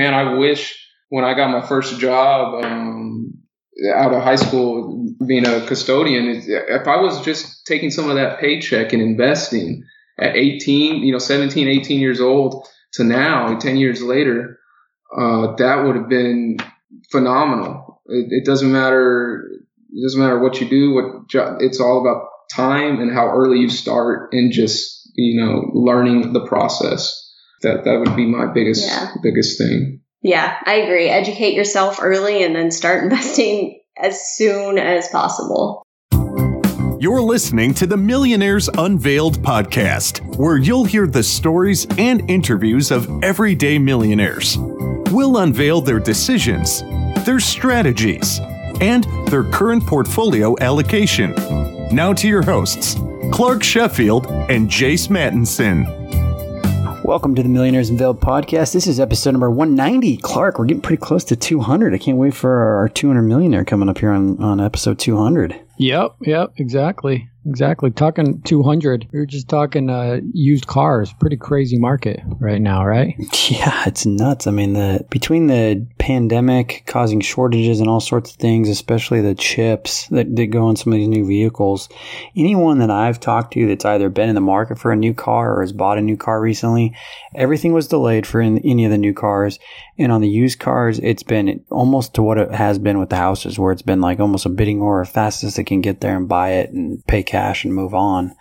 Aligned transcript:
Man, 0.00 0.14
I 0.14 0.32
wish 0.32 0.82
when 1.10 1.26
I 1.26 1.34
got 1.34 1.50
my 1.50 1.60
first 1.60 2.00
job 2.00 2.64
um, 2.64 3.34
out 3.94 4.14
of 4.14 4.22
high 4.22 4.36
school, 4.36 5.14
being 5.26 5.46
a 5.46 5.66
custodian, 5.66 6.42
if 6.46 6.88
I 6.88 6.96
was 6.96 7.22
just 7.22 7.66
taking 7.66 7.90
some 7.90 8.08
of 8.08 8.16
that 8.16 8.40
paycheck 8.40 8.94
and 8.94 9.02
investing 9.02 9.84
at 10.18 10.36
18, 10.36 11.02
you 11.02 11.12
know, 11.12 11.18
17, 11.18 11.68
18 11.68 12.00
years 12.00 12.18
old 12.18 12.66
to 12.94 13.04
now, 13.04 13.58
10 13.58 13.76
years 13.76 14.00
later, 14.00 14.58
uh, 15.14 15.54
that 15.56 15.84
would 15.84 15.96
have 15.96 16.08
been 16.08 16.56
phenomenal. 17.10 18.00
It, 18.06 18.28
it, 18.30 18.46
doesn't 18.46 18.72
matter. 18.72 19.50
It 19.92 20.02
doesn't 20.02 20.18
matter 20.18 20.38
what 20.38 20.62
you 20.62 20.68
do. 20.70 20.94
What 20.94 21.28
jo- 21.28 21.58
it's 21.60 21.78
all 21.78 22.00
about 22.00 22.26
time 22.50 23.00
and 23.00 23.12
how 23.12 23.28
early 23.28 23.58
you 23.58 23.68
start 23.68 24.30
and 24.32 24.50
just 24.50 25.10
you 25.14 25.44
know 25.44 25.70
learning 25.74 26.32
the 26.32 26.46
process. 26.46 27.29
That 27.62 27.84
that 27.84 27.98
would 27.98 28.16
be 28.16 28.26
my 28.26 28.46
biggest 28.52 28.86
yeah. 28.86 29.08
biggest 29.22 29.58
thing. 29.58 30.00
Yeah, 30.22 30.58
I 30.66 30.74
agree. 30.74 31.08
Educate 31.08 31.54
yourself 31.54 31.98
early 32.00 32.42
and 32.42 32.54
then 32.54 32.70
start 32.70 33.04
investing 33.10 33.80
as 33.96 34.20
soon 34.36 34.78
as 34.78 35.08
possible. 35.08 35.82
You're 37.00 37.22
listening 37.22 37.72
to 37.74 37.86
the 37.86 37.96
Millionaires 37.96 38.68
Unveiled 38.76 39.38
podcast, 39.38 40.36
where 40.36 40.58
you'll 40.58 40.84
hear 40.84 41.06
the 41.06 41.22
stories 41.22 41.86
and 41.96 42.28
interviews 42.30 42.90
of 42.90 43.08
everyday 43.24 43.78
millionaires. 43.78 44.58
We'll 45.10 45.38
unveil 45.38 45.80
their 45.80 45.98
decisions, 45.98 46.82
their 47.24 47.40
strategies, 47.40 48.38
and 48.82 49.04
their 49.28 49.44
current 49.44 49.86
portfolio 49.86 50.54
allocation. 50.60 51.34
Now 51.90 52.12
to 52.12 52.28
your 52.28 52.42
hosts, 52.42 52.96
Clark 53.32 53.62
Sheffield 53.62 54.26
and 54.50 54.68
Jace 54.68 55.08
Mattinson. 55.08 55.86
Welcome 57.04 57.34
to 57.34 57.42
the 57.42 57.48
Millionaires 57.48 57.88
Unveiled 57.88 58.20
podcast. 58.20 58.72
This 58.72 58.86
is 58.86 59.00
episode 59.00 59.32
number 59.32 59.50
190. 59.50 60.18
Clark, 60.18 60.58
we're 60.58 60.66
getting 60.66 60.82
pretty 60.82 61.00
close 61.00 61.24
to 61.24 61.36
200. 61.36 61.94
I 61.94 61.98
can't 61.98 62.18
wait 62.18 62.34
for 62.34 62.76
our 62.76 62.88
200 62.88 63.22
millionaire 63.22 63.64
coming 63.64 63.88
up 63.88 63.98
here 63.98 64.10
on, 64.10 64.40
on 64.42 64.60
episode 64.60 64.98
200. 64.98 65.58
Yep, 65.78 66.16
yep, 66.20 66.52
exactly. 66.58 67.28
Exactly. 67.46 67.90
Talking 67.90 68.42
200. 68.42 69.08
We 69.12 69.18
were 69.18 69.26
just 69.26 69.48
talking 69.48 69.88
uh, 69.88 70.20
used 70.34 70.66
cars. 70.66 71.12
Pretty 71.18 71.38
crazy 71.38 71.78
market 71.78 72.20
right 72.38 72.60
now, 72.60 72.84
right? 72.84 73.14
Yeah, 73.50 73.82
it's 73.86 74.06
nuts. 74.06 74.46
I 74.46 74.52
mean, 74.52 74.74
the 74.74 75.04
between 75.10 75.48
the 75.48 75.84
pandemic 76.10 76.82
causing 76.86 77.20
shortages 77.20 77.78
and 77.78 77.88
all 77.88 78.00
sorts 78.00 78.32
of 78.32 78.36
things, 78.36 78.68
especially 78.68 79.20
the 79.20 79.34
chips 79.34 80.08
that, 80.08 80.34
that 80.34 80.46
go 80.48 80.66
on 80.66 80.74
some 80.74 80.92
of 80.92 80.98
these 80.98 81.06
new 81.06 81.24
vehicles, 81.24 81.88
anyone 82.36 82.80
that 82.80 82.90
I've 82.90 83.20
talked 83.20 83.52
to 83.52 83.68
that's 83.68 83.84
either 83.84 84.08
been 84.08 84.28
in 84.28 84.34
the 84.34 84.40
market 84.40 84.76
for 84.76 84.90
a 84.90 84.96
new 84.96 85.14
car 85.14 85.54
or 85.54 85.60
has 85.60 85.72
bought 85.72 85.98
a 85.98 86.02
new 86.02 86.16
car 86.16 86.40
recently, 86.40 86.96
everything 87.32 87.72
was 87.72 87.86
delayed 87.86 88.26
for 88.26 88.40
in, 88.40 88.58
any 88.58 88.84
of 88.84 88.90
the 88.90 88.98
new 88.98 89.14
cars. 89.14 89.60
And 89.98 90.10
on 90.10 90.20
the 90.20 90.28
used 90.28 90.58
cars, 90.58 90.98
it's 90.98 91.22
been 91.22 91.64
almost 91.70 92.14
to 92.14 92.22
what 92.22 92.38
it 92.38 92.50
has 92.50 92.80
been 92.80 92.98
with 92.98 93.10
the 93.10 93.16
houses, 93.16 93.56
where 93.56 93.70
it's 93.70 93.82
been 93.82 94.00
like 94.00 94.18
almost 94.18 94.46
a 94.46 94.48
bidding 94.48 94.80
war, 94.80 95.04
fastest 95.04 95.58
they 95.58 95.64
can 95.64 95.80
get 95.80 96.00
there 96.00 96.16
and 96.16 96.28
buy 96.28 96.52
it 96.54 96.70
and 96.70 97.06
pay 97.06 97.22
cash 97.22 97.64
and 97.64 97.72
move 97.72 97.94
on. 97.94 98.34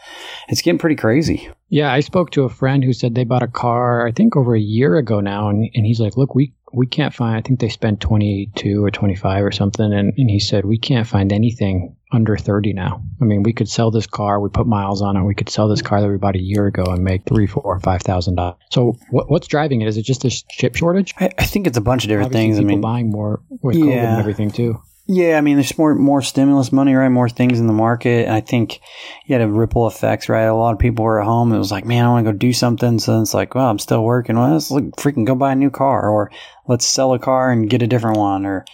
It's 0.47 0.63
getting 0.63 0.79
pretty 0.79 0.95
crazy. 0.95 1.51
Yeah, 1.71 1.93
I 1.93 1.99
spoke 1.99 2.31
to 2.31 2.45
a 2.45 2.49
friend 2.49 2.83
who 2.83 2.93
said 2.93 3.13
they 3.13 3.25
bought 3.25 3.43
a 3.43 3.47
car, 3.47 4.07
I 4.07 4.11
think 4.11 4.35
over 4.35 4.55
a 4.55 4.59
year 4.59 4.97
ago 4.97 5.19
now, 5.19 5.49
and, 5.49 5.69
and 5.75 5.85
he's 5.85 5.99
like, 5.99 6.17
"Look, 6.17 6.33
we 6.33 6.53
we 6.71 6.87
can't 6.87 7.13
find. 7.13 7.35
I 7.35 7.41
think 7.41 7.59
they 7.59 7.69
spent 7.69 7.99
twenty 7.99 8.49
two 8.55 8.83
or 8.83 8.91
twenty 8.91 9.15
five 9.15 9.43
or 9.43 9.51
something." 9.51 9.91
And, 9.91 10.13
and 10.17 10.29
he 10.29 10.39
said, 10.39 10.65
"We 10.65 10.77
can't 10.77 11.07
find 11.07 11.31
anything 11.31 11.95
under 12.11 12.37
thirty 12.37 12.73
now. 12.73 13.03
I 13.21 13.25
mean, 13.25 13.43
we 13.43 13.53
could 13.53 13.69
sell 13.69 13.91
this 13.91 14.07
car. 14.07 14.39
We 14.39 14.49
put 14.49 14.67
miles 14.67 15.01
on 15.01 15.17
it. 15.17 15.23
We 15.23 15.35
could 15.35 15.49
sell 15.49 15.67
this 15.67 15.81
car 15.81 16.01
that 16.01 16.07
we 16.07 16.17
bought 16.17 16.35
a 16.35 16.41
year 16.41 16.67
ago 16.67 16.83
and 16.83 17.03
make 17.03 17.25
three, 17.25 17.47
four, 17.47 17.79
five 17.79 18.01
thousand 18.01 18.35
dollars. 18.35 18.57
So, 18.71 18.97
what, 19.09 19.29
what's 19.29 19.47
driving 19.47 19.81
it? 19.81 19.87
Is 19.87 19.97
it 19.97 20.03
just 20.03 20.25
a 20.25 20.29
chip 20.29 20.75
shortage? 20.75 21.13
I, 21.19 21.29
I 21.37 21.45
think 21.45 21.67
it's 21.67 21.77
a 21.77 21.81
bunch 21.81 22.03
of 22.03 22.09
different 22.09 22.27
Obviously 22.27 22.47
things. 22.47 22.57
People 22.57 22.71
I 22.71 22.73
mean, 22.73 22.81
buying 22.81 23.09
more 23.11 23.41
with 23.61 23.75
yeah. 23.75 23.85
COVID 23.85 24.09
and 24.09 24.19
everything 24.19 24.51
too. 24.51 24.81
Yeah, 25.11 25.39
I 25.39 25.41
mean, 25.41 25.55
there's 25.55 25.75
more 25.75 25.95
more 25.95 26.21
stimulus 26.21 26.71
money, 26.71 26.93
right? 26.93 27.09
More 27.09 27.29
things 27.29 27.59
in 27.59 27.65
the 27.65 27.73
market. 27.73 28.27
I 28.27 28.41
think 28.41 28.79
you 29.25 29.33
had 29.33 29.41
a 29.41 29.47
ripple 29.47 29.87
effects, 29.87 30.29
right? 30.29 30.43
A 30.43 30.53
lot 30.53 30.73
of 30.73 30.77
people 30.77 31.03
were 31.03 31.19
at 31.19 31.25
home. 31.25 31.51
It 31.51 31.57
was 31.57 31.71
like, 31.71 31.83
man, 31.83 32.05
I 32.05 32.09
want 32.09 32.27
to 32.27 32.31
go 32.31 32.37
do 32.37 32.53
something. 32.53 32.99
So 32.99 33.19
it's 33.19 33.33
like, 33.33 33.55
well, 33.55 33.65
I'm 33.65 33.79
still 33.79 34.03
working. 34.03 34.37
Well, 34.37 34.51
let's 34.51 34.69
look, 34.69 34.83
freaking 34.97 35.25
go 35.25 35.33
buy 35.33 35.53
a 35.53 35.55
new 35.55 35.71
car, 35.71 36.07
or 36.07 36.29
let's 36.67 36.85
sell 36.85 37.15
a 37.15 37.17
car 37.17 37.51
and 37.51 37.67
get 37.67 37.81
a 37.81 37.87
different 37.87 38.19
one, 38.19 38.45
or 38.45 38.65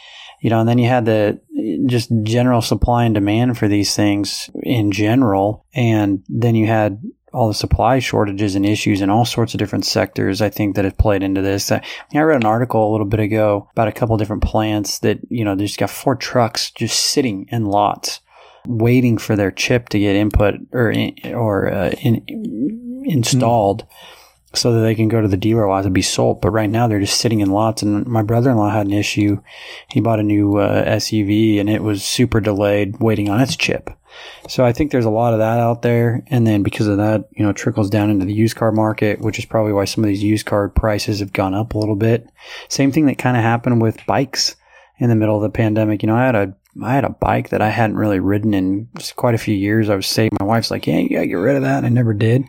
you 0.41 0.49
know. 0.49 0.59
And 0.59 0.67
then 0.67 0.77
you 0.77 0.89
had 0.89 1.05
the 1.05 1.39
just 1.85 2.11
general 2.23 2.61
supply 2.61 3.05
and 3.05 3.15
demand 3.15 3.57
for 3.57 3.69
these 3.69 3.95
things 3.95 4.49
in 4.61 4.91
general, 4.91 5.65
and 5.73 6.25
then 6.27 6.55
you 6.55 6.67
had 6.67 7.01
all 7.35 7.47
the 7.47 7.53
supply 7.53 7.99
shortages 7.99 8.55
and 8.55 8.65
issues 8.65 9.01
in 9.01 9.09
all 9.09 9.25
sorts 9.25 9.53
of 9.53 9.57
different 9.59 9.85
sectors, 9.85 10.41
I 10.41 10.49
think 10.49 10.75
that 10.75 10.85
have 10.85 10.97
played 10.97 11.21
into 11.21 11.41
this. 11.41 11.71
I, 11.71 11.83
I 12.13 12.19
read 12.19 12.37
an 12.37 12.47
article 12.47 12.89
a 12.89 12.91
little 12.91 13.05
bit 13.05 13.19
ago 13.19 13.69
about 13.73 13.87
a 13.87 13.91
couple 13.91 14.17
different 14.17 14.43
plants 14.43 14.99
that, 14.99 15.19
you 15.29 15.43
know, 15.43 15.55
they 15.55 15.65
just 15.65 15.79
got 15.79 15.89
four 15.89 16.15
trucks 16.15 16.71
just 16.71 16.99
sitting 16.99 17.47
in 17.51 17.65
lots 17.65 18.21
waiting 18.67 19.17
for 19.17 19.35
their 19.35 19.51
chip 19.51 19.89
to 19.89 19.99
get 19.99 20.15
input 20.15 20.55
or, 20.71 20.93
or 21.33 21.71
uh, 21.71 21.91
in, 22.01 23.03
installed. 23.05 23.83
Mm-hmm 23.83 24.21
so 24.55 24.73
that 24.73 24.81
they 24.81 24.95
can 24.95 25.07
go 25.07 25.21
to 25.21 25.27
the 25.27 25.37
dealer 25.37 25.67
lots 25.67 25.85
and 25.85 25.93
be 25.93 26.01
sold. 26.01 26.41
But 26.41 26.51
right 26.51 26.69
now 26.69 26.87
they're 26.87 26.99
just 26.99 27.19
sitting 27.19 27.39
in 27.39 27.51
lots. 27.51 27.81
And 27.81 28.05
my 28.07 28.21
brother-in-law 28.21 28.69
had 28.69 28.87
an 28.87 28.93
issue. 28.93 29.41
He 29.89 29.99
bought 29.99 30.19
a 30.19 30.23
new 30.23 30.57
uh, 30.57 30.85
SUV 30.85 31.59
and 31.59 31.69
it 31.69 31.83
was 31.83 32.03
super 32.03 32.39
delayed 32.39 32.99
waiting 32.99 33.29
on 33.29 33.41
its 33.41 33.55
chip. 33.55 33.89
So 34.47 34.63
I 34.63 34.71
think 34.71 34.91
there's 34.91 35.05
a 35.05 35.09
lot 35.09 35.33
of 35.33 35.39
that 35.39 35.59
out 35.59 35.81
there. 35.81 36.23
And 36.27 36.45
then 36.45 36.63
because 36.63 36.87
of 36.87 36.97
that, 36.97 37.27
you 37.31 37.45
know, 37.45 37.53
trickles 37.53 37.89
down 37.89 38.09
into 38.09 38.25
the 38.25 38.33
used 38.33 38.55
car 38.55 38.71
market, 38.71 39.19
which 39.19 39.39
is 39.39 39.45
probably 39.45 39.73
why 39.73 39.85
some 39.85 40.03
of 40.03 40.07
these 40.07 40.23
used 40.23 40.45
car 40.45 40.69
prices 40.69 41.19
have 41.19 41.33
gone 41.33 41.53
up 41.53 41.73
a 41.73 41.77
little 41.77 41.95
bit. 41.95 42.29
Same 42.69 42.91
thing 42.91 43.07
that 43.07 43.17
kind 43.17 43.37
of 43.37 43.43
happened 43.43 43.81
with 43.81 44.05
bikes 44.05 44.55
in 44.97 45.09
the 45.09 45.15
middle 45.15 45.35
of 45.35 45.41
the 45.41 45.49
pandemic. 45.49 46.01
You 46.01 46.07
know, 46.07 46.15
I 46.15 46.25
had 46.25 46.35
a 46.35 46.55
I 46.83 46.93
had 46.93 47.05
a 47.05 47.09
bike 47.09 47.49
that 47.49 47.61
I 47.61 47.69
hadn't 47.69 47.95
really 47.95 48.19
ridden 48.19 48.53
in 48.53 48.89
quite 49.15 49.33
a 49.33 49.39
few 49.39 49.55
years. 49.55 49.89
I 49.89 49.95
was 49.95 50.07
saving. 50.07 50.37
My 50.39 50.45
wife's 50.45 50.71
like, 50.71 50.85
"Yeah, 50.85 50.97
you 50.97 51.09
gotta 51.09 51.27
get 51.27 51.35
rid 51.35 51.55
of 51.55 51.61
that." 51.61 51.77
And 51.77 51.85
I 51.85 51.89
never 51.89 52.13
did. 52.13 52.43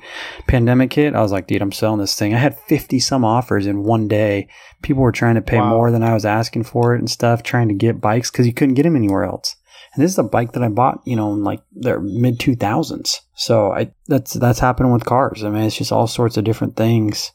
Pandemic 0.49 0.93
hit. 0.93 1.15
I 1.15 1.23
was 1.23 1.31
like, 1.31 1.47
"Dude, 1.47 1.63
I'm 1.63 1.73
selling 1.73 2.01
this 2.01 2.17
thing." 2.17 2.35
I 2.35 2.39
had 2.39 2.59
50 2.59 2.99
some 2.99 3.25
offers 3.25 3.67
in 3.67 3.85
one 3.85 4.09
day. 4.09 4.49
People 4.83 5.03
were 5.03 5.13
trying 5.13 5.37
to 5.37 5.43
pay 5.43 5.59
wow. 5.59 5.71
more 5.71 5.91
than 5.91 6.03
I 6.03 6.13
was 6.13 6.25
asking 6.25 6.65
for 6.65 6.95
it 6.95 6.99
and 6.99 7.11
stuff, 7.11 7.43
trying 7.43 7.69
to 7.69 7.75
get 7.75 8.01
bikes 8.01 8.31
because 8.31 8.47
you 8.47 8.53
couldn't 8.53 8.75
get 8.75 8.83
them 8.83 8.97
anywhere 8.97 9.25
else. 9.25 9.55
And 9.95 10.03
this 10.03 10.11
is 10.11 10.19
a 10.19 10.25
bike 10.25 10.53
that 10.53 10.63
I 10.63 10.69
bought, 10.69 11.01
you 11.07 11.17
know, 11.17 11.33
in 11.33 11.45
like 11.45 11.63
the 11.75 12.01
mid 12.01 12.39
2000s. 12.39 13.21
So 13.35 13.73
I 13.73 13.93
that's 14.09 14.33
that's 14.35 14.59
happening 14.59 14.93
with 14.93 15.07
cars. 15.07 15.45
I 15.45 15.51
mean, 15.51 15.63
it's 15.63 15.77
just 15.77 15.93
all 15.93 16.07
sorts 16.07 16.37
of 16.37 16.45
different 16.45 16.77
things 16.77 17.33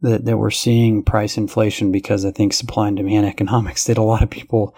that 0.00 0.24
that 0.24 0.38
we're 0.38 0.50
seeing 0.50 1.02
price 1.02 1.36
inflation 1.36 1.92
because 1.92 2.24
I 2.24 2.30
think 2.30 2.52
supply 2.52 2.88
and 2.88 2.96
demand 2.96 3.26
economics 3.26 3.84
did 3.84 3.98
a 3.98 4.02
lot 4.02 4.22
of 4.22 4.30
people 4.30 4.74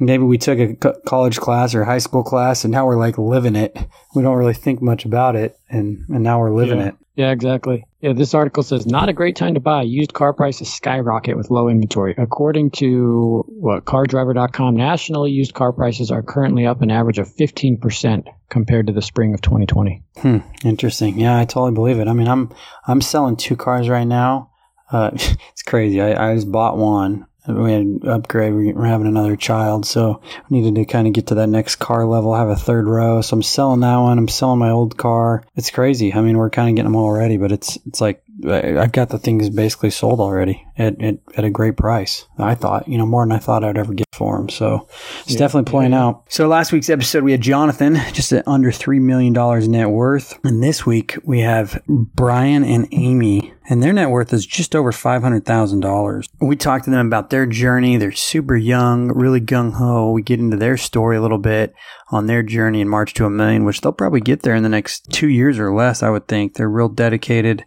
maybe 0.00 0.24
we 0.24 0.38
took 0.38 0.58
a 0.58 0.74
college 1.06 1.38
class 1.38 1.74
or 1.74 1.84
high 1.84 1.98
school 1.98 2.24
class 2.24 2.64
and 2.64 2.72
now 2.72 2.86
we're 2.86 2.98
like 2.98 3.18
living 3.18 3.56
it. 3.56 3.76
We 4.14 4.22
don't 4.22 4.36
really 4.36 4.54
think 4.54 4.82
much 4.82 5.04
about 5.04 5.36
it 5.36 5.58
and, 5.68 6.04
and 6.08 6.22
now 6.22 6.40
we're 6.40 6.52
living 6.52 6.78
yeah. 6.78 6.88
it. 6.88 6.94
Yeah, 7.16 7.32
exactly. 7.32 7.84
Yeah, 8.00 8.14
this 8.14 8.32
article 8.32 8.62
says 8.62 8.86
not 8.86 9.10
a 9.10 9.12
great 9.12 9.36
time 9.36 9.52
to 9.52 9.60
buy. 9.60 9.82
Used 9.82 10.14
car 10.14 10.32
prices 10.32 10.72
skyrocket 10.72 11.36
with 11.36 11.50
low 11.50 11.68
inventory. 11.68 12.14
According 12.16 12.70
to 12.72 13.44
what 13.46 13.84
cardriver.com, 13.84 14.74
nationally 14.74 15.30
used 15.30 15.52
car 15.52 15.72
prices 15.72 16.10
are 16.10 16.22
currently 16.22 16.66
up 16.66 16.80
an 16.80 16.90
average 16.90 17.18
of 17.18 17.28
15% 17.28 18.26
compared 18.48 18.86
to 18.86 18.94
the 18.94 19.02
spring 19.02 19.34
of 19.34 19.42
2020. 19.42 20.02
Hmm, 20.16 20.38
interesting. 20.64 21.18
Yeah, 21.18 21.38
I 21.38 21.44
totally 21.44 21.72
believe 21.72 21.98
it. 21.98 22.08
I 22.08 22.14
mean, 22.14 22.28
I'm 22.28 22.50
I'm 22.86 23.02
selling 23.02 23.36
two 23.36 23.56
cars 23.56 23.88
right 23.90 24.06
now. 24.06 24.50
Uh, 24.90 25.10
it's 25.14 25.62
crazy. 25.62 26.00
I, 26.00 26.30
I 26.30 26.34
just 26.34 26.50
bought 26.50 26.78
one 26.78 27.26
we 27.48 27.72
had 27.72 27.80
an 27.82 28.00
upgrade. 28.08 28.54
We 28.54 28.72
are 28.72 28.84
having 28.84 29.06
another 29.06 29.36
child, 29.36 29.86
so 29.86 30.20
we 30.48 30.60
needed 30.60 30.74
to 30.76 30.84
kind 30.84 31.06
of 31.06 31.12
get 31.12 31.26
to 31.28 31.34
that 31.36 31.48
next 31.48 31.76
car 31.76 32.06
level, 32.06 32.34
have 32.34 32.48
a 32.48 32.56
third 32.56 32.86
row. 32.86 33.20
So 33.22 33.34
I'm 33.34 33.42
selling 33.42 33.80
that 33.80 33.96
one. 33.96 34.18
I'm 34.18 34.28
selling 34.28 34.58
my 34.58 34.70
old 34.70 34.96
car. 34.96 35.44
It's 35.56 35.70
crazy. 35.70 36.12
I 36.12 36.20
mean, 36.20 36.36
we're 36.36 36.50
kind 36.50 36.68
of 36.68 36.76
getting 36.76 36.92
them 36.92 37.00
already, 37.00 37.36
but 37.36 37.52
it's 37.52 37.78
it's 37.86 38.00
like 38.00 38.22
I've 38.46 38.92
got 38.92 39.10
the 39.10 39.18
things 39.18 39.50
basically 39.50 39.90
sold 39.90 40.20
already 40.20 40.66
at, 40.76 41.00
at, 41.02 41.16
at, 41.36 41.44
a 41.44 41.50
great 41.50 41.76
price. 41.76 42.26
I 42.38 42.54
thought, 42.54 42.88
you 42.88 42.96
know, 42.96 43.06
more 43.06 43.24
than 43.24 43.32
I 43.32 43.38
thought 43.38 43.64
I'd 43.64 43.76
ever 43.76 43.92
get 43.92 44.06
for 44.12 44.36
them. 44.36 44.48
So 44.48 44.88
it's 45.20 45.32
yeah, 45.32 45.38
definitely 45.38 45.70
playing 45.70 45.92
yeah. 45.92 46.04
out. 46.04 46.24
So 46.28 46.48
last 46.48 46.72
week's 46.72 46.90
episode, 46.90 47.24
we 47.24 47.32
had 47.32 47.40
Jonathan, 47.40 47.94
just 48.12 48.32
at 48.32 48.46
under 48.46 48.70
$3 48.70 49.00
million 49.00 49.32
net 49.70 49.90
worth. 49.90 50.38
And 50.44 50.62
this 50.62 50.86
week 50.86 51.18
we 51.24 51.40
have 51.40 51.82
Brian 51.86 52.64
and 52.64 52.88
Amy, 52.92 53.54
and 53.68 53.82
their 53.82 53.92
net 53.92 54.10
worth 54.10 54.32
is 54.32 54.46
just 54.46 54.74
over 54.74 54.90
$500,000. 54.90 56.26
We 56.40 56.56
talked 56.56 56.84
to 56.86 56.90
them 56.90 57.06
about 57.06 57.30
their 57.30 57.46
journey. 57.46 57.96
They're 57.96 58.12
super 58.12 58.56
young, 58.56 59.08
really 59.08 59.40
gung 59.40 59.74
ho. 59.74 60.10
We 60.12 60.22
get 60.22 60.40
into 60.40 60.56
their 60.56 60.76
story 60.76 61.16
a 61.16 61.22
little 61.22 61.38
bit 61.38 61.74
on 62.10 62.26
their 62.26 62.42
journey 62.42 62.80
in 62.80 62.88
march 62.88 63.14
to 63.14 63.26
a 63.26 63.30
million, 63.30 63.64
which 63.64 63.80
they'll 63.80 63.92
probably 63.92 64.20
get 64.20 64.42
there 64.42 64.54
in 64.54 64.62
the 64.62 64.68
next 64.68 65.10
two 65.12 65.28
years 65.28 65.58
or 65.58 65.72
less, 65.72 66.02
I 66.02 66.10
would 66.10 66.26
think. 66.26 66.54
They're 66.54 66.68
real 66.68 66.88
dedicated, 66.88 67.64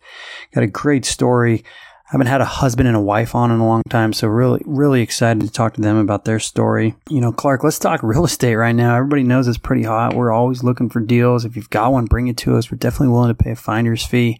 got 0.53 0.62
a 0.63 0.67
great 0.67 1.05
story. 1.05 1.63
I 2.07 2.11
haven't 2.13 2.27
had 2.27 2.41
a 2.41 2.45
husband 2.45 2.87
and 2.87 2.97
a 2.97 3.01
wife 3.01 3.33
on 3.33 3.51
in 3.51 3.59
a 3.59 3.65
long 3.65 3.81
time, 3.89 4.13
so 4.13 4.27
really, 4.27 4.61
really 4.65 5.01
excited 5.01 5.41
to 5.41 5.51
talk 5.51 5.73
to 5.75 5.81
them 5.81 5.97
about 5.97 6.25
their 6.25 6.39
story. 6.39 6.95
You 7.09 7.21
know, 7.21 7.31
Clark, 7.31 7.63
let's 7.63 7.79
talk 7.79 8.01
real 8.03 8.25
estate 8.25 8.55
right 8.55 8.75
now. 8.75 8.95
Everybody 8.95 9.23
knows 9.23 9.47
it's 9.47 9.57
pretty 9.57 9.83
hot. 9.83 10.15
We're 10.15 10.31
always 10.31 10.63
looking 10.63 10.89
for 10.89 10.99
deals. 10.99 11.45
If 11.45 11.55
you've 11.55 11.69
got 11.69 11.91
one, 11.91 12.05
bring 12.05 12.27
it 12.27 12.37
to 12.37 12.55
us. 12.55 12.71
We're 12.71 12.77
definitely 12.77 13.13
willing 13.13 13.35
to 13.35 13.43
pay 13.43 13.51
a 13.51 13.55
finder's 13.55 14.05
fee. 14.05 14.39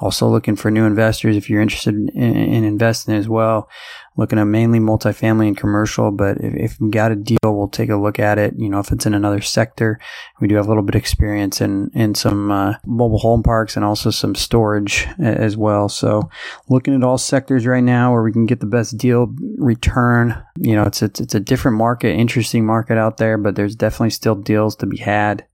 Also 0.00 0.28
looking 0.28 0.56
for 0.56 0.70
new 0.70 0.84
investors 0.84 1.36
if 1.36 1.50
you're 1.50 1.60
interested 1.60 1.94
in, 1.94 2.08
in 2.08 2.64
investing 2.64 3.14
as 3.14 3.28
well. 3.28 3.68
Looking 4.16 4.40
at 4.40 4.44
mainly 4.46 4.80
multifamily 4.80 5.46
and 5.46 5.56
commercial, 5.56 6.10
but 6.10 6.38
if, 6.38 6.54
if 6.54 6.80
we 6.80 6.90
got 6.90 7.12
a 7.12 7.16
deal, 7.16 7.38
we'll 7.44 7.68
take 7.68 7.88
a 7.88 7.96
look 7.96 8.18
at 8.18 8.36
it. 8.36 8.54
You 8.58 8.68
know, 8.68 8.80
if 8.80 8.90
it's 8.90 9.06
in 9.06 9.14
another 9.14 9.40
sector, 9.40 10.00
we 10.40 10.48
do 10.48 10.56
have 10.56 10.66
a 10.66 10.68
little 10.68 10.82
bit 10.82 10.96
of 10.96 11.00
experience 11.00 11.60
in, 11.60 11.90
in 11.94 12.16
some 12.16 12.50
uh, 12.50 12.74
mobile 12.84 13.18
home 13.18 13.44
parks 13.44 13.76
and 13.76 13.84
also 13.84 14.10
some 14.10 14.34
storage 14.34 15.06
as 15.20 15.56
well. 15.56 15.88
So 15.88 16.28
looking 16.68 16.96
at 16.96 17.04
all 17.04 17.18
sectors 17.18 17.64
right 17.64 17.82
now 17.82 18.12
where 18.12 18.24
we 18.24 18.32
can 18.32 18.46
get 18.46 18.58
the 18.58 18.66
best 18.66 18.98
deal 18.98 19.32
return. 19.56 20.42
You 20.56 20.74
know, 20.74 20.82
it's, 20.82 21.00
it's, 21.00 21.20
it's 21.20 21.34
a 21.36 21.40
different 21.40 21.76
market, 21.76 22.10
interesting 22.14 22.66
market 22.66 22.98
out 22.98 23.18
there, 23.18 23.38
but 23.38 23.54
there's 23.54 23.76
definitely 23.76 24.10
still 24.10 24.34
deals 24.34 24.74
to 24.76 24.86
be 24.86 24.96
had. 24.96 25.46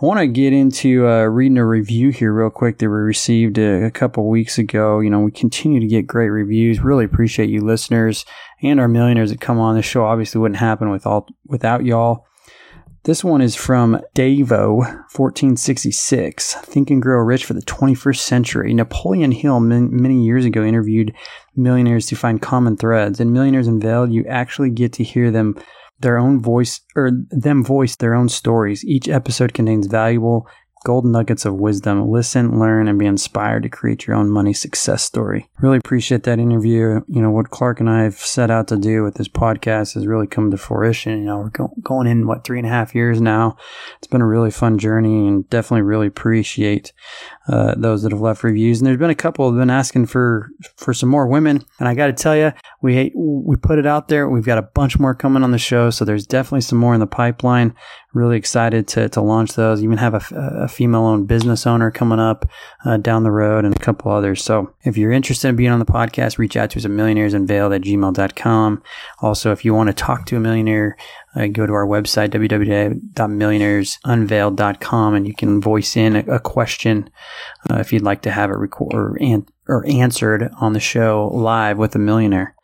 I 0.00 0.06
want 0.06 0.20
to 0.20 0.26
get 0.26 0.54
into 0.54 1.06
uh, 1.06 1.24
reading 1.24 1.58
a 1.58 1.66
review 1.66 2.08
here 2.08 2.32
real 2.32 2.48
quick 2.48 2.78
that 2.78 2.88
we 2.88 2.96
received 2.96 3.58
a, 3.58 3.84
a 3.84 3.90
couple 3.90 4.26
weeks 4.30 4.56
ago. 4.56 5.00
You 5.00 5.10
know, 5.10 5.20
we 5.20 5.30
continue 5.30 5.78
to 5.78 5.86
get 5.86 6.06
great 6.06 6.30
reviews. 6.30 6.80
Really 6.80 7.04
appreciate 7.04 7.50
you 7.50 7.60
listeners 7.60 8.24
and 8.62 8.80
our 8.80 8.88
millionaires 8.88 9.28
that 9.28 9.42
come 9.42 9.58
on. 9.58 9.76
This 9.76 9.84
show 9.84 10.06
obviously 10.06 10.40
wouldn't 10.40 10.58
happen 10.58 10.88
with 10.88 11.06
all, 11.06 11.28
without 11.46 11.84
y'all. 11.84 12.24
This 13.02 13.22
one 13.22 13.42
is 13.42 13.54
from 13.54 14.00
Davo, 14.14 14.78
1466. 14.78 16.54
Think 16.54 16.90
and 16.90 17.02
Grow 17.02 17.18
Rich 17.18 17.44
for 17.44 17.52
the 17.52 17.60
21st 17.60 18.20
Century. 18.20 18.72
Napoleon 18.72 19.32
Hill 19.32 19.60
many 19.60 20.24
years 20.24 20.46
ago 20.46 20.64
interviewed 20.64 21.14
millionaires 21.54 22.06
to 22.06 22.16
find 22.16 22.40
common 22.40 22.78
threads. 22.78 23.20
In 23.20 23.34
Millionaires 23.34 23.66
Unveiled, 23.66 24.14
you 24.14 24.24
actually 24.24 24.70
get 24.70 24.94
to 24.94 25.04
hear 25.04 25.30
them 25.30 25.56
their 26.00 26.18
own 26.18 26.40
voice 26.40 26.80
or 26.96 27.10
them 27.30 27.64
voice 27.64 27.96
their 27.96 28.14
own 28.14 28.28
stories. 28.28 28.84
Each 28.84 29.08
episode 29.08 29.54
contains 29.54 29.86
valuable 29.86 30.46
golden 30.84 31.12
nuggets 31.12 31.44
of 31.44 31.54
wisdom. 31.54 32.08
Listen, 32.08 32.58
learn, 32.58 32.88
and 32.88 32.98
be 32.98 33.06
inspired 33.06 33.62
to 33.62 33.68
create 33.68 34.06
your 34.06 34.16
own 34.16 34.30
money 34.30 34.52
success 34.52 35.02
story. 35.04 35.48
Really 35.60 35.76
appreciate 35.76 36.22
that 36.24 36.38
interview. 36.38 37.00
You 37.08 37.20
know, 37.20 37.30
what 37.30 37.50
Clark 37.50 37.80
and 37.80 37.90
I 37.90 38.04
have 38.04 38.18
set 38.18 38.50
out 38.50 38.68
to 38.68 38.76
do 38.76 39.02
with 39.02 39.14
this 39.14 39.28
podcast 39.28 39.94
has 39.94 40.06
really 40.06 40.26
come 40.26 40.50
to 40.50 40.56
fruition. 40.56 41.18
You 41.18 41.24
know, 41.24 41.38
we're 41.38 41.50
go- 41.50 41.74
going 41.82 42.06
in, 42.06 42.26
what, 42.26 42.44
three 42.44 42.58
and 42.58 42.66
a 42.66 42.70
half 42.70 42.94
years 42.94 43.20
now. 43.20 43.56
It's 43.98 44.06
been 44.06 44.22
a 44.22 44.26
really 44.26 44.50
fun 44.50 44.78
journey 44.78 45.28
and 45.28 45.48
definitely 45.50 45.82
really 45.82 46.06
appreciate 46.06 46.92
uh, 47.48 47.74
those 47.76 48.02
that 48.02 48.12
have 48.12 48.20
left 48.20 48.44
reviews. 48.44 48.80
And 48.80 48.86
there's 48.86 48.98
been 48.98 49.10
a 49.10 49.14
couple 49.14 49.50
that 49.50 49.58
have 49.58 49.62
been 49.62 49.74
asking 49.74 50.06
for, 50.06 50.50
for 50.76 50.94
some 50.94 51.08
more 51.08 51.26
women. 51.26 51.64
And 51.78 51.88
I 51.88 51.94
got 51.94 52.06
to 52.06 52.12
tell 52.12 52.36
you, 52.36 52.52
we, 52.80 53.12
we 53.14 53.56
put 53.56 53.78
it 53.78 53.86
out 53.86 54.08
there. 54.08 54.28
We've 54.28 54.44
got 54.44 54.58
a 54.58 54.62
bunch 54.62 54.98
more 54.98 55.14
coming 55.14 55.42
on 55.42 55.50
the 55.50 55.58
show. 55.58 55.90
So 55.90 56.04
there's 56.04 56.26
definitely 56.26 56.62
some 56.62 56.78
more 56.78 56.94
in 56.94 57.00
the 57.00 57.06
pipeline. 57.06 57.74
Really 58.12 58.36
excited 58.36 58.88
to, 58.88 59.08
to 59.10 59.20
launch 59.20 59.54
those. 59.54 59.84
Even 59.84 59.98
have 59.98 60.14
a, 60.14 60.22
a 60.36 60.66
female 60.68 61.02
owned 61.02 61.28
business 61.28 61.64
owner 61.64 61.92
coming 61.92 62.18
up 62.18 62.44
uh, 62.84 62.96
down 62.96 63.22
the 63.22 63.30
road 63.30 63.64
and 63.64 63.76
a 63.76 63.78
couple 63.78 64.10
others. 64.10 64.42
So 64.42 64.74
if 64.82 64.96
you're 64.96 65.12
interested 65.12 65.46
in 65.46 65.54
being 65.54 65.70
on 65.70 65.78
the 65.78 65.84
podcast, 65.84 66.36
reach 66.36 66.56
out 66.56 66.70
to 66.70 66.78
us 66.80 66.84
at 66.84 66.90
millionairesunveiled 66.90 67.72
at 67.76 67.82
gmail.com. 67.82 68.82
Also, 69.20 69.52
if 69.52 69.64
you 69.64 69.74
want 69.74 69.90
to 69.90 69.92
talk 69.92 70.26
to 70.26 70.36
a 70.36 70.40
millionaire, 70.40 70.96
uh, 71.36 71.46
go 71.46 71.66
to 71.66 71.72
our 71.72 71.86
website, 71.86 72.30
www.millionairesunveiled.com, 72.30 75.14
and 75.14 75.28
you 75.28 75.34
can 75.34 75.60
voice 75.60 75.96
in 75.96 76.16
a, 76.16 76.24
a 76.34 76.40
question 76.40 77.08
uh, 77.70 77.76
if 77.76 77.92
you'd 77.92 78.02
like 78.02 78.22
to 78.22 78.32
have 78.32 78.50
it 78.50 78.56
recorded 78.56 78.96
or, 78.96 79.16
an- 79.20 79.46
or 79.68 79.86
answered 79.86 80.50
on 80.60 80.72
the 80.72 80.80
show 80.80 81.30
live 81.32 81.78
with 81.78 81.94
a 81.94 82.00
millionaire. 82.00 82.56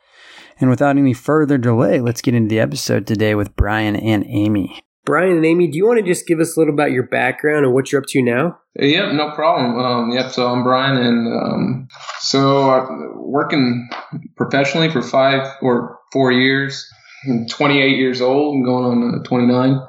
And 0.58 0.70
without 0.70 0.96
any 0.96 1.12
further 1.12 1.58
delay, 1.58 2.00
let's 2.00 2.22
get 2.22 2.34
into 2.34 2.48
the 2.48 2.60
episode 2.60 3.06
today 3.06 3.34
with 3.34 3.54
Brian 3.54 3.94
and 3.94 4.24
Amy. 4.26 4.80
Brian 5.06 5.36
and 5.36 5.46
Amy, 5.46 5.68
do 5.68 5.78
you 5.78 5.86
want 5.86 6.00
to 6.00 6.04
just 6.04 6.26
give 6.26 6.40
us 6.40 6.56
a 6.56 6.60
little 6.60 6.74
about 6.74 6.90
your 6.90 7.04
background 7.04 7.64
and 7.64 7.72
what 7.72 7.90
you're 7.90 8.02
up 8.02 8.08
to 8.08 8.20
now? 8.20 8.58
Yep, 8.74 9.12
no 9.14 9.30
problem. 9.30 9.78
Um, 9.78 10.10
yep, 10.10 10.32
so 10.32 10.48
I'm 10.48 10.64
Brian, 10.64 10.98
and 10.98 11.28
um, 11.32 11.88
so 12.18 12.70
I'm 12.70 13.12
working 13.14 13.88
professionally 14.36 14.90
for 14.90 15.00
five 15.00 15.48
or 15.62 16.00
four 16.12 16.32
years. 16.32 16.86
I'm 17.24 17.46
28 17.46 17.96
years 17.96 18.20
old. 18.20 18.56
I'm 18.56 18.64
going 18.64 18.84
on 18.84 19.20
uh, 19.20 19.22
29, 19.22 19.80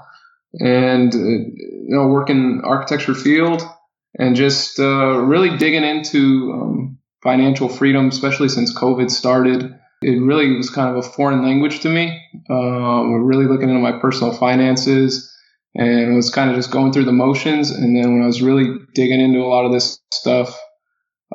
and 0.59 1.13
uh, 1.13 1.17
you 1.17 1.87
know, 1.87 2.07
working 2.07 2.61
architecture 2.63 3.15
field, 3.15 3.63
and 4.19 4.35
just 4.35 4.79
uh, 4.79 5.17
really 5.17 5.57
digging 5.57 5.83
into 5.83 6.51
um, 6.53 6.97
financial 7.23 7.69
freedom, 7.69 8.09
especially 8.09 8.49
since 8.49 8.77
COVID 8.77 9.09
started 9.09 9.77
it 10.01 10.21
really 10.21 10.55
was 10.55 10.69
kind 10.69 10.89
of 10.89 11.03
a 11.03 11.07
foreign 11.07 11.43
language 11.43 11.79
to 11.81 11.89
me. 11.89 12.21
Um, 12.49 13.23
really 13.23 13.45
looking 13.45 13.69
into 13.69 13.81
my 13.81 13.99
personal 13.99 14.33
finances 14.33 15.33
and 15.75 16.15
was 16.15 16.29
kind 16.29 16.49
of 16.49 16.55
just 16.55 16.71
going 16.71 16.91
through 16.91 17.05
the 17.05 17.11
motions. 17.11 17.71
And 17.71 17.95
then 17.95 18.13
when 18.13 18.23
I 18.23 18.27
was 18.27 18.41
really 18.41 18.79
digging 18.93 19.21
into 19.21 19.39
a 19.39 19.47
lot 19.47 19.65
of 19.65 19.71
this 19.71 19.99
stuff, 20.13 20.57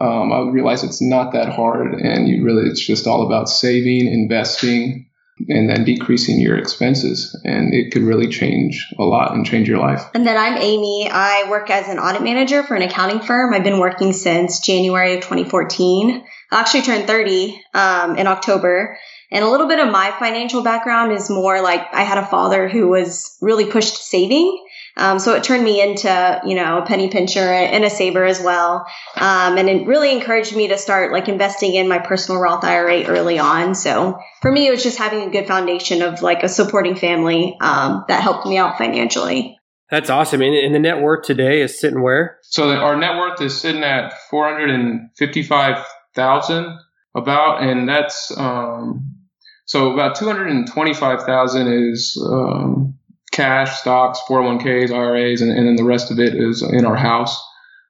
um, 0.01 0.33
I 0.33 0.41
realized 0.51 0.85
it's 0.85 1.03
not 1.03 1.33
that 1.33 1.49
hard. 1.49 1.95
And 1.95 2.29
you 2.29 2.45
really, 2.45 2.69
it's 2.69 2.85
just 2.85 3.07
all 3.07 3.27
about 3.27 3.49
saving, 3.49 4.07
investing, 4.07 5.09
and 5.49 5.69
then 5.69 5.85
decreasing 5.85 6.41
your 6.41 6.57
expenses. 6.57 7.39
And 7.45 7.75
it 7.75 7.93
could 7.93 8.03
really 8.03 8.29
change 8.29 8.87
a 8.99 9.03
lot 9.03 9.35
and 9.35 9.47
change 9.47 9.69
your 9.69 9.79
life. 9.79 10.03
And 10.15 10.27
then 10.27 10.37
I'm 10.37 10.57
Amy. 10.57 11.09
I 11.11 11.49
work 11.51 11.71
as 11.71 11.89
an 11.89 11.99
audit 11.99 12.23
manager 12.23 12.63
for 12.63 12.75
an 12.75 12.83
accounting 12.83 13.21
firm. 13.21 13.55
I've 13.55 13.65
been 13.65 13.81
working 13.81 14.13
since 14.13 14.61
January 14.61 15.15
of 15.15 15.21
2014. 15.21 16.25
I 16.53 16.61
actually 16.61 16.83
turned 16.83 17.07
30 17.07 17.61
um, 17.75 18.17
in 18.17 18.27
October. 18.27 18.99
And 19.31 19.43
a 19.43 19.49
little 19.49 19.67
bit 19.67 19.79
of 19.79 19.91
my 19.91 20.15
financial 20.19 20.63
background 20.63 21.13
is 21.13 21.31
more 21.31 21.63
like 21.63 21.81
I 21.95 22.03
had 22.03 22.19
a 22.19 22.27
father 22.27 22.69
who 22.69 22.89
was 22.89 23.35
really 23.41 23.65
pushed 23.65 23.97
saving. 23.97 24.63
Um, 24.95 25.19
so 25.19 25.35
it 25.35 25.43
turned 25.43 25.65
me 25.65 25.81
into, 25.81 26.41
you 26.45 26.55
know, 26.55 26.77
a 26.77 26.85
penny 26.85 27.09
pincher 27.09 27.41
and 27.41 27.83
a 27.83 27.89
saver 27.89 28.27
as 28.27 28.43
well. 28.43 28.85
Um, 29.17 29.57
and 29.57 29.71
it 29.71 29.87
really 29.87 30.13
encouraged 30.13 30.55
me 30.55 30.69
to 30.69 30.77
start 30.77 31.13
like 31.13 31.29
investing 31.29 31.75
in 31.75 31.89
my 31.89 31.99
personal 31.99 32.43
Roth 32.43 32.63
IRA 32.63 33.05
early 33.05 33.39
on. 33.39 33.75
So 33.75 34.19
for 34.43 34.53
me, 34.53 34.67
it 34.67 34.71
was 34.71 34.83
just 34.83 34.99
having 34.99 35.23
a 35.23 35.31
good 35.31 35.47
foundation 35.47 36.03
of 36.03 36.21
like 36.21 36.43
a 36.43 36.49
supporting 36.49 36.97
family 36.97 37.57
um, 37.63 38.05
that 38.09 38.23
helped 38.23 38.47
me 38.47 38.59
out 38.59 38.77
financially. 38.77 39.59
That's 39.91 40.11
awesome. 40.11 40.43
And, 40.43 40.55
and 40.55 40.75
the 40.75 40.79
net 40.79 41.01
worth 41.01 41.25
today 41.25 41.63
is 41.63 41.81
sitting 41.81 42.03
where? 42.03 42.39
So 42.43 42.69
our 42.69 42.97
net 42.97 43.17
worth 43.17 43.41
is 43.41 43.59
sitting 43.59 43.83
at 43.83 44.13
455 44.29 45.85
thousand 46.15 46.79
about, 47.15 47.63
and 47.63 47.89
that's 47.89 48.33
um, 48.37 49.17
so 49.65 49.93
about 49.93 50.17
two 50.17 50.27
hundred 50.27 50.49
and 50.49 50.71
twenty-five 50.71 51.23
thousand 51.25 51.73
is 51.73 52.21
um, 52.31 52.95
cash, 53.33 53.81
stocks, 53.81 54.21
four 54.27 54.43
hundred 54.43 54.65
one 54.65 54.87
ks, 54.87 54.93
IRAs, 54.93 55.41
and, 55.41 55.51
and, 55.51 55.67
then 55.67 55.77
the 55.77 55.85
rest 55.85 56.11
of 56.11 56.19
it 56.19 56.35
is 56.35 56.63
in 56.63 56.85
our 56.85 56.97
house. 56.97 57.43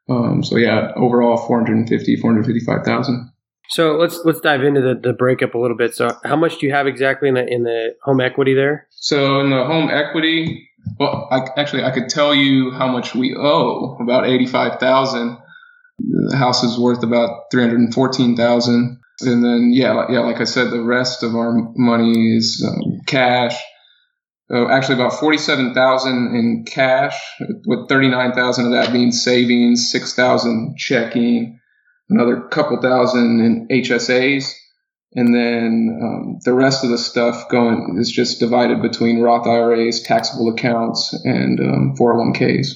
Um, 0.08 0.42
so 0.42 0.56
yeah, 0.56 0.92
overall 0.96 1.36
450, 1.36 2.16
455,000. 2.16 3.32
So 3.68 3.96
let's 3.96 4.20
let's 4.24 4.40
dive 4.40 4.62
into 4.64 4.80
the, 4.80 4.94
the 4.94 5.12
breakup 5.12 5.54
a 5.54 5.58
little 5.58 5.76
bit. 5.76 5.94
So 5.94 6.16
how 6.24 6.36
much 6.36 6.58
do 6.58 6.66
you 6.66 6.72
have 6.72 6.86
exactly 6.86 7.28
in 7.28 7.34
the 7.34 7.46
in 7.46 7.62
the 7.62 7.94
home 8.02 8.20
equity 8.20 8.54
there? 8.54 8.86
So 8.90 9.40
in 9.40 9.50
the 9.50 9.64
home 9.64 9.88
equity, 9.90 10.68
well, 10.98 11.28
I, 11.30 11.48
actually 11.58 11.84
I 11.84 11.90
could 11.90 12.08
tell 12.08 12.34
you 12.34 12.72
how 12.72 12.88
much 12.88 13.14
we 13.14 13.34
owe, 13.34 13.96
about 14.00 14.26
eighty 14.26 14.46
five 14.46 14.78
thousand. 14.78 15.38
The 15.98 16.36
house 16.36 16.62
is 16.62 16.78
worth 16.78 17.02
about 17.02 17.44
three 17.50 17.62
hundred 17.62 17.80
and 17.80 17.94
fourteen 17.94 18.36
thousand, 18.36 19.00
and 19.20 19.44
then 19.44 19.70
yeah, 19.72 20.06
yeah, 20.10 20.20
like 20.20 20.40
I 20.40 20.44
said, 20.44 20.70
the 20.70 20.82
rest 20.82 21.22
of 21.22 21.34
our 21.34 21.52
money 21.76 22.36
is 22.36 22.64
um, 22.66 23.00
cash. 23.06 23.56
Uh, 24.52 24.68
actually, 24.68 24.96
about 24.96 25.14
forty-seven 25.14 25.74
thousand 25.74 26.34
in 26.34 26.64
cash, 26.66 27.18
with 27.66 27.88
thirty-nine 27.88 28.32
thousand 28.32 28.66
of 28.66 28.72
that 28.72 28.92
being 28.92 29.12
savings, 29.12 29.90
six 29.90 30.14
thousand 30.14 30.76
checking, 30.76 31.60
another 32.08 32.48
couple 32.48 32.80
thousand 32.80 33.40
in 33.40 33.68
HSAs, 33.82 34.52
and 35.14 35.34
then 35.34 35.98
um, 36.02 36.38
the 36.44 36.54
rest 36.54 36.84
of 36.84 36.90
the 36.90 36.98
stuff 36.98 37.48
going 37.48 37.96
is 37.98 38.10
just 38.10 38.40
divided 38.40 38.80
between 38.80 39.20
Roth 39.20 39.46
IRAs, 39.46 40.02
taxable 40.02 40.48
accounts, 40.48 41.12
and 41.24 41.60
um, 41.60 41.94
401ks. 41.98 42.68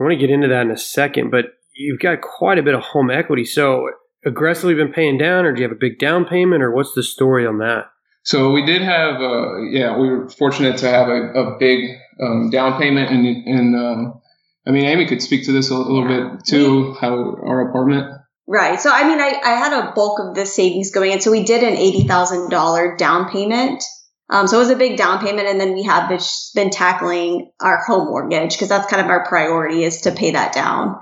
I 0.00 0.04
want 0.04 0.12
to 0.12 0.16
get 0.16 0.30
into 0.30 0.48
that 0.48 0.62
in 0.62 0.70
a 0.70 0.76
second, 0.76 1.30
but 1.30 1.46
you've 1.74 2.00
got 2.00 2.20
quite 2.20 2.58
a 2.58 2.62
bit 2.62 2.74
of 2.74 2.82
home 2.82 3.10
equity. 3.10 3.44
So 3.44 3.88
aggressively 4.24 4.74
been 4.74 4.92
paying 4.92 5.18
down, 5.18 5.44
or 5.44 5.52
do 5.52 5.60
you 5.60 5.68
have 5.68 5.76
a 5.76 5.80
big 5.80 5.98
down 5.98 6.24
payment, 6.24 6.62
or 6.62 6.70
what's 6.70 6.94
the 6.94 7.02
story 7.02 7.46
on 7.46 7.58
that? 7.58 7.86
So 8.24 8.52
we 8.52 8.64
did 8.64 8.82
have, 8.82 9.20
uh, 9.20 9.62
yeah, 9.62 9.98
we 9.98 10.08
were 10.08 10.28
fortunate 10.28 10.78
to 10.78 10.88
have 10.88 11.08
a, 11.08 11.32
a 11.32 11.58
big 11.58 11.90
um, 12.20 12.50
down 12.50 12.78
payment, 12.80 13.10
and, 13.10 13.26
and 13.26 13.76
um, 13.76 14.20
I 14.66 14.70
mean, 14.70 14.84
Amy 14.84 15.06
could 15.06 15.22
speak 15.22 15.46
to 15.46 15.52
this 15.52 15.70
a, 15.70 15.76
little 15.76 16.06
bit 16.06 16.44
too. 16.46 16.94
How 17.00 17.12
our 17.12 17.68
apartment. 17.68 18.12
Right. 18.46 18.80
So 18.80 18.90
I 18.92 19.06
mean, 19.08 19.20
I, 19.20 19.40
I 19.44 19.54
had 19.54 19.72
a 19.72 19.92
bulk 19.92 20.20
of 20.20 20.34
the 20.34 20.46
savings 20.46 20.90
going 20.92 21.12
in. 21.12 21.20
So 21.20 21.30
we 21.30 21.42
did 21.44 21.62
an 21.62 21.76
eighty 21.76 22.06
thousand 22.06 22.50
dollar 22.50 22.96
down 22.96 23.30
payment. 23.30 23.82
Um, 24.30 24.46
so 24.46 24.56
it 24.56 24.60
was 24.60 24.70
a 24.70 24.76
big 24.76 24.96
down 24.96 25.18
payment, 25.24 25.48
and 25.48 25.60
then 25.60 25.74
we 25.74 25.82
have 25.82 26.08
been 26.54 26.70
tackling 26.70 27.50
our 27.60 27.82
home 27.84 28.06
mortgage 28.06 28.52
because 28.52 28.68
that's 28.68 28.90
kind 28.90 29.02
of 29.02 29.10
our 29.10 29.26
priority 29.26 29.84
is 29.84 30.02
to 30.02 30.12
pay 30.12 30.30
that 30.30 30.54
down. 30.54 30.96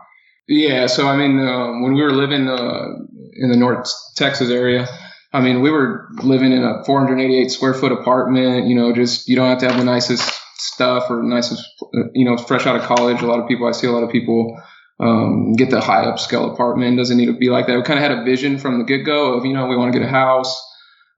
Yeah, 0.50 0.88
so 0.88 1.06
I 1.06 1.16
mean, 1.16 1.38
uh, 1.38 1.80
when 1.80 1.94
we 1.94 2.02
were 2.02 2.10
living 2.10 2.48
uh, 2.48 2.88
in 3.34 3.50
the 3.50 3.56
North 3.56 3.88
Texas 4.16 4.50
area, 4.50 4.88
I 5.32 5.40
mean, 5.40 5.60
we 5.60 5.70
were 5.70 6.08
living 6.24 6.50
in 6.50 6.64
a 6.64 6.82
488 6.84 7.52
square 7.52 7.72
foot 7.72 7.92
apartment. 7.92 8.66
You 8.66 8.74
know, 8.74 8.92
just 8.92 9.28
you 9.28 9.36
don't 9.36 9.48
have 9.48 9.58
to 9.58 9.68
have 9.68 9.78
the 9.78 9.84
nicest 9.84 10.28
stuff 10.56 11.08
or 11.08 11.22
nicest, 11.22 11.64
uh, 11.94 12.10
you 12.14 12.24
know, 12.24 12.36
fresh 12.36 12.66
out 12.66 12.74
of 12.74 12.82
college. 12.82 13.22
A 13.22 13.28
lot 13.28 13.38
of 13.38 13.46
people, 13.46 13.68
I 13.68 13.70
see 13.70 13.86
a 13.86 13.92
lot 13.92 14.02
of 14.02 14.10
people 14.10 14.60
um, 14.98 15.52
get 15.52 15.70
the 15.70 15.80
high 15.80 16.04
upscale 16.04 16.52
apartment. 16.52 16.96
Doesn't 16.96 17.16
need 17.16 17.26
to 17.26 17.32
be 17.32 17.48
like 17.48 17.68
that. 17.68 17.76
We 17.76 17.82
kind 17.84 18.00
of 18.00 18.10
had 18.10 18.18
a 18.18 18.24
vision 18.24 18.58
from 18.58 18.78
the 18.78 18.84
get 18.84 19.06
go 19.06 19.34
of, 19.34 19.44
you 19.44 19.54
know, 19.54 19.66
we 19.66 19.76
want 19.76 19.92
to 19.92 19.98
get 20.00 20.04
a 20.04 20.10
house. 20.10 20.60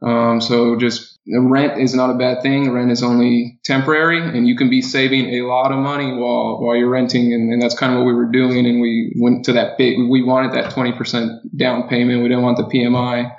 Um, 0.05 0.41
so 0.41 0.77
just 0.77 1.19
rent 1.29 1.81
is 1.81 1.95
not 1.95 2.11
a 2.11 2.19
bad 2.19 2.43
thing. 2.43 2.71
Rent 2.71 2.91
is 2.91 3.03
only 3.03 3.61
temporary, 3.65 4.21
and 4.21 4.47
you 4.49 4.57
can 4.57 4.69
be 4.69 4.83
saving 4.83 5.35
a 5.35 5.43
lot 5.43 5.73
of 5.73 5.79
money 5.79 6.13
while 6.13 6.61
while 6.61 6.77
you're 6.77 6.91
renting, 6.91 7.33
and, 7.33 7.53
and 7.53 7.63
that's 7.63 7.79
kind 7.79 7.93
of 7.93 7.99
what 7.99 8.07
we 8.07 8.15
were 8.15 8.31
doing. 8.31 8.67
And 8.67 8.81
we 8.81 9.15
went 9.21 9.45
to 9.47 9.53
that 9.53 9.79
big. 9.79 9.99
We 9.99 10.23
wanted 10.23 10.53
that 10.55 10.73
20% 10.73 11.41
down 11.57 11.89
payment. 11.89 12.23
We 12.23 12.29
didn't 12.29 12.43
want 12.43 12.57
the 12.57 12.65
PMI, 12.65 13.33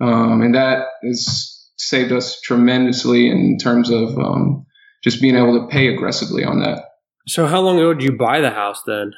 um, 0.00 0.42
and 0.42 0.54
that 0.54 0.86
has 1.02 1.70
saved 1.76 2.12
us 2.12 2.40
tremendously 2.40 3.28
in 3.28 3.58
terms 3.58 3.90
of 3.90 4.18
um, 4.18 4.66
just 5.02 5.20
being 5.20 5.36
able 5.36 5.60
to 5.60 5.66
pay 5.68 5.88
aggressively 5.88 6.44
on 6.44 6.60
that. 6.60 6.84
So, 7.26 7.46
how 7.46 7.60
long 7.60 7.78
ago 7.78 7.94
did 7.94 8.02
you 8.02 8.16
buy 8.16 8.40
the 8.40 8.50
house 8.50 8.82
then? 8.86 9.12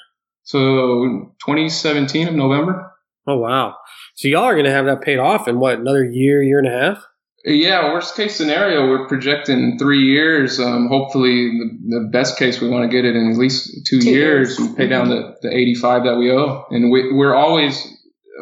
So 0.44 1.34
2017 1.46 2.28
of 2.28 2.34
November. 2.34 2.93
Oh 3.26 3.38
wow! 3.38 3.76
So 4.16 4.28
y'all 4.28 4.44
are 4.44 4.54
going 4.54 4.66
to 4.66 4.70
have 4.70 4.86
that 4.86 5.00
paid 5.00 5.18
off 5.18 5.48
in 5.48 5.58
what 5.58 5.78
another 5.78 6.04
year, 6.04 6.42
year 6.42 6.58
and 6.58 6.68
a 6.68 6.70
half? 6.70 7.06
Yeah, 7.46 7.92
worst 7.92 8.16
case 8.16 8.36
scenario, 8.36 8.88
we're 8.88 9.06
projecting 9.06 9.76
three 9.78 10.04
years. 10.04 10.58
Um, 10.58 10.88
hopefully, 10.88 11.50
the, 11.58 11.98
the, 12.00 12.08
best 12.10 12.38
case, 12.38 12.58
we 12.58 12.70
want 12.70 12.90
to 12.90 12.96
get 12.96 13.04
it 13.04 13.14
in 13.14 13.30
at 13.30 13.36
least 13.36 13.86
two, 13.86 14.00
two 14.00 14.10
years, 14.10 14.58
years, 14.58 14.58
and 14.58 14.76
pay 14.76 14.86
down 14.86 15.10
the, 15.10 15.36
the 15.42 15.54
85 15.54 16.04
that 16.04 16.16
we 16.16 16.32
owe. 16.32 16.64
And 16.70 16.90
we, 16.90 17.12
we're 17.12 17.34
always, 17.34 17.86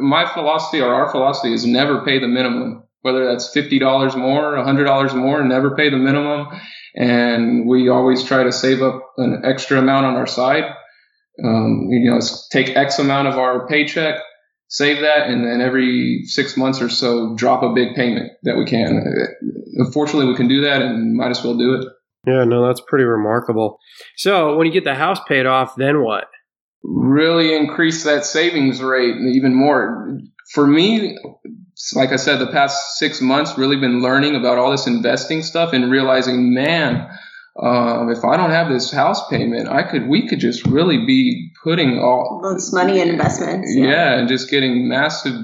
my 0.00 0.32
philosophy 0.32 0.80
or 0.80 0.94
our 0.94 1.10
philosophy 1.10 1.52
is 1.52 1.66
never 1.66 2.04
pay 2.04 2.20
the 2.20 2.28
minimum, 2.28 2.84
whether 3.00 3.26
that's 3.26 3.52
$50 3.52 4.16
more, 4.16 4.54
$100 4.54 5.14
more, 5.16 5.42
never 5.42 5.74
pay 5.74 5.90
the 5.90 5.96
minimum. 5.96 6.46
And 6.94 7.66
we 7.68 7.88
always 7.88 8.22
try 8.22 8.44
to 8.44 8.52
save 8.52 8.82
up 8.82 9.02
an 9.16 9.42
extra 9.44 9.80
amount 9.80 10.06
on 10.06 10.14
our 10.14 10.28
side 10.28 10.72
um, 11.42 11.88
you 11.90 12.10
know, 12.10 12.20
take 12.50 12.76
X 12.76 12.98
amount 12.98 13.28
of 13.28 13.38
our 13.38 13.66
paycheck, 13.66 14.20
save 14.72 15.00
that, 15.00 15.28
and 15.28 15.44
then 15.44 15.60
every 15.60 16.22
six 16.24 16.56
months 16.56 16.80
or 16.80 16.88
so, 16.88 17.34
drop 17.36 17.62
a 17.62 17.74
big 17.74 17.94
payment 17.94 18.32
that 18.42 18.56
we 18.56 18.64
can. 18.64 19.04
Unfortunately, 19.74 20.26
we 20.26 20.34
can 20.34 20.48
do 20.48 20.62
that, 20.62 20.80
and 20.80 21.14
might 21.14 21.30
as 21.30 21.44
well 21.44 21.56
do 21.56 21.74
it. 21.74 21.86
Yeah, 22.26 22.44
no, 22.44 22.66
that's 22.66 22.80
pretty 22.80 23.04
remarkable. 23.04 23.78
So, 24.16 24.56
when 24.56 24.66
you 24.66 24.72
get 24.72 24.84
the 24.84 24.94
house 24.94 25.20
paid 25.28 25.44
off, 25.44 25.74
then 25.76 26.02
what? 26.02 26.24
Really 26.82 27.54
increase 27.54 28.04
that 28.04 28.24
savings 28.24 28.82
rate 28.82 29.14
even 29.16 29.54
more. 29.54 30.18
For 30.54 30.66
me, 30.66 31.18
like 31.94 32.10
I 32.10 32.16
said, 32.16 32.38
the 32.38 32.50
past 32.50 32.98
six 32.98 33.20
months, 33.20 33.58
really 33.58 33.76
been 33.76 34.00
learning 34.00 34.36
about 34.36 34.56
all 34.56 34.70
this 34.70 34.86
investing 34.86 35.42
stuff 35.42 35.74
and 35.74 35.90
realizing, 35.90 36.54
man, 36.54 37.08
um, 37.60 38.10
if 38.10 38.24
I 38.24 38.36
don't 38.38 38.50
have 38.50 38.70
this 38.70 38.90
house 38.90 39.28
payment, 39.28 39.68
I 39.68 39.82
could 39.82 40.08
we 40.08 40.28
could 40.28 40.40
just 40.40 40.66
really 40.66 41.04
be 41.04 41.51
putting 41.62 41.98
all 41.98 42.40
this 42.54 42.72
money 42.72 43.00
in 43.00 43.08
investments. 43.08 43.72
Yeah. 43.74 43.86
yeah, 43.86 44.18
and 44.18 44.28
just 44.28 44.50
getting 44.50 44.88
massive 44.88 45.34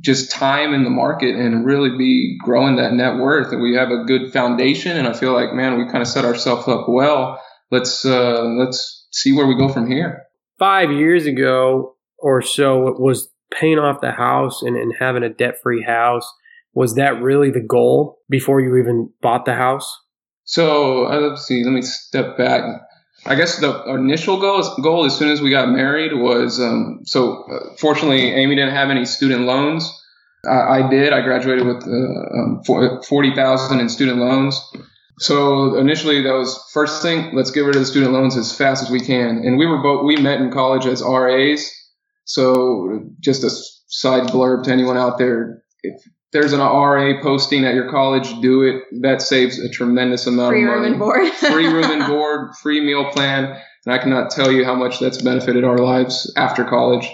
just 0.00 0.30
time 0.30 0.72
in 0.72 0.84
the 0.84 0.90
market 0.90 1.34
and 1.36 1.64
really 1.64 1.96
be 1.96 2.38
growing 2.42 2.76
that 2.76 2.92
net 2.92 3.16
worth. 3.16 3.52
And 3.52 3.60
we 3.60 3.74
have 3.74 3.90
a 3.90 4.04
good 4.04 4.32
foundation, 4.32 4.96
and 4.96 5.06
I 5.06 5.12
feel 5.12 5.32
like 5.32 5.52
man, 5.52 5.78
we 5.78 5.84
kind 5.86 6.02
of 6.02 6.08
set 6.08 6.24
ourselves 6.24 6.66
up 6.68 6.86
well. 6.88 7.40
Let's 7.70 8.04
uh, 8.04 8.44
let's 8.44 9.06
see 9.12 9.32
where 9.32 9.46
we 9.46 9.56
go 9.56 9.68
from 9.68 9.90
here. 9.90 10.24
Five 10.58 10.90
years 10.90 11.26
ago 11.26 11.96
or 12.18 12.42
so, 12.42 12.88
it 12.88 13.00
was 13.00 13.30
paying 13.58 13.78
off 13.78 14.00
the 14.00 14.12
house 14.12 14.62
and, 14.62 14.76
and 14.76 14.92
having 14.98 15.22
a 15.22 15.28
debt 15.28 15.56
free 15.62 15.82
house. 15.82 16.30
Was 16.72 16.94
that 16.94 17.20
really 17.20 17.50
the 17.50 17.64
goal 17.66 18.18
before 18.28 18.60
you 18.60 18.76
even 18.76 19.10
bought 19.20 19.44
the 19.44 19.54
house? 19.54 19.90
So 20.44 21.06
uh, 21.06 21.20
let's 21.20 21.46
see. 21.46 21.64
Let 21.64 21.72
me 21.72 21.82
step 21.82 22.36
back. 22.36 22.62
I 23.26 23.34
guess 23.34 23.58
the 23.58 23.84
initial 23.94 24.40
goal, 24.40 24.62
goal 24.82 25.04
as 25.04 25.16
soon 25.16 25.30
as 25.30 25.42
we 25.42 25.50
got 25.50 25.68
married 25.68 26.12
was 26.14 26.58
um, 26.58 27.00
so. 27.04 27.44
Uh, 27.44 27.76
fortunately, 27.78 28.32
Amy 28.32 28.54
didn't 28.56 28.74
have 28.74 28.90
any 28.90 29.04
student 29.04 29.42
loans. 29.42 29.90
I, 30.46 30.78
I 30.78 30.88
did. 30.88 31.12
I 31.12 31.20
graduated 31.20 31.66
with 31.66 31.86
uh, 31.86 31.90
um, 31.90 33.02
forty 33.02 33.34
thousand 33.34 33.80
in 33.80 33.88
student 33.88 34.18
loans. 34.18 34.58
So 35.18 35.76
initially, 35.76 36.22
that 36.22 36.32
was 36.32 36.58
first 36.72 37.02
thing. 37.02 37.34
Let's 37.34 37.50
get 37.50 37.60
rid 37.60 37.76
of 37.76 37.82
the 37.82 37.86
student 37.86 38.12
loans 38.12 38.38
as 38.38 38.56
fast 38.56 38.82
as 38.82 38.90
we 38.90 39.00
can. 39.00 39.42
And 39.44 39.58
we 39.58 39.66
were 39.66 39.82
both 39.82 40.04
we 40.04 40.16
met 40.16 40.40
in 40.40 40.50
college 40.50 40.86
as 40.86 41.02
RAs. 41.02 41.70
So 42.24 43.02
just 43.20 43.44
a 43.44 43.50
side 43.88 44.28
blurb 44.28 44.64
to 44.64 44.72
anyone 44.72 44.96
out 44.96 45.18
there: 45.18 45.62
if 45.82 46.02
there's 46.32 46.52
an 46.52 46.60
RA 46.60 47.20
posting 47.22 47.64
at 47.64 47.74
your 47.74 47.90
college, 47.90 48.40
do 48.40 48.62
it. 48.62 48.84
That 49.02 49.20
saves 49.20 49.58
a 49.58 49.68
tremendous 49.68 50.26
amount 50.26 50.52
free 50.52 50.64
of 50.64 50.70
money. 50.70 50.80
Free 50.90 50.92
room 50.92 50.92
and 50.92 50.98
board. 50.98 51.32
free 51.32 51.66
room 51.66 51.90
and 51.90 52.06
board, 52.06 52.54
free 52.62 52.80
meal 52.80 53.10
plan. 53.10 53.60
And 53.86 53.94
I 53.94 53.98
cannot 53.98 54.30
tell 54.30 54.52
you 54.52 54.64
how 54.64 54.74
much 54.74 55.00
that's 55.00 55.22
benefited 55.22 55.64
our 55.64 55.78
lives 55.78 56.32
after 56.36 56.64
college. 56.64 57.08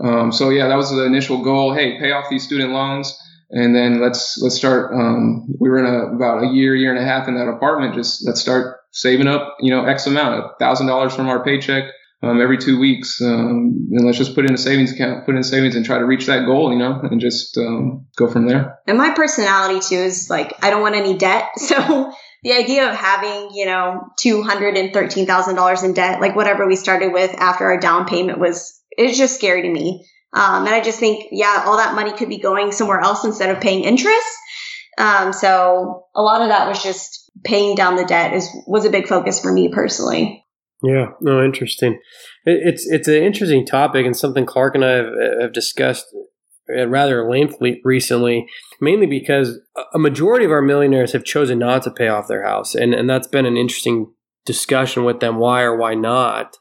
Um, 0.00 0.32
so 0.32 0.50
yeah, 0.50 0.68
that 0.68 0.76
was 0.76 0.90
the 0.90 1.04
initial 1.04 1.42
goal. 1.42 1.74
Hey, 1.74 1.98
pay 1.98 2.12
off 2.12 2.30
these 2.30 2.44
student 2.44 2.72
loans, 2.72 3.18
and 3.50 3.74
then 3.74 4.00
let's 4.00 4.38
let's 4.40 4.54
start. 4.54 4.92
Um, 4.94 5.48
we 5.58 5.68
were 5.68 5.78
in 5.78 5.86
a, 5.86 6.14
about 6.14 6.44
a 6.44 6.46
year, 6.46 6.76
year 6.76 6.94
and 6.94 7.02
a 7.02 7.04
half 7.04 7.26
in 7.26 7.34
that 7.34 7.48
apartment. 7.48 7.94
Just 7.94 8.24
let's 8.24 8.40
start 8.40 8.76
saving 8.92 9.26
up, 9.26 9.56
you 9.60 9.72
know, 9.72 9.84
X 9.84 10.06
amount, 10.06 10.38
a 10.38 10.50
thousand 10.60 10.86
dollars 10.86 11.14
from 11.14 11.28
our 11.28 11.42
paycheck 11.42 11.90
um, 12.22 12.40
every 12.40 12.58
two 12.58 12.78
weeks. 12.78 13.20
Um, 13.20 13.88
and 13.92 14.04
let's 14.04 14.18
just 14.18 14.34
put 14.34 14.44
in 14.44 14.54
a 14.54 14.58
savings 14.58 14.92
account, 14.92 15.26
put 15.26 15.36
in 15.36 15.42
savings 15.42 15.76
and 15.76 15.84
try 15.84 15.98
to 15.98 16.04
reach 16.04 16.26
that 16.26 16.46
goal, 16.46 16.72
you 16.72 16.78
know, 16.78 17.00
and 17.02 17.20
just 17.20 17.56
um, 17.58 18.06
go 18.16 18.28
from 18.28 18.46
there. 18.46 18.78
And 18.86 18.98
my 18.98 19.10
personality 19.10 19.80
too 19.80 20.00
is 20.00 20.28
like, 20.28 20.52
I 20.62 20.70
don't 20.70 20.82
want 20.82 20.96
any 20.96 21.16
debt. 21.16 21.50
So 21.58 22.12
the 22.44 22.52
idea 22.52 22.88
of 22.88 22.94
having, 22.94 23.50
you 23.52 23.66
know, 23.66 24.00
$213,000 24.24 25.84
in 25.84 25.92
debt, 25.92 26.20
like 26.20 26.36
whatever 26.36 26.66
we 26.66 26.76
started 26.76 27.12
with 27.12 27.34
after 27.34 27.64
our 27.66 27.78
down 27.78 28.06
payment 28.06 28.38
was, 28.38 28.80
it's 28.90 29.18
just 29.18 29.34
scary 29.34 29.62
to 29.62 29.68
me. 29.68 30.06
Um, 30.32 30.66
and 30.66 30.74
I 30.74 30.80
just 30.80 31.00
think, 31.00 31.26
yeah, 31.32 31.64
all 31.66 31.78
that 31.78 31.94
money 31.94 32.12
could 32.12 32.28
be 32.28 32.38
going 32.38 32.70
somewhere 32.72 33.00
else 33.00 33.24
instead 33.24 33.50
of 33.50 33.60
paying 33.60 33.84
interest. 33.84 34.36
Um, 34.98 35.32
so 35.32 36.06
a 36.14 36.22
lot 36.22 36.42
of 36.42 36.48
that 36.48 36.68
was 36.68 36.82
just 36.82 37.30
paying 37.44 37.74
down 37.74 37.96
the 37.96 38.04
debt 38.04 38.34
is 38.34 38.48
was 38.66 38.84
a 38.84 38.90
big 38.90 39.06
focus 39.06 39.40
for 39.40 39.52
me 39.52 39.68
personally. 39.68 40.44
Yeah, 40.82 41.10
no, 41.20 41.42
interesting. 41.42 41.98
It's 42.44 42.86
it's 42.86 43.08
an 43.08 43.14
interesting 43.14 43.66
topic 43.66 44.06
and 44.06 44.16
something 44.16 44.46
Clark 44.46 44.74
and 44.76 44.84
I 44.84 44.90
have, 44.90 45.12
have 45.40 45.52
discussed 45.52 46.06
uh, 46.76 46.86
rather 46.86 47.28
lengthily 47.28 47.80
recently, 47.84 48.46
mainly 48.80 49.06
because 49.06 49.58
a 49.92 49.98
majority 49.98 50.44
of 50.44 50.52
our 50.52 50.62
millionaires 50.62 51.12
have 51.12 51.24
chosen 51.24 51.58
not 51.58 51.82
to 51.82 51.90
pay 51.90 52.08
off 52.08 52.28
their 52.28 52.44
house, 52.44 52.74
and 52.74 52.94
and 52.94 53.10
that's 53.10 53.26
been 53.26 53.46
an 53.46 53.56
interesting 53.56 54.12
discussion 54.46 55.04
with 55.04 55.20
them 55.20 55.38
why 55.38 55.62
or 55.62 55.76
why 55.76 55.94
not. 55.94 56.56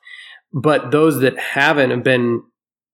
But 0.52 0.92
those 0.92 1.20
that 1.20 1.38
haven't 1.38 1.92
have 1.92 2.04
been 2.04 2.42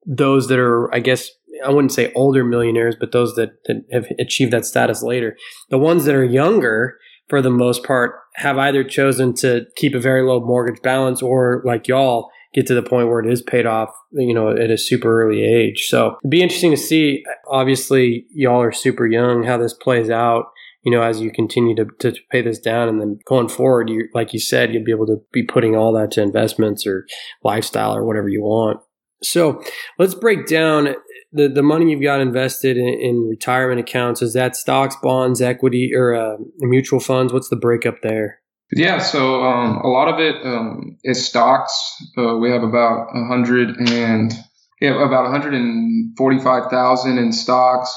those 0.05 0.47
that 0.49 0.59
are, 0.59 0.93
I 0.93 0.99
guess, 0.99 1.29
I 1.65 1.69
wouldn't 1.69 1.93
say 1.93 2.11
older 2.13 2.43
millionaires, 2.43 2.95
but 2.99 3.11
those 3.11 3.35
that, 3.35 3.51
that 3.65 3.83
have 3.91 4.07
achieved 4.19 4.51
that 4.51 4.65
status 4.65 5.01
later. 5.01 5.37
The 5.69 5.77
ones 5.77 6.05
that 6.05 6.15
are 6.15 6.23
younger 6.23 6.97
for 7.29 7.41
the 7.41 7.49
most 7.49 7.83
part, 7.83 8.15
have 8.35 8.57
either 8.57 8.83
chosen 8.83 9.33
to 9.35 9.65
keep 9.75 9.95
a 9.95 9.99
very 9.99 10.21
low 10.21 10.39
mortgage 10.39 10.81
balance 10.81 11.21
or, 11.21 11.61
like 11.65 11.87
y'all, 11.87 12.29
get 12.53 12.67
to 12.67 12.75
the 12.75 12.83
point 12.83 13.07
where 13.07 13.19
it 13.19 13.31
is 13.31 13.41
paid 13.41 13.65
off, 13.65 13.89
you 14.11 14.33
know, 14.33 14.51
at 14.51 14.69
a 14.69 14.77
super 14.77 15.23
early 15.23 15.43
age. 15.43 15.85
So 15.87 16.17
it'd 16.21 16.29
be 16.29 16.43
interesting 16.43 16.71
to 16.71 16.77
see. 16.77 17.23
Obviously, 17.49 18.25
y'all 18.31 18.61
are 18.61 18.71
super 18.71 19.07
young, 19.07 19.43
how 19.43 19.57
this 19.57 19.73
plays 19.73 20.09
out. 20.09 20.45
You 20.83 20.91
know, 20.91 21.01
as 21.01 21.21
you 21.21 21.31
continue 21.31 21.75
to, 21.77 21.85
to 21.99 22.13
pay 22.29 22.41
this 22.41 22.59
down, 22.59 22.89
and 22.89 22.99
then 22.99 23.17
going 23.25 23.47
forward, 23.47 23.89
you 23.89 24.09
like 24.13 24.33
you 24.33 24.39
said, 24.39 24.73
you'd 24.73 24.83
be 24.83 24.91
able 24.91 25.07
to 25.07 25.21
be 25.31 25.41
putting 25.41 25.77
all 25.77 25.93
that 25.93 26.11
to 26.11 26.21
investments 26.21 26.85
or 26.85 27.05
lifestyle 27.41 27.95
or 27.95 28.03
whatever 28.03 28.27
you 28.27 28.41
want. 28.41 28.81
So 29.23 29.63
let's 29.97 30.13
break 30.13 30.45
down 30.45 30.95
the, 31.33 31.47
the 31.47 31.63
money 31.63 31.91
you've 31.91 32.01
got 32.01 32.21
invested 32.21 32.77
in, 32.77 32.87
in 32.87 33.27
retirement 33.27 33.79
accounts. 33.79 34.21
Is 34.21 34.33
that 34.33 34.55
stocks, 34.55 34.95
bonds, 35.01 35.41
equity, 35.41 35.91
or 35.93 36.15
uh, 36.15 36.37
mutual 36.59 36.99
funds? 36.99 37.33
What's 37.33 37.49
the 37.49 37.55
breakup 37.55 38.01
there? 38.01 38.39
Yeah, 38.71 38.99
so 38.99 39.43
um, 39.43 39.77
a 39.77 39.87
lot 39.87 40.07
of 40.07 40.19
it 40.19 40.35
um, 40.45 40.97
is 41.03 41.25
stocks. 41.25 41.73
Uh, 42.17 42.37
we 42.37 42.49
have 42.49 42.63
about 42.63 43.09
a 43.13 43.25
hundred 43.27 43.77
and 43.77 44.33
yeah, 44.81 44.95
about 44.95 45.23
145,000 45.23 47.17
in 47.17 47.31
stocks, 47.31 47.95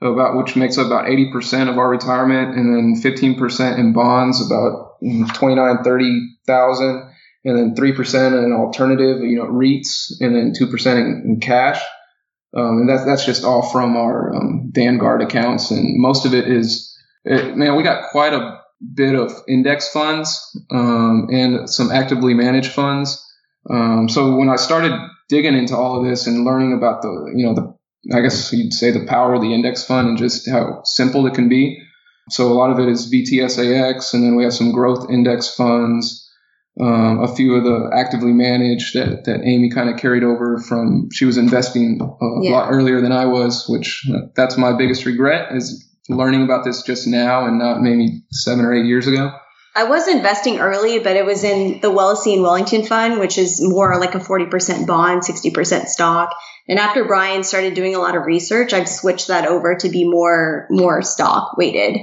about 0.00 0.36
which 0.36 0.56
makes 0.56 0.78
up 0.78 0.86
about 0.86 1.06
80% 1.06 1.68
of 1.70 1.78
our 1.78 1.88
retirement, 1.88 2.56
and 2.56 2.74
then 2.74 3.00
15% 3.00 3.78
in 3.78 3.92
bonds, 3.92 4.44
about 4.44 4.96
29, 5.00 5.84
30,000 5.84 7.10
and 7.44 7.58
then 7.58 7.74
3% 7.74 8.44
in 8.44 8.52
alternative, 8.52 9.22
you 9.22 9.36
know, 9.36 9.46
REITs, 9.46 10.12
and 10.20 10.34
then 10.34 10.52
2% 10.58 10.96
in, 10.96 11.22
in 11.26 11.40
cash. 11.40 11.80
Um, 12.56 12.78
and 12.78 12.88
that's, 12.88 13.04
that's 13.04 13.26
just 13.26 13.44
all 13.44 13.62
from 13.70 13.96
our 13.96 14.34
um, 14.34 14.70
Vanguard 14.72 15.22
accounts. 15.22 15.70
And 15.70 16.00
most 16.00 16.24
of 16.24 16.34
it 16.34 16.48
is, 16.48 16.96
it, 17.24 17.56
man, 17.56 17.76
we 17.76 17.82
got 17.82 18.10
quite 18.10 18.32
a 18.32 18.60
bit 18.94 19.14
of 19.14 19.32
index 19.48 19.88
funds 19.88 20.38
um, 20.70 21.28
and 21.32 21.68
some 21.68 21.90
actively 21.90 22.34
managed 22.34 22.72
funds. 22.72 23.20
Um, 23.68 24.08
so 24.08 24.36
when 24.36 24.48
I 24.48 24.56
started 24.56 24.92
digging 25.28 25.56
into 25.56 25.76
all 25.76 25.98
of 25.98 26.08
this 26.08 26.26
and 26.26 26.44
learning 26.44 26.74
about 26.74 27.02
the, 27.02 27.32
you 27.34 27.46
know, 27.46 27.54
the, 27.54 28.16
I 28.16 28.20
guess 28.20 28.52
you'd 28.52 28.72
say 28.72 28.90
the 28.90 29.06
power 29.06 29.34
of 29.34 29.40
the 29.40 29.54
index 29.54 29.84
fund 29.84 30.08
and 30.08 30.18
just 30.18 30.48
how 30.48 30.82
simple 30.84 31.26
it 31.26 31.34
can 31.34 31.48
be. 31.48 31.82
So 32.30 32.52
a 32.52 32.54
lot 32.54 32.70
of 32.70 32.78
it 32.78 32.88
is 32.88 33.12
VTSAX, 33.12 34.14
and 34.14 34.22
then 34.22 34.34
we 34.36 34.44
have 34.44 34.54
some 34.54 34.72
growth 34.72 35.10
index 35.10 35.54
funds 35.54 36.23
um, 36.80 37.22
a 37.22 37.34
few 37.34 37.54
of 37.54 37.64
the 37.64 37.90
actively 37.96 38.32
managed 38.32 38.94
that, 38.94 39.24
that 39.26 39.40
Amy 39.44 39.70
kind 39.70 39.88
of 39.88 39.96
carried 39.96 40.24
over 40.24 40.58
from 40.58 41.08
she 41.12 41.24
was 41.24 41.36
investing 41.36 42.00
a 42.00 42.42
Yeah. 42.42 42.50
lot 42.52 42.70
earlier 42.70 43.00
than 43.00 43.12
I 43.12 43.26
was, 43.26 43.66
which 43.68 44.04
uh, 44.12 44.26
that's 44.34 44.56
my 44.56 44.76
biggest 44.76 45.04
regret 45.06 45.54
is 45.54 45.88
learning 46.08 46.42
about 46.42 46.64
this 46.64 46.82
just 46.82 47.06
now 47.06 47.46
and 47.46 47.58
not 47.58 47.80
maybe 47.80 48.24
seven 48.30 48.64
or 48.64 48.74
eight 48.74 48.86
years 48.86 49.06
ago. 49.06 49.32
I 49.76 49.84
was 49.84 50.06
investing 50.06 50.60
early, 50.60 51.00
but 51.00 51.16
it 51.16 51.24
was 51.24 51.42
in 51.42 51.80
the 51.80 51.90
Wellesley 51.90 52.34
and 52.34 52.42
Wellington 52.42 52.84
Fund, 52.84 53.18
which 53.18 53.38
is 53.38 53.60
more 53.60 53.98
like 53.98 54.14
a 54.14 54.20
40% 54.20 54.86
bond, 54.86 55.22
60% 55.22 55.86
stock. 55.86 56.30
And 56.68 56.78
after 56.78 57.04
Brian 57.04 57.42
started 57.42 57.74
doing 57.74 57.94
a 57.96 57.98
lot 57.98 58.16
of 58.16 58.24
research, 58.24 58.72
I've 58.72 58.88
switched 58.88 59.28
that 59.28 59.46
over 59.46 59.74
to 59.76 59.88
be 59.88 60.08
more 60.08 60.66
more 60.70 61.02
stock 61.02 61.56
weighted. 61.56 61.98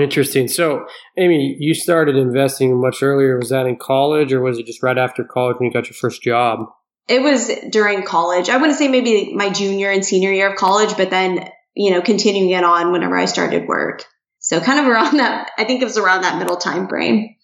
Interesting. 0.00 0.48
So, 0.48 0.86
Amy, 1.18 1.56
you 1.58 1.74
started 1.74 2.16
investing 2.16 2.80
much 2.80 3.02
earlier. 3.02 3.38
Was 3.38 3.50
that 3.50 3.66
in 3.66 3.76
college, 3.76 4.32
or 4.32 4.40
was 4.40 4.58
it 4.58 4.66
just 4.66 4.82
right 4.82 4.96
after 4.96 5.22
college 5.22 5.56
when 5.58 5.66
you 5.66 5.72
got 5.72 5.86
your 5.86 5.94
first 5.94 6.22
job? 6.22 6.60
It 7.08 7.20
was 7.20 7.50
during 7.70 8.02
college. 8.04 8.48
I 8.48 8.56
wouldn't 8.56 8.78
say 8.78 8.88
maybe 8.88 9.34
my 9.34 9.50
junior 9.50 9.90
and 9.90 10.04
senior 10.04 10.32
year 10.32 10.50
of 10.50 10.56
college, 10.56 10.96
but 10.96 11.10
then, 11.10 11.48
you 11.74 11.90
know, 11.90 12.00
continuing 12.00 12.50
it 12.50 12.64
on 12.64 12.92
whenever 12.92 13.18
I 13.18 13.26
started 13.26 13.66
work. 13.66 14.04
So 14.38 14.60
kind 14.60 14.80
of 14.80 14.86
around 14.86 15.18
that, 15.18 15.50
I 15.58 15.64
think 15.64 15.82
it 15.82 15.86
was 15.86 15.98
around 15.98 16.22
that 16.22 16.38
middle 16.38 16.56
time 16.56 16.88
frame. 16.88 17.34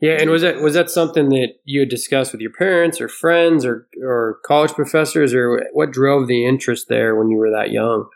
Yeah, 0.00 0.18
and 0.20 0.28
was 0.30 0.42
that 0.42 0.60
was 0.60 0.74
that 0.74 0.90
something 0.90 1.28
that 1.30 1.54
you 1.64 1.80
had 1.80 1.88
discussed 1.88 2.32
with 2.32 2.40
your 2.40 2.52
parents 2.52 3.00
or 3.00 3.08
friends 3.08 3.64
or 3.64 3.86
or 4.02 4.38
college 4.44 4.72
professors, 4.72 5.32
or 5.32 5.66
what 5.72 5.92
drove 5.92 6.26
the 6.26 6.44
interest 6.44 6.86
there 6.88 7.14
when 7.14 7.30
you 7.30 7.38
were 7.38 7.50
that 7.50 7.70
young? 7.70 8.08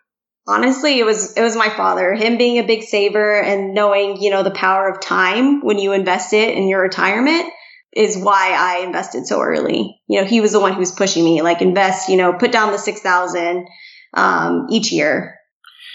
Honestly, 0.48 0.98
it 0.98 1.04
was 1.04 1.36
it 1.36 1.42
was 1.42 1.54
my 1.54 1.68
father. 1.68 2.14
Him 2.14 2.38
being 2.38 2.58
a 2.58 2.66
big 2.66 2.82
saver 2.82 3.38
and 3.38 3.74
knowing, 3.74 4.16
you 4.20 4.30
know, 4.30 4.42
the 4.42 4.50
power 4.50 4.88
of 4.88 5.00
time 5.00 5.60
when 5.62 5.78
you 5.78 5.92
invest 5.92 6.32
it 6.32 6.56
in 6.56 6.68
your 6.68 6.80
retirement 6.80 7.44
is 7.94 8.16
why 8.16 8.56
I 8.58 8.84
invested 8.84 9.26
so 9.26 9.42
early. 9.42 10.00
You 10.08 10.20
know, 10.20 10.26
he 10.26 10.40
was 10.40 10.52
the 10.52 10.60
one 10.60 10.72
who 10.72 10.78
was 10.78 10.92
pushing 10.92 11.22
me, 11.22 11.42
like 11.42 11.60
invest, 11.60 12.08
you 12.08 12.16
know, 12.16 12.32
put 12.32 12.50
down 12.50 12.72
the 12.72 12.78
six 12.78 13.00
thousand 13.00 13.66
um, 14.14 14.66
each 14.70 14.90
year 14.90 15.36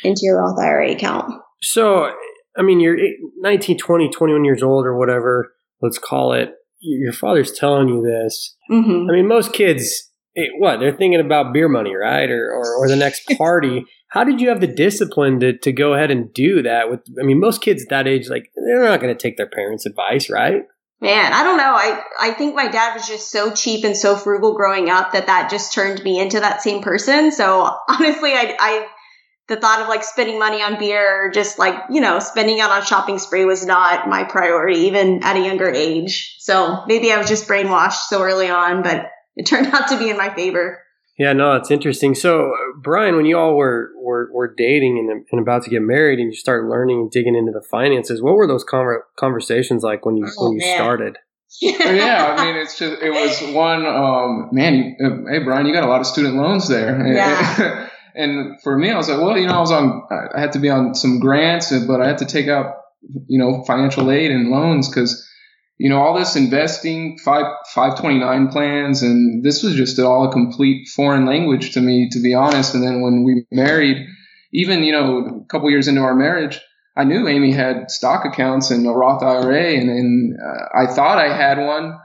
into 0.03 0.21
your 0.23 0.37
Roth 0.37 0.59
IRA 0.59 0.91
account. 0.91 1.33
So, 1.63 2.11
I 2.57 2.61
mean, 2.61 2.79
you're 2.79 2.97
19, 3.37 3.79
20, 3.79 4.09
21 4.09 4.45
years 4.45 4.61
old 4.61 4.85
or 4.85 4.97
whatever, 4.97 5.53
let's 5.81 5.97
call 5.97 6.33
it. 6.33 6.51
Your 6.79 7.13
father's 7.13 7.53
telling 7.53 7.87
you 7.87 8.03
this. 8.03 8.55
hmm 8.67 9.07
I 9.09 9.13
mean, 9.13 9.27
most 9.27 9.53
kids, 9.53 10.11
what, 10.57 10.79
they're 10.79 10.95
thinking 10.95 11.19
about 11.19 11.53
beer 11.53 11.69
money, 11.69 11.93
right? 11.95 12.29
Or, 12.29 12.51
or, 12.51 12.75
or 12.75 12.87
the 12.87 12.95
next 12.95 13.27
party. 13.37 13.85
How 14.09 14.23
did 14.23 14.41
you 14.41 14.49
have 14.49 14.61
the 14.61 14.67
discipline 14.67 15.39
to, 15.39 15.57
to 15.57 15.71
go 15.71 15.93
ahead 15.93 16.11
and 16.11 16.33
do 16.33 16.61
that? 16.63 16.89
With, 16.89 17.01
I 17.19 17.23
mean, 17.23 17.39
most 17.39 17.61
kids 17.61 17.83
at 17.83 17.89
that 17.89 18.07
age, 18.07 18.29
like, 18.29 18.51
they're 18.55 18.83
not 18.83 19.01
going 19.01 19.15
to 19.15 19.19
take 19.19 19.37
their 19.37 19.49
parents' 19.49 19.85
advice, 19.85 20.29
right? 20.29 20.63
Man, 21.01 21.33
I 21.33 21.43
don't 21.43 21.57
know. 21.57 21.73
I, 21.75 22.01
I 22.19 22.31
think 22.31 22.55
my 22.55 22.69
dad 22.69 22.93
was 22.93 23.07
just 23.07 23.29
so 23.29 23.51
cheap 23.51 23.83
and 23.83 23.97
so 23.97 24.15
frugal 24.15 24.55
growing 24.55 24.89
up 24.89 25.11
that 25.11 25.27
that 25.27 25.49
just 25.49 25.73
turned 25.73 26.01
me 26.03 26.19
into 26.19 26.39
that 26.39 26.61
same 26.61 26.81
person. 26.81 27.31
So 27.31 27.69
honestly, 27.89 28.31
I, 28.31 28.55
I, 28.57 28.87
the 29.49 29.57
thought 29.57 29.81
of 29.81 29.89
like 29.89 30.03
spending 30.03 30.39
money 30.39 30.61
on 30.61 30.79
beer 30.79 31.25
or 31.25 31.31
just 31.31 31.59
like, 31.59 31.75
you 31.89 31.99
know, 31.99 32.19
spending 32.19 32.61
out 32.61 32.71
on 32.71 32.83
shopping 32.83 33.19
spree 33.19 33.43
was 33.43 33.65
not 33.65 34.07
my 34.07 34.23
priority, 34.23 34.81
even 34.81 35.23
at 35.23 35.35
a 35.35 35.43
younger 35.43 35.69
age. 35.69 36.37
So 36.39 36.83
maybe 36.87 37.11
I 37.11 37.17
was 37.17 37.27
just 37.27 37.47
brainwashed 37.49 38.07
so 38.07 38.21
early 38.21 38.49
on, 38.49 38.83
but 38.83 39.07
it 39.35 39.45
turned 39.45 39.67
out 39.67 39.87
to 39.89 39.97
be 39.97 40.09
in 40.09 40.17
my 40.17 40.33
favor. 40.33 40.79
Yeah, 41.17 41.33
no, 41.33 41.55
it's 41.55 41.69
interesting. 41.69 42.15
So, 42.15 42.47
uh, 42.47 42.55
Brian, 42.81 43.15
when 43.15 43.25
you 43.25 43.37
all 43.37 43.55
were, 43.55 43.91
were, 44.01 44.29
were 44.33 44.51
dating 44.57 44.97
and, 44.97 45.23
and 45.31 45.41
about 45.41 45.61
to 45.63 45.69
get 45.69 45.81
married 45.83 46.17
and 46.17 46.31
you 46.31 46.35
start 46.35 46.67
learning 46.67 47.01
and 47.01 47.11
digging 47.11 47.35
into 47.35 47.51
the 47.51 47.61
finances, 47.69 48.19
what 48.21 48.33
were 48.35 48.47
those 48.47 48.65
conver- 48.65 49.01
conversations 49.15 49.83
like 49.83 50.05
when 50.07 50.17
you, 50.17 50.25
Oh, 50.39 50.45
when 50.49 50.53
you 50.59 50.65
man. 50.65 50.77
started? 50.77 51.17
Yeah, 51.61 52.35
I 52.35 52.45
mean, 52.45 52.55
it's 52.55 52.79
just 52.79 52.99
it 52.99 53.11
was 53.11 53.53
one. 53.53 53.85
Um, 53.85 54.49
man, 54.51 54.73
you, 54.73 55.05
uh, 55.05 55.31
hey 55.31 55.43
Brian, 55.43 55.67
you 55.67 55.73
got 55.73 55.83
a 55.83 55.87
lot 55.87 56.01
of 56.01 56.07
student 56.07 56.35
loans 56.35 56.67
there. 56.67 57.05
Yeah. 57.13 57.89
and 58.15 58.59
for 58.63 58.75
me, 58.75 58.89
I 58.89 58.97
was 58.97 59.07
like, 59.07 59.19
well, 59.19 59.37
you 59.37 59.45
know, 59.45 59.53
I 59.53 59.59
was 59.59 59.71
on. 59.71 60.01
I 60.35 60.39
had 60.39 60.53
to 60.53 60.59
be 60.59 60.69
on 60.71 60.95
some 60.95 61.19
grants, 61.19 61.71
but 61.85 62.01
I 62.01 62.07
had 62.07 62.17
to 62.19 62.25
take 62.25 62.47
out, 62.47 62.73
you 63.27 63.37
know, 63.37 63.63
financial 63.65 64.09
aid 64.09 64.31
and 64.31 64.49
loans 64.49 64.89
because, 64.89 65.29
you 65.77 65.89
know, 65.89 65.99
all 65.99 66.17
this 66.17 66.35
investing, 66.35 67.17
five 67.17 67.45
five 67.73 67.99
twenty 67.99 68.19
nine 68.19 68.49
plans, 68.49 69.01
and 69.01 69.43
this 69.43 69.63
was 69.63 69.75
just 69.75 69.99
all 69.99 70.29
a 70.29 70.31
complete 70.31 70.87
foreign 70.87 71.25
language 71.25 71.71
to 71.73 71.81
me, 71.81 72.09
to 72.11 72.21
be 72.21 72.33
honest. 72.33 72.75
And 72.75 72.83
then 72.83 73.01
when 73.01 73.23
we 73.23 73.45
married, 73.51 74.07
even 74.53 74.83
you 74.83 74.91
know, 74.91 75.43
a 75.43 75.45
couple 75.47 75.69
years 75.69 75.87
into 75.87 76.01
our 76.01 76.15
marriage. 76.15 76.59
I 76.95 77.05
knew 77.05 77.27
Amy 77.27 77.51
had 77.51 77.89
stock 77.89 78.23
accounts 78.23 78.69
and 78.69 78.85
a 78.85 78.91
Roth 78.91 79.23
IRA, 79.23 79.73
and, 79.73 79.89
and 79.89 80.37
uh, 80.39 80.77
I 80.77 80.93
thought 80.93 81.17
I 81.17 81.35
had 81.35 81.57
one. 81.57 81.97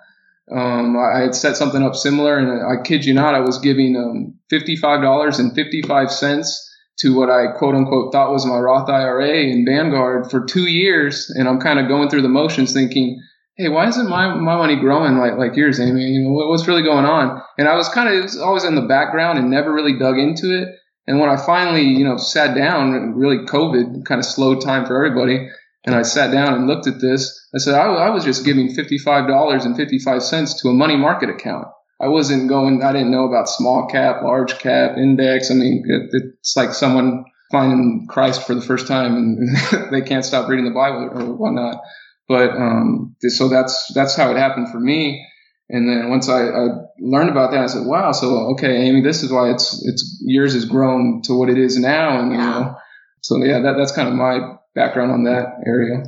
Um, 0.50 0.96
I 0.96 1.20
had 1.20 1.34
set 1.34 1.58
something 1.58 1.82
up 1.82 1.94
similar, 1.94 2.38
and 2.38 2.62
I 2.62 2.82
kid 2.82 3.04
you 3.04 3.12
not, 3.12 3.34
I 3.34 3.40
was 3.40 3.58
giving 3.58 3.96
um, 3.96 4.38
fifty-five 4.48 5.02
dollars 5.02 5.38
and 5.38 5.54
fifty-five 5.54 6.10
cents 6.10 6.64
to 7.00 7.14
what 7.14 7.28
I 7.28 7.52
quote 7.58 7.74
unquote 7.74 8.12
thought 8.12 8.32
was 8.32 8.46
my 8.46 8.58
Roth 8.58 8.88
IRA 8.88 9.42
in 9.42 9.66
Vanguard 9.66 10.30
for 10.30 10.46
two 10.46 10.66
years, 10.66 11.30
and 11.34 11.46
I'm 11.46 11.60
kind 11.60 11.78
of 11.78 11.88
going 11.88 12.08
through 12.08 12.22
the 12.22 12.28
motions, 12.28 12.72
thinking, 12.72 13.20
"Hey, 13.58 13.68
why 13.68 13.88
isn't 13.88 14.08
my 14.08 14.34
my 14.34 14.56
money 14.56 14.76
growing 14.76 15.18
like 15.18 15.36
like 15.36 15.56
yours, 15.56 15.80
Amy? 15.80 16.04
You 16.04 16.22
know 16.22 16.32
what, 16.32 16.48
what's 16.48 16.66
really 16.66 16.82
going 16.82 17.04
on?" 17.04 17.42
And 17.58 17.68
I 17.68 17.74
was 17.74 17.88
kind 17.88 18.08
of 18.08 18.22
was 18.22 18.38
always 18.38 18.64
in 18.64 18.76
the 18.76 18.88
background 18.88 19.38
and 19.38 19.50
never 19.50 19.72
really 19.72 19.98
dug 19.98 20.16
into 20.16 20.56
it. 20.62 20.68
And 21.06 21.18
when 21.20 21.28
I 21.28 21.36
finally, 21.36 21.82
you 21.82 22.04
know, 22.04 22.16
sat 22.18 22.54
down, 22.54 23.14
really 23.14 23.44
COVID 23.46 24.04
kind 24.04 24.18
of 24.18 24.24
slowed 24.24 24.60
time 24.60 24.86
for 24.86 24.96
everybody, 24.96 25.48
and 25.84 25.94
I 25.94 26.02
sat 26.02 26.30
down 26.30 26.54
and 26.54 26.66
looked 26.66 26.86
at 26.86 27.00
this, 27.00 27.48
I 27.54 27.58
said, 27.58 27.74
I, 27.74 27.86
I 27.86 28.10
was 28.10 28.24
just 28.24 28.44
giving 28.44 28.74
$55.55 28.74 30.60
to 30.60 30.68
a 30.68 30.74
money 30.74 30.96
market 30.96 31.30
account. 31.30 31.66
I 32.00 32.08
wasn't 32.08 32.50
going, 32.50 32.82
I 32.82 32.92
didn't 32.92 33.10
know 33.10 33.26
about 33.26 33.48
small 33.48 33.86
cap, 33.86 34.22
large 34.22 34.58
cap, 34.58 34.98
index. 34.98 35.50
I 35.50 35.54
mean, 35.54 35.82
it, 35.86 36.34
it's 36.38 36.54
like 36.56 36.74
someone 36.74 37.24
finding 37.50 38.06
Christ 38.08 38.46
for 38.46 38.54
the 38.54 38.60
first 38.60 38.86
time 38.86 39.16
and 39.16 39.90
they 39.90 40.02
can't 40.02 40.24
stop 40.24 40.48
reading 40.48 40.66
the 40.66 40.70
Bible 40.72 41.10
or 41.10 41.34
whatnot. 41.34 41.80
But, 42.28 42.50
um, 42.50 43.16
so 43.20 43.48
that's, 43.48 43.90
that's 43.94 44.14
how 44.14 44.30
it 44.30 44.36
happened 44.36 44.68
for 44.70 44.78
me. 44.78 45.26
And 45.70 45.88
then 45.88 46.10
once 46.10 46.28
I, 46.28 46.48
I 46.48 46.66
learned 46.98 47.30
about 47.30 47.50
that, 47.50 47.60
I 47.60 47.66
said, 47.66 47.86
wow, 47.86 48.12
so, 48.12 48.52
okay, 48.52 48.86
Amy, 48.86 49.02
this 49.02 49.22
is 49.22 49.32
why 49.32 49.50
it's, 49.50 49.84
it's, 49.86 50.22
yours 50.24 50.54
has 50.54 50.64
grown 50.64 51.20
to 51.24 51.38
what 51.38 51.50
it 51.50 51.58
is 51.58 51.78
now. 51.78 52.20
And, 52.20 52.32
you 52.32 52.38
know, 52.38 52.74
so 53.22 53.36
yeah, 53.44 53.60
that, 53.60 53.74
that's 53.76 53.92
kind 53.92 54.08
of 54.08 54.14
my 54.14 54.38
background 54.74 55.12
on 55.12 55.24
that 55.24 55.46
area. 55.66 56.04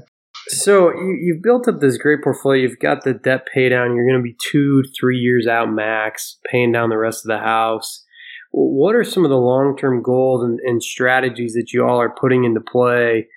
So 0.48 0.90
you, 0.90 1.18
you've 1.22 1.42
built 1.42 1.68
up 1.68 1.80
this 1.80 1.98
great 1.98 2.22
portfolio. 2.22 2.62
You've 2.62 2.78
got 2.78 3.04
the 3.04 3.14
debt 3.14 3.46
pay 3.52 3.68
down. 3.68 3.94
You're 3.94 4.06
going 4.06 4.18
to 4.18 4.22
be 4.22 4.36
two, 4.50 4.82
three 4.98 5.18
years 5.18 5.46
out 5.46 5.70
max, 5.70 6.38
paying 6.50 6.72
down 6.72 6.88
the 6.88 6.98
rest 6.98 7.24
of 7.24 7.28
the 7.28 7.44
house. 7.44 8.04
What 8.52 8.96
are 8.96 9.04
some 9.04 9.24
of 9.24 9.30
the 9.30 9.36
long 9.36 9.76
term 9.76 10.02
goals 10.02 10.42
and, 10.42 10.58
and 10.60 10.82
strategies 10.82 11.52
that 11.52 11.72
you 11.72 11.86
all 11.86 12.00
are 12.00 12.14
putting 12.18 12.44
into 12.44 12.60
play? 12.60 13.28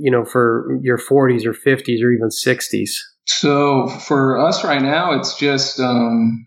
You 0.00 0.10
know, 0.10 0.24
for 0.24 0.78
your 0.82 0.98
40s 0.98 1.44
or 1.44 1.52
50s 1.52 2.02
or 2.02 2.12
even 2.12 2.28
60s. 2.28 2.90
So 3.26 3.88
for 3.88 4.38
us 4.38 4.64
right 4.64 4.82
now, 4.82 5.12
it's 5.12 5.36
just 5.38 5.80
um, 5.80 6.46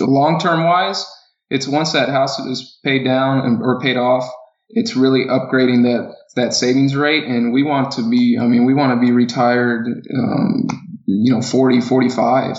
long 0.00 0.38
term 0.38 0.64
wise. 0.64 1.06
It's 1.50 1.68
once 1.68 1.92
that 1.92 2.08
house 2.08 2.38
is 2.38 2.78
paid 2.84 3.04
down 3.04 3.40
and, 3.44 3.62
or 3.62 3.80
paid 3.80 3.96
off, 3.96 4.30
it's 4.70 4.96
really 4.96 5.26
upgrading 5.26 5.82
that 5.84 6.14
that 6.34 6.54
savings 6.54 6.96
rate, 6.96 7.24
and 7.24 7.52
we 7.52 7.62
want 7.62 7.92
to 7.92 8.08
be. 8.08 8.38
I 8.40 8.46
mean, 8.46 8.64
we 8.64 8.74
want 8.74 8.98
to 8.98 9.06
be 9.06 9.12
retired. 9.12 9.86
Um, 10.14 10.66
you 11.06 11.32
know, 11.32 11.42
40, 11.42 11.80
45. 11.82 12.56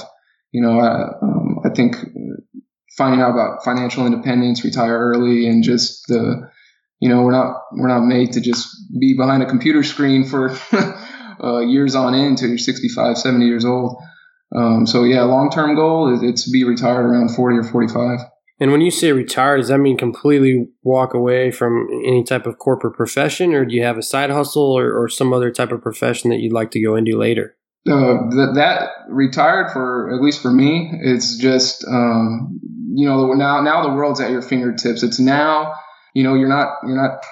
You 0.51 0.61
know, 0.61 0.79
uh, 0.79 1.09
um, 1.21 1.59
I 1.65 1.69
think 1.69 1.95
finding 2.97 3.21
out 3.21 3.31
about 3.31 3.63
financial 3.63 4.05
independence, 4.05 4.63
retire 4.63 4.97
early, 4.97 5.47
and 5.47 5.63
just 5.63 6.07
the 6.07 6.49
you 7.03 7.09
know 7.09 7.21
we're 7.21 7.31
not 7.31 7.63
we're 7.73 7.89
not 7.89 8.05
made 8.05 8.31
to 8.31 8.39
just 8.39 8.69
be 8.97 9.13
behind 9.17 9.43
a 9.43 9.45
computer 9.45 9.83
screen 9.83 10.23
for 10.23 10.57
uh, 11.43 11.59
years 11.59 11.95
on 11.95 12.15
end 12.15 12.29
until 12.29 12.47
you're 12.47 12.57
65 12.57 13.17
70 13.17 13.45
years 13.45 13.65
old. 13.65 14.01
Um, 14.55 14.87
so 14.87 15.03
yeah 15.03 15.23
long 15.23 15.49
term 15.49 15.75
goal 15.75 16.13
is 16.13 16.23
it's 16.23 16.45
to 16.45 16.51
be 16.51 16.63
retired 16.63 17.05
around 17.05 17.35
40 17.35 17.57
or 17.57 17.63
45 17.63 18.19
And 18.61 18.71
when 18.71 18.79
you 18.79 18.89
say 18.89 19.11
retire, 19.11 19.57
does 19.57 19.67
that 19.67 19.79
mean 19.79 19.97
completely 19.97 20.69
walk 20.83 21.13
away 21.13 21.51
from 21.51 21.89
any 22.05 22.23
type 22.23 22.45
of 22.45 22.57
corporate 22.57 22.95
profession, 22.95 23.53
or 23.53 23.65
do 23.65 23.75
you 23.75 23.83
have 23.83 23.97
a 23.97 24.03
side 24.03 24.29
hustle 24.29 24.71
or, 24.71 24.97
or 24.97 25.09
some 25.09 25.33
other 25.33 25.51
type 25.51 25.73
of 25.73 25.81
profession 25.81 26.29
that 26.29 26.39
you'd 26.39 26.53
like 26.53 26.71
to 26.71 26.81
go 26.81 26.95
into 26.95 27.17
later? 27.17 27.57
uh, 27.85 28.31
that, 28.31 28.51
that 28.55 28.89
retired 29.09 29.69
for 29.73 30.15
at 30.15 30.21
least 30.21 30.41
for 30.41 30.49
me 30.49 30.89
it's 31.01 31.35
just 31.35 31.83
um, 31.85 32.57
you 32.93 33.05
know 33.05 33.33
now 33.33 33.61
now 33.61 33.83
the 33.83 33.93
world's 33.93 34.21
at 34.21 34.31
your 34.31 34.41
fingertips. 34.41 35.03
It's 35.03 35.19
now 35.19 35.73
you 36.13 36.23
know 36.23 36.35
you're 36.35 36.49
not 36.49 36.77
you're 36.83 37.01
not 37.01 37.23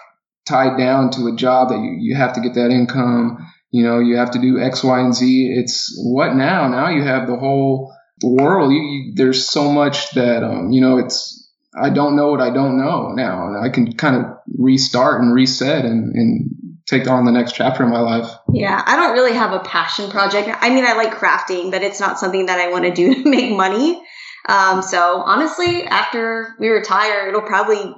tied 0.48 0.78
down 0.78 1.12
to 1.12 1.28
a 1.28 1.36
job 1.36 1.70
that 1.70 1.80
you, 1.80 1.98
you 2.00 2.15
have 2.15 2.34
to 2.34 2.41
get 2.41 2.54
that 2.56 2.72
income 2.72 3.38
you 3.72 3.84
know 3.84 4.00
you 4.00 4.17
have 4.17 4.32
to 4.32 4.39
do 4.39 4.60
x 4.60 4.84
y 4.84 5.00
and 5.00 5.15
z 5.15 5.54
it's 5.56 5.94
what 6.04 6.36
now 6.36 6.67
now 6.67 6.89
you 6.89 7.04
have 7.04 7.28
the 7.28 7.38
whole 7.38 7.94
world 8.24 8.72
you, 8.72 8.80
you, 8.80 9.13
there's 9.15 9.48
so 9.48 9.72
much 9.72 10.12
that 10.12 10.44
um, 10.44 10.72
you 10.72 10.82
know 10.82 10.98
it's 10.98 11.50
i 11.82 11.89
don't 11.89 12.15
know 12.15 12.30
what 12.30 12.41
i 12.41 12.50
don't 12.50 12.78
know 12.78 13.10
now 13.10 13.54
i 13.62 13.70
can 13.70 13.94
kind 13.94 14.15
of 14.15 14.26
restart 14.58 15.22
and 15.22 15.34
reset 15.34 15.86
and, 15.86 16.13
and 16.15 16.50
take 16.91 17.08
on 17.08 17.26
the 17.26 17.32
next 17.32 17.54
chapter 17.54 17.84
in 17.84 17.89
my 17.89 18.02
life. 18.02 18.30
Yeah, 18.52 18.82
I 18.86 18.98
don't 18.98 19.13
really 19.13 19.34
have 19.34 19.54
a 19.54 19.60
passion 19.60 20.12
project. 20.12 20.50
I 20.52 20.70
mean, 20.70 20.86
I 20.86 20.94
like 20.94 21.13
crafting, 21.13 21.72
but 21.72 21.82
it's 21.82 22.00
not 22.00 22.20
something 22.20 22.48
that 22.48 22.60
I 22.60 22.70
want 22.70 22.84
to 22.84 22.91
do 22.91 23.15
to 23.24 23.30
make 23.30 23.56
money. 23.56 24.02
Um, 24.48 24.82
so 24.82 25.22
honestly, 25.22 25.84
after 25.84 26.56
we 26.60 26.67
retire, 26.67 27.30
it'll 27.30 27.41
probably 27.41 27.96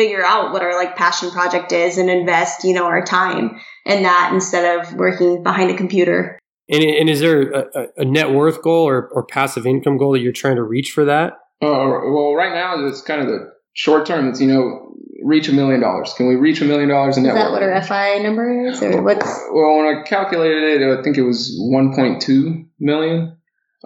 figure 0.00 0.24
out 0.24 0.50
what 0.50 0.62
our 0.62 0.74
like 0.74 0.96
passion 0.96 1.30
project 1.30 1.72
is 1.72 1.98
and 1.98 2.08
invest, 2.08 2.64
you 2.64 2.72
know, 2.72 2.86
our 2.86 3.04
time 3.04 3.60
in 3.84 4.02
that 4.04 4.30
instead 4.32 4.80
of 4.80 4.94
working 4.94 5.42
behind 5.42 5.70
a 5.70 5.76
computer. 5.76 6.38
And, 6.70 6.82
and 6.82 7.10
is 7.10 7.20
there 7.20 7.50
a, 7.50 7.88
a, 7.98 8.04
net 8.06 8.30
worth 8.30 8.62
goal 8.62 8.88
or, 8.88 9.08
or 9.08 9.26
passive 9.26 9.66
income 9.66 9.98
goal 9.98 10.12
that 10.12 10.20
you're 10.20 10.32
trying 10.32 10.56
to 10.56 10.62
reach 10.62 10.92
for 10.92 11.04
that? 11.04 11.34
Uh, 11.60 11.84
well, 12.08 12.32
right 12.34 12.54
now 12.54 12.86
it's 12.86 13.02
kind 13.02 13.20
of 13.20 13.26
the 13.26 13.52
short 13.74 14.06
term. 14.06 14.28
It's 14.28 14.40
you 14.40 14.46
know 14.46 14.94
reach 15.22 15.48
a 15.48 15.52
million 15.52 15.80
dollars. 15.80 16.14
Can 16.16 16.28
we 16.28 16.36
reach 16.36 16.62
a 16.62 16.64
million 16.64 16.88
dollars 16.88 17.18
in 17.18 17.24
net 17.24 17.34
worth? 17.34 17.42
Is 17.42 17.44
that 17.44 17.52
what 17.52 17.62
our 17.62 17.82
FI 17.82 18.18
number 18.22 18.68
is, 18.68 18.82
or 18.82 19.02
what's? 19.02 19.26
Well, 19.52 19.76
when 19.76 19.94
I 19.94 20.02
calculated 20.08 20.80
it, 20.80 20.98
I 20.98 21.02
think 21.02 21.18
it 21.18 21.22
was 21.22 21.60
1.2 21.60 22.66
million. 22.78 23.36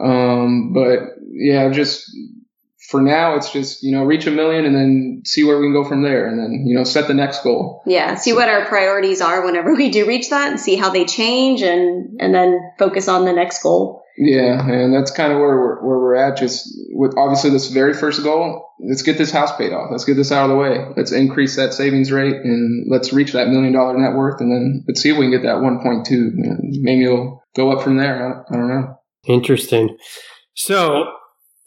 Um, 0.01 0.73
but 0.73 1.01
yeah, 1.33 1.69
just 1.71 2.09
for 2.89 3.01
now, 3.01 3.35
it's 3.37 3.51
just, 3.51 3.83
you 3.83 3.93
know, 3.93 4.05
reach 4.05 4.27
a 4.27 4.31
million 4.31 4.65
and 4.65 4.75
then 4.75 5.23
see 5.25 5.43
where 5.43 5.59
we 5.59 5.67
can 5.67 5.73
go 5.73 5.85
from 5.85 6.03
there 6.03 6.27
and 6.27 6.39
then, 6.39 6.65
you 6.67 6.77
know, 6.77 6.85
set 6.85 7.09
the 7.09 7.15
next 7.15 7.43
goal. 7.43 7.83
Yeah. 7.87 8.15
See 8.15 8.31
so, 8.31 8.37
what 8.37 8.49
our 8.49 8.67
priorities 8.67 9.21
are 9.21 9.45
whenever 9.45 9.75
we 9.75 9.89
do 9.89 10.07
reach 10.07 10.31
that 10.31 10.51
and 10.51 10.61
see 10.61 10.77
how 10.77 10.91
they 10.91 11.07
change 11.07 11.63
and, 11.63 12.21
and 12.21 12.35
then 12.35 12.61
focus 12.79 13.09
on 13.09 13.25
the 13.25 13.33
next 13.33 13.63
goal. 13.63 14.03
Yeah. 14.19 14.69
And 14.69 14.95
that's 14.95 15.11
kind 15.11 15.33
of 15.33 15.39
where 15.39 15.57
we're, 15.57 15.87
where 15.87 15.99
we're 15.99 16.15
at. 16.15 16.37
Just 16.37 16.69
with 16.91 17.17
obviously 17.17 17.51
this 17.51 17.71
very 17.71 17.95
first 17.95 18.23
goal, 18.23 18.69
let's 18.79 19.03
get 19.03 19.17
this 19.17 19.31
house 19.31 19.57
paid 19.57 19.73
off. 19.73 19.89
Let's 19.91 20.05
get 20.05 20.15
this 20.15 20.31
out 20.31 20.45
of 20.45 20.51
the 20.51 20.57
way. 20.57 20.87
Let's 20.95 21.11
increase 21.11 21.57
that 21.57 21.73
savings 21.73 22.13
rate 22.13 22.37
and 22.37 22.87
let's 22.91 23.15
reach 23.15 23.33
that 23.33 23.49
million 23.49 23.73
dollar 23.73 23.99
net 23.99 24.15
worth. 24.15 24.41
And 24.43 24.53
then 24.53 24.85
let's 24.87 25.01
see 25.01 25.11
if 25.11 25.17
we 25.17 25.25
can 25.25 25.31
get 25.31 25.43
that 25.43 25.57
1.2. 25.57 26.33
Maybe 26.83 27.05
it'll 27.05 27.43
go 27.57 27.73
up 27.73 27.83
from 27.83 27.97
there. 27.97 28.45
I, 28.51 28.55
I 28.55 28.59
don't 28.59 28.69
know. 28.69 28.95
Interesting. 29.27 29.97
So 30.55 31.07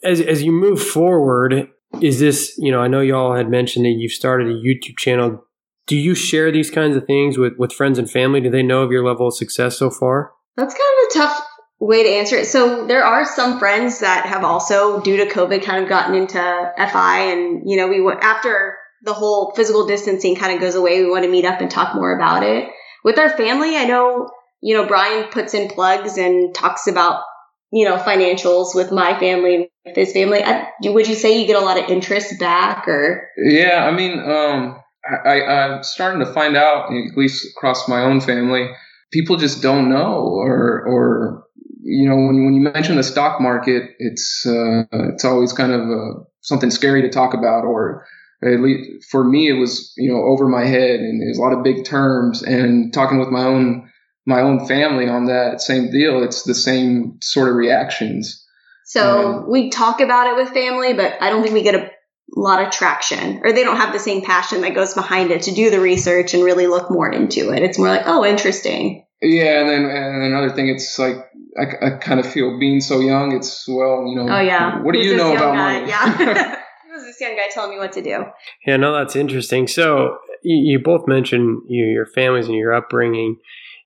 as 0.02 0.20
as 0.20 0.42
you 0.42 0.52
move 0.52 0.82
forward, 0.82 1.68
is 2.00 2.20
this 2.20 2.54
you 2.58 2.70
know 2.70 2.80
I 2.80 2.88
know 2.88 3.00
y'all 3.00 3.34
had 3.34 3.50
mentioned 3.50 3.84
that 3.84 3.90
you've 3.90 4.12
started 4.12 4.48
a 4.48 4.54
YouTube 4.54 4.96
channel. 4.98 5.44
Do 5.86 5.96
you 5.96 6.14
share 6.14 6.52
these 6.52 6.70
kinds 6.70 6.96
of 6.96 7.06
things 7.06 7.38
with 7.38 7.54
with 7.58 7.72
friends 7.72 7.98
and 7.98 8.10
family? 8.10 8.40
Do 8.40 8.50
they 8.50 8.62
know 8.62 8.82
of 8.82 8.92
your 8.92 9.04
level 9.04 9.28
of 9.28 9.36
success 9.36 9.78
so 9.78 9.90
far? 9.90 10.32
That's 10.56 10.74
kind 10.74 10.80
of 10.80 11.10
a 11.10 11.18
tough 11.18 11.46
way 11.80 12.02
to 12.02 12.08
answer 12.08 12.36
it. 12.36 12.46
So 12.46 12.86
there 12.86 13.04
are 13.04 13.24
some 13.24 13.58
friends 13.58 14.00
that 14.00 14.26
have 14.26 14.44
also, 14.44 15.00
due 15.00 15.18
to 15.18 15.26
COVID, 15.26 15.62
kind 15.62 15.82
of 15.82 15.88
gotten 15.88 16.14
into 16.14 16.38
FI, 16.76 17.18
and 17.32 17.62
you 17.68 17.76
know, 17.76 17.88
we 17.88 18.00
went 18.00 18.22
after 18.22 18.76
the 19.02 19.14
whole 19.14 19.52
physical 19.54 19.86
distancing 19.86 20.34
kind 20.34 20.52
of 20.52 20.60
goes 20.60 20.74
away. 20.74 21.02
We 21.02 21.10
want 21.10 21.24
to 21.24 21.30
meet 21.30 21.44
up 21.44 21.60
and 21.60 21.70
talk 21.70 21.94
more 21.94 22.16
about 22.16 22.42
it 22.42 22.68
with 23.04 23.18
our 23.18 23.30
family. 23.30 23.76
I 23.76 23.84
know, 23.84 24.28
you 24.60 24.76
know, 24.76 24.86
Brian 24.86 25.30
puts 25.30 25.54
in 25.54 25.68
plugs 25.68 26.18
and 26.18 26.54
talks 26.54 26.88
about 26.88 27.22
you 27.70 27.84
know, 27.84 27.96
financials 27.96 28.74
with 28.74 28.90
my 28.90 29.18
family, 29.18 29.70
with 29.84 29.96
his 29.96 30.12
family. 30.12 30.42
I, 30.42 30.68
would 30.84 31.06
you 31.06 31.14
say 31.14 31.40
you 31.40 31.46
get 31.46 31.56
a 31.56 31.64
lot 31.64 31.78
of 31.78 31.90
interest 31.90 32.38
back 32.38 32.88
or? 32.88 33.28
Yeah, 33.36 33.84
I 33.84 33.90
mean, 33.90 34.18
um, 34.18 34.80
I, 35.04 35.42
I'm 35.42 35.82
starting 35.82 36.24
to 36.24 36.32
find 36.32 36.56
out, 36.56 36.90
at 36.92 37.16
least 37.16 37.46
across 37.56 37.88
my 37.88 38.02
own 38.02 38.20
family, 38.20 38.68
people 39.12 39.36
just 39.36 39.62
don't 39.62 39.88
know 39.88 40.14
or, 40.14 40.84
or, 40.86 41.44
you 41.82 42.08
know, 42.08 42.16
when, 42.16 42.44
when 42.44 42.54
you 42.54 42.60
mention 42.60 42.96
the 42.96 43.02
stock 43.02 43.40
market, 43.40 43.90
it's, 43.98 44.46
uh, 44.46 44.84
it's 44.92 45.24
always 45.24 45.52
kind 45.52 45.72
of 45.72 45.80
uh, 45.80 46.20
something 46.40 46.70
scary 46.70 47.02
to 47.02 47.10
talk 47.10 47.34
about 47.34 47.64
or, 47.64 48.06
at 48.42 48.60
least 48.60 49.10
for 49.10 49.24
me, 49.24 49.48
it 49.48 49.54
was, 49.54 49.92
you 49.96 50.12
know, 50.12 50.22
over 50.22 50.46
my 50.46 50.64
head 50.64 51.00
and 51.00 51.20
there's 51.20 51.38
a 51.38 51.40
lot 51.40 51.52
of 51.52 51.64
big 51.64 51.84
terms 51.84 52.42
and 52.42 52.92
talking 52.92 53.18
with 53.18 53.30
my 53.30 53.44
own 53.44 53.87
my 54.28 54.42
own 54.42 54.66
family 54.68 55.08
on 55.08 55.24
that 55.24 55.62
same 55.62 55.90
deal, 55.90 56.22
it's 56.22 56.42
the 56.42 56.54
same 56.54 57.16
sort 57.22 57.48
of 57.48 57.54
reactions. 57.54 58.44
So 58.84 59.38
um, 59.38 59.50
we 59.50 59.70
talk 59.70 60.00
about 60.00 60.26
it 60.26 60.36
with 60.36 60.52
family, 60.52 60.92
but 60.92 61.14
I 61.22 61.30
don't 61.30 61.42
think 61.42 61.54
we 61.54 61.62
get 61.62 61.74
a 61.74 61.90
lot 62.36 62.62
of 62.62 62.70
traction 62.70 63.40
or 63.42 63.54
they 63.54 63.64
don't 63.64 63.78
have 63.78 63.94
the 63.94 63.98
same 63.98 64.22
passion 64.22 64.60
that 64.60 64.74
goes 64.74 64.92
behind 64.92 65.30
it 65.30 65.42
to 65.42 65.54
do 65.54 65.70
the 65.70 65.80
research 65.80 66.34
and 66.34 66.44
really 66.44 66.66
look 66.66 66.90
more 66.90 67.10
into 67.10 67.50
it. 67.52 67.62
It's 67.62 67.78
more 67.78 67.88
like, 67.88 68.02
oh, 68.04 68.22
interesting. 68.22 69.06
Yeah. 69.22 69.60
And 69.60 69.70
then 69.70 69.84
and 69.84 70.22
another 70.22 70.50
thing, 70.50 70.68
it's 70.68 70.98
like, 70.98 71.16
I, 71.58 71.86
I 71.86 71.90
kind 71.96 72.20
of 72.20 72.30
feel 72.30 72.58
being 72.58 72.82
so 72.82 73.00
young, 73.00 73.34
it's, 73.34 73.66
well, 73.66 74.04
you 74.06 74.14
know, 74.14 74.30
oh, 74.30 74.40
yeah. 74.40 74.82
what 74.82 74.92
do 74.92 74.98
Who's 74.98 75.10
you 75.10 75.16
know 75.16 75.32
about 75.32 75.54
guy? 75.54 75.80
money? 75.80 75.88
Yeah. 75.88 76.56
Who's 76.92 77.04
this 77.04 77.18
young 77.18 77.34
guy 77.34 77.48
telling 77.50 77.70
me 77.70 77.78
what 77.78 77.92
to 77.92 78.02
do? 78.02 78.24
Yeah, 78.66 78.76
no, 78.76 78.92
that's 78.92 79.16
interesting. 79.16 79.66
So 79.66 80.18
you, 80.42 80.72
you 80.72 80.78
both 80.78 81.08
mentioned 81.08 81.62
you, 81.66 81.86
your 81.86 82.06
families 82.06 82.46
and 82.46 82.56
your 82.56 82.74
upbringing 82.74 83.38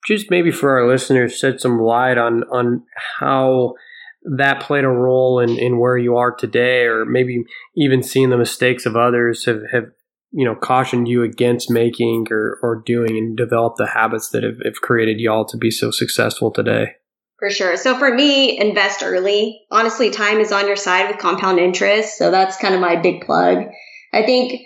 just 0.07 0.31
maybe 0.31 0.51
for 0.51 0.79
our 0.79 0.89
listeners, 0.89 1.37
shed 1.37 1.61
some 1.61 1.81
light 1.81 2.19
on 2.19 2.45
on 2.45 2.85
how 3.19 3.75
that 4.25 4.61
played 4.61 4.85
a 4.85 4.89
role 4.89 5.41
in, 5.41 5.59
in 5.59 5.79
where 5.79 5.99
you 5.99 6.17
are 6.17 6.33
today, 6.33 6.85
or 6.85 7.05
maybe 7.05 7.45
even 7.77 8.03
seeing 8.03 8.31
the 8.31 8.39
mistakes 8.39 8.87
of 8.87 8.97
others 8.97 9.45
have, 9.47 9.63
have 9.73 9.87
you 10.31 10.45
know 10.45 10.55
cautioned 10.55 11.09
you 11.09 11.23
against 11.23 11.71
making 11.71 12.27
or, 12.31 12.59
or 12.63 12.83
doing 12.85 13.17
and 13.17 13.37
develop 13.37 13.77
the 13.77 13.89
habits 13.89 14.31
that 14.31 14.43
have, 14.43 14.59
have 14.65 14.81
created 14.81 15.21
y'all 15.21 15.45
to 15.45 15.57
be 15.57 15.71
so 15.71 15.91
successful 15.91 16.51
today. 16.51 16.95
For 17.39 17.51
sure. 17.51 17.77
So 17.77 17.99
for 17.99 18.15
me, 18.15 18.57
invest 18.57 19.03
early. 19.03 19.63
Honestly, 19.69 20.11
time 20.11 20.39
is 20.39 20.53
on 20.53 20.69
your 20.69 20.77
side 20.77 21.09
with 21.09 21.19
compound 21.19 21.59
interest. 21.59 22.17
So 22.17 22.31
that's 22.31 22.57
kind 22.57 22.73
of 22.73 22.81
my 22.81 22.95
big 22.95 23.23
plug. 23.27 23.65
I 24.13 24.25
think 24.25 24.61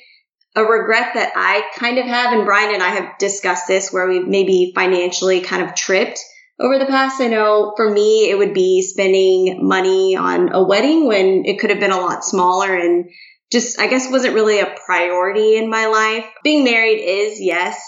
a 0.56 0.64
regret 0.64 1.12
that 1.14 1.32
I 1.36 1.62
kind 1.78 1.98
of 1.98 2.06
have, 2.06 2.32
and 2.32 2.46
Brian 2.46 2.72
and 2.72 2.82
I 2.82 2.88
have 2.88 3.18
discussed 3.18 3.68
this 3.68 3.92
where 3.92 4.08
we 4.08 4.20
maybe 4.20 4.72
financially 4.74 5.42
kind 5.42 5.62
of 5.62 5.74
tripped 5.74 6.18
over 6.58 6.78
the 6.78 6.86
past. 6.86 7.20
I 7.20 7.26
know 7.26 7.74
for 7.76 7.90
me, 7.90 8.30
it 8.30 8.38
would 8.38 8.54
be 8.54 8.80
spending 8.80 9.68
money 9.68 10.16
on 10.16 10.52
a 10.52 10.62
wedding 10.62 11.06
when 11.06 11.44
it 11.44 11.58
could 11.58 11.68
have 11.68 11.78
been 11.78 11.90
a 11.90 12.00
lot 12.00 12.24
smaller 12.24 12.74
and 12.74 13.10
just, 13.52 13.78
I 13.78 13.86
guess, 13.86 14.10
wasn't 14.10 14.34
really 14.34 14.58
a 14.58 14.74
priority 14.86 15.56
in 15.56 15.68
my 15.68 15.86
life. 15.86 16.24
Being 16.42 16.64
married 16.64 17.00
is, 17.00 17.38
yes. 17.38 17.80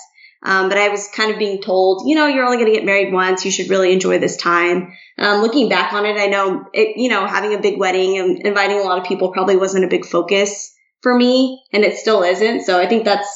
Um, 0.43 0.69
but 0.69 0.79
I 0.79 0.91
was 0.91 1.09
kind 1.09 1.33
of 1.33 1.39
being 1.39 1.63
told, 1.63 2.07
you 2.07 2.15
know, 2.15 2.27
you're 2.27 2.45
only 2.45 2.59
going 2.59 2.71
to 2.71 2.77
get 2.77 2.85
married 2.85 3.13
once. 3.13 3.45
You 3.45 3.51
should 3.51 3.71
really 3.71 3.93
enjoy 3.93 4.19
this 4.19 4.37
time. 4.37 4.93
Um, 5.19 5.41
looking 5.41 5.69
back 5.69 5.95
on 5.95 6.07
it, 6.07 6.17
I 6.17 6.27
know 6.27 6.67
it, 6.73 6.97
you 6.97 7.09
know, 7.09 7.27
having 7.27 7.55
a 7.55 7.61
big 7.61 7.79
wedding 7.79 8.19
and 8.19 8.47
inviting 8.47 8.79
a 8.79 8.83
lot 8.83 8.99
of 8.99 9.05
people 9.05 9.33
probably 9.33 9.57
wasn't 9.57 9.85
a 9.85 9.89
big 9.89 10.05
focus 10.05 10.75
for 11.03 11.17
me 11.17 11.63
and 11.73 11.85
it 11.85 11.97
still 11.97 12.23
isn't. 12.23 12.63
So 12.63 12.81
I 12.81 12.87
think 12.87 13.05
that's 13.05 13.29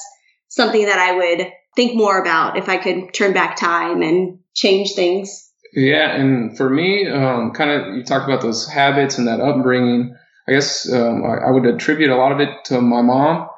something 0.49 0.85
that 0.87 0.99
I 0.99 1.17
would 1.17 1.53
think 1.75 1.95
more 1.95 2.21
about 2.21 2.57
if 2.57 2.69
I 2.69 2.77
could 2.77 3.15
turn 3.15 3.33
back 3.33 3.57
time 3.57 4.03
and 4.03 4.39
change 4.55 4.93
things. 4.95 5.51
Yeah, 5.75 6.15
and 6.15 6.57
for 6.57 6.69
me, 6.69 7.09
um, 7.09 7.53
kind 7.53 7.71
of 7.71 7.97
you 7.97 8.05
talked 8.05 8.29
about 8.29 8.43
those 8.43 8.69
habits 8.69 9.17
and 9.17 9.27
that 9.27 9.41
upbringing. 9.41 10.15
I 10.47 10.53
guess 10.53 10.93
um, 10.93 11.25
I, 11.25 11.47
I, 11.47 11.51
would 11.51 11.65
attribute 11.65 12.11
a 12.11 12.17
lot 12.17 12.33
of 12.33 12.41
it 12.41 12.51
to 12.67 12.81
my 12.83 13.01
mom, 13.01 13.49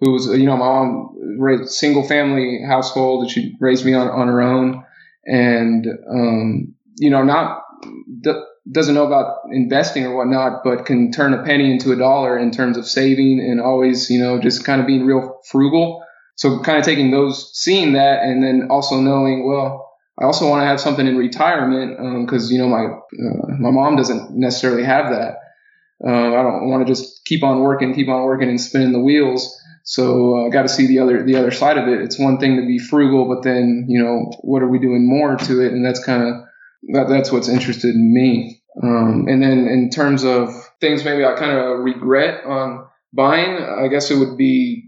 who 0.00 0.12
was 0.12 0.26
you 0.26 0.44
know 0.44 0.56
my 0.56 0.66
mom 0.66 1.16
raised 1.38 1.70
single 1.70 2.06
family 2.06 2.60
household, 2.66 3.22
and 3.22 3.30
she 3.30 3.56
raised 3.58 3.86
me 3.86 3.94
on 3.94 4.08
on 4.08 4.28
her 4.28 4.42
own, 4.42 4.84
and 5.24 5.86
um, 6.10 6.74
you 6.96 7.08
know 7.08 7.22
not 7.22 7.62
doesn't 8.70 8.94
know 8.94 9.06
about 9.06 9.38
investing 9.50 10.04
or 10.06 10.16
whatnot, 10.16 10.62
but 10.62 10.86
can 10.86 11.10
turn 11.10 11.34
a 11.34 11.42
penny 11.42 11.70
into 11.70 11.92
a 11.92 11.96
dollar 11.96 12.38
in 12.38 12.50
terms 12.52 12.76
of 12.76 12.86
saving 12.86 13.40
and 13.40 13.60
always, 13.60 14.08
you 14.08 14.20
know, 14.20 14.38
just 14.38 14.64
kind 14.64 14.80
of 14.80 14.86
being 14.86 15.04
real 15.04 15.40
frugal. 15.48 16.04
So 16.36 16.60
kind 16.60 16.78
of 16.78 16.84
taking 16.84 17.10
those, 17.10 17.50
seeing 17.54 17.92
that, 17.94 18.22
and 18.22 18.42
then 18.42 18.68
also 18.70 19.00
knowing, 19.00 19.46
well, 19.46 19.92
I 20.20 20.24
also 20.24 20.48
want 20.48 20.62
to 20.62 20.66
have 20.66 20.80
something 20.80 21.06
in 21.06 21.16
retirement 21.16 22.26
because 22.26 22.46
um, 22.46 22.52
you 22.52 22.58
know 22.58 22.68
my 22.68 22.84
uh, 22.84 23.56
my 23.58 23.70
mom 23.70 23.96
doesn't 23.96 24.30
necessarily 24.30 24.84
have 24.84 25.10
that. 25.10 25.38
Uh, 26.04 26.34
I 26.34 26.42
don't 26.42 26.68
want 26.68 26.86
to 26.86 26.92
just 26.92 27.24
keep 27.24 27.42
on 27.42 27.60
working, 27.60 27.94
keep 27.94 28.08
on 28.08 28.22
working, 28.22 28.48
and 28.48 28.60
spinning 28.60 28.92
the 28.92 29.00
wheels. 29.00 29.58
So 29.84 30.44
I 30.44 30.46
uh, 30.46 30.50
got 30.50 30.62
to 30.62 30.68
see 30.68 30.86
the 30.86 30.98
other 31.00 31.24
the 31.24 31.36
other 31.36 31.50
side 31.50 31.78
of 31.78 31.88
it. 31.88 32.00
It's 32.00 32.18
one 32.18 32.38
thing 32.38 32.56
to 32.56 32.66
be 32.66 32.78
frugal, 32.78 33.26
but 33.26 33.42
then 33.42 33.86
you 33.88 34.02
know 34.02 34.30
what 34.42 34.62
are 34.62 34.68
we 34.68 34.78
doing 34.78 35.08
more 35.08 35.36
to 35.36 35.60
it, 35.60 35.72
and 35.72 35.84
that's 35.84 36.04
kind 36.04 36.22
of 36.22 36.44
that, 36.88 37.08
that's 37.08 37.30
what's 37.32 37.48
interested 37.48 37.94
in 37.94 38.12
me. 38.12 38.62
Um, 38.82 39.26
and 39.28 39.42
then 39.42 39.66
in 39.66 39.90
terms 39.90 40.24
of 40.24 40.48
things 40.80 41.04
maybe 41.04 41.24
I 41.24 41.34
kind 41.34 41.52
of 41.52 41.80
regret 41.80 42.44
on 42.44 42.86
buying, 43.12 43.62
I 43.62 43.88
guess 43.88 44.10
it 44.10 44.18
would 44.18 44.38
be 44.38 44.84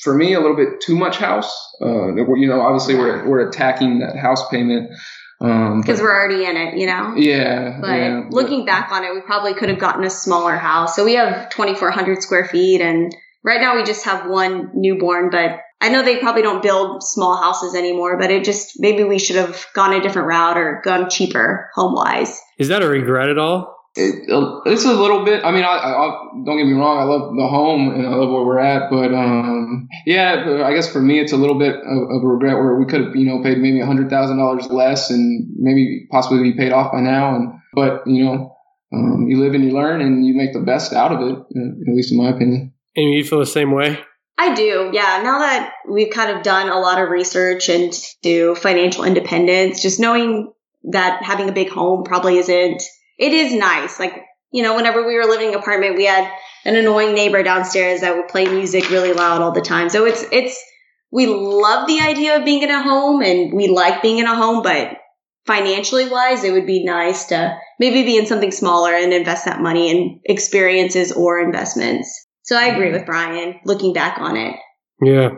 for 0.00 0.14
me 0.14 0.34
a 0.34 0.40
little 0.40 0.56
bit 0.56 0.80
too 0.80 0.96
much 0.96 1.16
house. 1.16 1.52
Uh, 1.80 2.14
you 2.14 2.48
know, 2.48 2.60
obviously 2.60 2.96
we're 2.96 3.26
we're 3.28 3.48
attacking 3.48 4.00
that 4.00 4.16
house 4.16 4.48
payment 4.48 4.90
because 5.38 5.98
um, 5.98 6.02
we're 6.02 6.14
already 6.14 6.44
in 6.44 6.56
it, 6.56 6.78
you 6.78 6.86
know. 6.86 7.14
Yeah. 7.16 7.78
But 7.80 7.96
yeah, 7.96 8.22
looking 8.30 8.60
but, 8.60 8.66
back 8.66 8.92
on 8.92 9.04
it, 9.04 9.14
we 9.14 9.20
probably 9.20 9.54
could 9.54 9.68
have 9.68 9.78
gotten 9.78 10.04
a 10.04 10.10
smaller 10.10 10.56
house. 10.56 10.96
So 10.96 11.04
we 11.04 11.14
have 11.14 11.50
2,400 11.50 12.22
square 12.22 12.46
feet, 12.46 12.80
and 12.80 13.14
right 13.44 13.60
now 13.60 13.76
we 13.76 13.84
just 13.84 14.04
have 14.04 14.28
one 14.28 14.70
newborn. 14.74 15.30
But 15.30 15.60
I 15.80 15.90
know 15.90 16.02
they 16.02 16.18
probably 16.18 16.42
don't 16.42 16.62
build 16.62 17.02
small 17.02 17.36
houses 17.36 17.74
anymore, 17.74 18.18
but 18.18 18.30
it 18.30 18.44
just 18.44 18.80
maybe 18.80 19.04
we 19.04 19.18
should 19.18 19.36
have 19.36 19.66
gone 19.74 19.92
a 19.92 20.00
different 20.00 20.28
route 20.28 20.56
or 20.56 20.80
gone 20.84 21.10
cheaper 21.10 21.70
home 21.74 21.94
wise. 21.94 22.40
Is 22.58 22.68
that 22.68 22.82
a 22.82 22.88
regret 22.88 23.28
at 23.28 23.38
all? 23.38 23.76
It, 23.98 24.28
it's 24.66 24.84
a 24.84 24.92
little 24.92 25.24
bit. 25.24 25.42
I 25.42 25.50
mean, 25.52 25.64
I, 25.64 25.78
I, 25.78 26.18
don't 26.44 26.58
get 26.58 26.66
me 26.66 26.74
wrong. 26.74 26.98
I 26.98 27.04
love 27.04 27.34
the 27.34 27.48
home 27.48 27.94
and 27.94 28.06
I 28.06 28.10
love 28.10 28.28
where 28.28 28.44
we're 28.44 28.58
at, 28.58 28.90
but 28.90 29.14
um, 29.14 29.88
yeah, 30.04 30.62
I 30.64 30.74
guess 30.74 30.90
for 30.92 31.00
me, 31.00 31.18
it's 31.18 31.32
a 31.32 31.38
little 31.38 31.58
bit 31.58 31.76
of, 31.76 32.10
of 32.10 32.22
a 32.22 32.26
regret 32.26 32.56
where 32.56 32.76
we 32.76 32.84
could 32.84 33.00
have, 33.00 33.16
you 33.16 33.24
know, 33.24 33.42
paid 33.42 33.56
maybe 33.56 33.80
a 33.80 33.86
hundred 33.86 34.10
thousand 34.10 34.36
dollars 34.36 34.66
less 34.66 35.10
and 35.10 35.48
maybe 35.56 36.06
possibly 36.10 36.42
be 36.42 36.56
paid 36.58 36.72
off 36.72 36.92
by 36.92 37.00
now. 37.00 37.36
And 37.36 37.54
but 37.72 38.02
you 38.06 38.24
know, 38.24 38.54
um, 38.92 39.26
you 39.28 39.40
live 39.40 39.54
and 39.54 39.64
you 39.64 39.72
learn 39.72 40.02
and 40.02 40.26
you 40.26 40.34
make 40.34 40.52
the 40.52 40.60
best 40.60 40.92
out 40.92 41.12
of 41.12 41.20
it. 41.20 41.38
At 41.38 41.94
least 41.94 42.12
in 42.12 42.18
my 42.18 42.28
opinion. 42.28 42.74
And 42.96 43.12
you 43.12 43.24
feel 43.24 43.38
the 43.38 43.46
same 43.46 43.72
way? 43.72 43.98
I 44.38 44.54
do. 44.54 44.90
Yeah. 44.92 45.22
Now 45.22 45.38
that 45.38 45.72
we've 45.88 46.12
kind 46.12 46.36
of 46.36 46.42
done 46.42 46.68
a 46.68 46.78
lot 46.78 47.00
of 47.00 47.08
research 47.08 47.68
into 47.68 48.54
financial 48.54 49.04
independence, 49.04 49.80
just 49.80 49.98
knowing 49.98 50.52
that 50.90 51.22
having 51.22 51.48
a 51.48 51.52
big 51.52 51.70
home 51.70 52.04
probably 52.04 52.38
isn't 52.38 52.82
it 53.18 53.32
is 53.32 53.52
nice. 53.52 53.98
Like, 53.98 54.24
you 54.52 54.62
know, 54.62 54.76
whenever 54.76 55.06
we 55.06 55.16
were 55.16 55.24
living 55.24 55.48
in 55.48 55.54
an 55.54 55.60
apartment, 55.60 55.96
we 55.96 56.04
had 56.04 56.30
an 56.64 56.76
annoying 56.76 57.14
neighbor 57.14 57.42
downstairs 57.42 58.00
that 58.00 58.16
would 58.16 58.28
play 58.28 58.44
music 58.44 58.90
really 58.90 59.12
loud 59.12 59.40
all 59.40 59.52
the 59.52 59.60
time. 59.60 59.88
So 59.88 60.04
it's, 60.04 60.24
it's, 60.32 60.62
we 61.10 61.26
love 61.26 61.86
the 61.86 62.00
idea 62.00 62.36
of 62.36 62.44
being 62.44 62.62
in 62.62 62.70
a 62.70 62.82
home 62.82 63.22
and 63.22 63.54
we 63.54 63.68
like 63.68 64.02
being 64.02 64.18
in 64.18 64.26
a 64.26 64.34
home, 64.34 64.62
but 64.62 64.98
financially 65.46 66.08
wise, 66.08 66.44
it 66.44 66.52
would 66.52 66.66
be 66.66 66.84
nice 66.84 67.26
to 67.26 67.56
maybe 67.78 68.02
be 68.02 68.18
in 68.18 68.26
something 68.26 68.50
smaller 68.50 68.92
and 68.92 69.12
invest 69.12 69.44
that 69.44 69.60
money 69.60 69.90
in 69.90 70.20
experiences 70.24 71.12
or 71.12 71.40
investments. 71.40 72.25
So 72.46 72.56
I 72.56 72.66
agree 72.66 72.92
with 72.92 73.04
Brian 73.04 73.60
looking 73.64 73.92
back 73.92 74.18
on 74.18 74.36
it. 74.36 74.56
Yeah. 75.02 75.30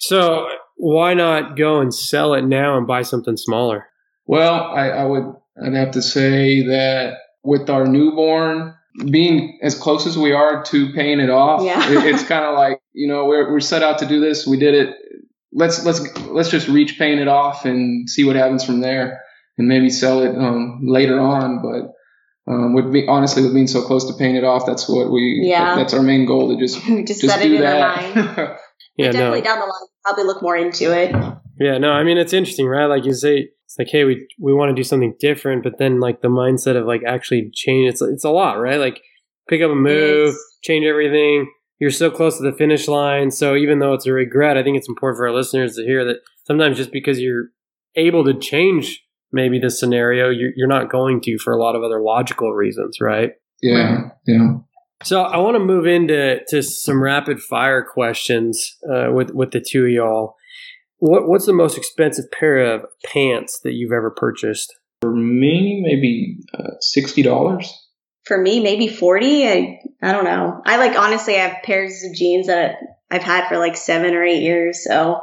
So 0.00 0.48
why 0.76 1.14
not 1.14 1.56
go 1.56 1.80
and 1.80 1.94
sell 1.94 2.34
it 2.34 2.42
now 2.42 2.76
and 2.76 2.86
buy 2.86 3.02
something 3.02 3.36
smaller? 3.36 3.86
Well, 4.26 4.54
I, 4.54 4.88
I 4.88 5.04
would 5.04 5.24
I'd 5.62 5.74
have 5.74 5.92
to 5.92 6.02
say 6.02 6.66
that 6.66 7.14
with 7.42 7.70
our 7.70 7.86
newborn 7.86 8.74
being 9.10 9.58
as 9.62 9.74
close 9.74 10.06
as 10.06 10.18
we 10.18 10.32
are 10.32 10.64
to 10.64 10.92
paying 10.92 11.20
it 11.20 11.30
off, 11.30 11.62
yeah. 11.62 11.88
it, 11.90 12.14
it's 12.14 12.24
kind 12.28 12.44
of 12.44 12.54
like 12.54 12.80
you 12.92 13.08
know 13.08 13.26
we're 13.26 13.50
we're 13.50 13.60
set 13.60 13.82
out 13.82 13.98
to 13.98 14.06
do 14.06 14.20
this. 14.20 14.46
We 14.46 14.58
did 14.58 14.74
it. 14.74 14.94
Let's 15.52 15.84
let's 15.84 16.16
let's 16.26 16.50
just 16.50 16.68
reach 16.68 16.98
paying 16.98 17.18
it 17.18 17.28
off 17.28 17.64
and 17.64 18.10
see 18.10 18.24
what 18.24 18.36
happens 18.36 18.64
from 18.64 18.80
there, 18.80 19.22
and 19.56 19.68
maybe 19.68 19.88
sell 19.88 20.22
it 20.22 20.36
um, 20.36 20.80
later 20.82 21.20
on. 21.20 21.62
But 21.62 21.92
um, 22.48 22.74
with 22.74 22.92
be, 22.92 23.06
honestly, 23.08 23.42
with 23.42 23.54
being 23.54 23.66
so 23.66 23.82
close 23.82 24.06
to 24.06 24.14
paying 24.14 24.36
it 24.36 24.44
off, 24.44 24.64
that's 24.66 24.88
what 24.88 25.10
we 25.10 25.40
yeah. 25.42 25.74
that's 25.74 25.92
our 25.92 26.02
main 26.02 26.26
goal 26.26 26.48
to 26.48 26.56
just 26.56 26.80
just, 27.06 27.20
just 27.20 27.22
set 27.22 27.44
it 27.44 27.52
in 27.52 27.60
that. 27.60 27.80
our 27.80 27.96
mind. 27.96 28.14
yeah, 28.96 29.10
definitely 29.10 29.40
no. 29.40 29.44
down 29.44 29.58
the 29.58 29.64
line, 29.66 29.88
probably 30.04 30.24
look 30.24 30.42
more 30.42 30.56
into 30.56 30.92
it. 30.92 31.10
Yeah, 31.58 31.78
no, 31.78 31.90
I 31.90 32.04
mean 32.04 32.18
it's 32.18 32.32
interesting, 32.32 32.66
right? 32.66 32.86
Like 32.86 33.04
you 33.04 33.14
say, 33.14 33.48
it's 33.64 33.76
like, 33.78 33.88
hey, 33.88 34.04
we 34.04 34.28
we 34.38 34.54
want 34.54 34.70
to 34.70 34.74
do 34.74 34.84
something 34.84 35.14
different, 35.18 35.64
but 35.64 35.78
then 35.78 35.98
like 35.98 36.22
the 36.22 36.28
mindset 36.28 36.76
of 36.76 36.86
like 36.86 37.02
actually 37.04 37.50
change, 37.52 37.90
it's 37.90 38.02
it's 38.02 38.24
a 38.24 38.30
lot, 38.30 38.60
right? 38.60 38.78
Like 38.78 39.00
pick 39.48 39.60
up 39.60 39.72
a 39.72 39.74
move, 39.74 40.36
change 40.62 40.86
everything. 40.86 41.50
You're 41.78 41.90
so 41.90 42.10
close 42.10 42.38
to 42.38 42.44
the 42.44 42.56
finish 42.56 42.88
line, 42.88 43.30
so 43.32 43.56
even 43.56 43.80
though 43.80 43.92
it's 43.92 44.06
a 44.06 44.12
regret, 44.12 44.56
I 44.56 44.62
think 44.62 44.78
it's 44.78 44.88
important 44.88 45.18
for 45.18 45.26
our 45.26 45.34
listeners 45.34 45.74
to 45.74 45.82
hear 45.82 46.04
that 46.04 46.18
sometimes 46.44 46.76
just 46.76 46.92
because 46.92 47.18
you're 47.20 47.48
able 47.96 48.24
to 48.24 48.38
change 48.38 49.02
maybe 49.36 49.60
the 49.60 49.70
scenario, 49.70 50.30
you're, 50.30 50.50
you're 50.56 50.66
not 50.66 50.90
going 50.90 51.20
to 51.20 51.38
for 51.38 51.52
a 51.52 51.62
lot 51.62 51.76
of 51.76 51.84
other 51.84 52.00
logical 52.00 52.52
reasons, 52.52 53.00
right? 53.00 53.30
Yeah, 53.62 54.08
yeah. 54.26 54.56
So 55.04 55.22
I 55.22 55.36
want 55.36 55.56
to 55.56 55.60
move 55.60 55.86
into 55.86 56.40
to 56.48 56.62
some 56.62 57.02
rapid 57.02 57.40
fire 57.40 57.84
questions 57.84 58.76
uh, 58.90 59.12
with 59.12 59.30
with 59.30 59.50
the 59.52 59.60
two 59.60 59.84
of 59.84 59.90
y'all. 59.90 60.34
What 60.98 61.28
What's 61.28 61.46
the 61.46 61.52
most 61.52 61.76
expensive 61.76 62.30
pair 62.32 62.74
of 62.74 62.86
pants 63.04 63.60
that 63.62 63.74
you've 63.74 63.92
ever 63.92 64.10
purchased? 64.10 64.74
For 65.02 65.14
me, 65.14 65.82
maybe 65.84 66.38
uh, 66.58 66.76
sixty 66.80 67.22
dollars. 67.22 67.72
For 68.24 68.38
me, 68.38 68.60
maybe 68.60 68.88
forty. 68.88 69.46
I 69.46 69.80
I 70.02 70.12
don't 70.12 70.24
know. 70.24 70.62
I 70.64 70.78
like 70.78 70.98
honestly, 70.98 71.36
I 71.36 71.48
have 71.48 71.62
pairs 71.62 72.02
of 72.02 72.14
jeans 72.14 72.46
that 72.46 72.76
I've 73.10 73.22
had 73.22 73.48
for 73.48 73.58
like 73.58 73.76
seven 73.76 74.14
or 74.14 74.24
eight 74.24 74.42
years. 74.42 74.82
So. 74.84 75.20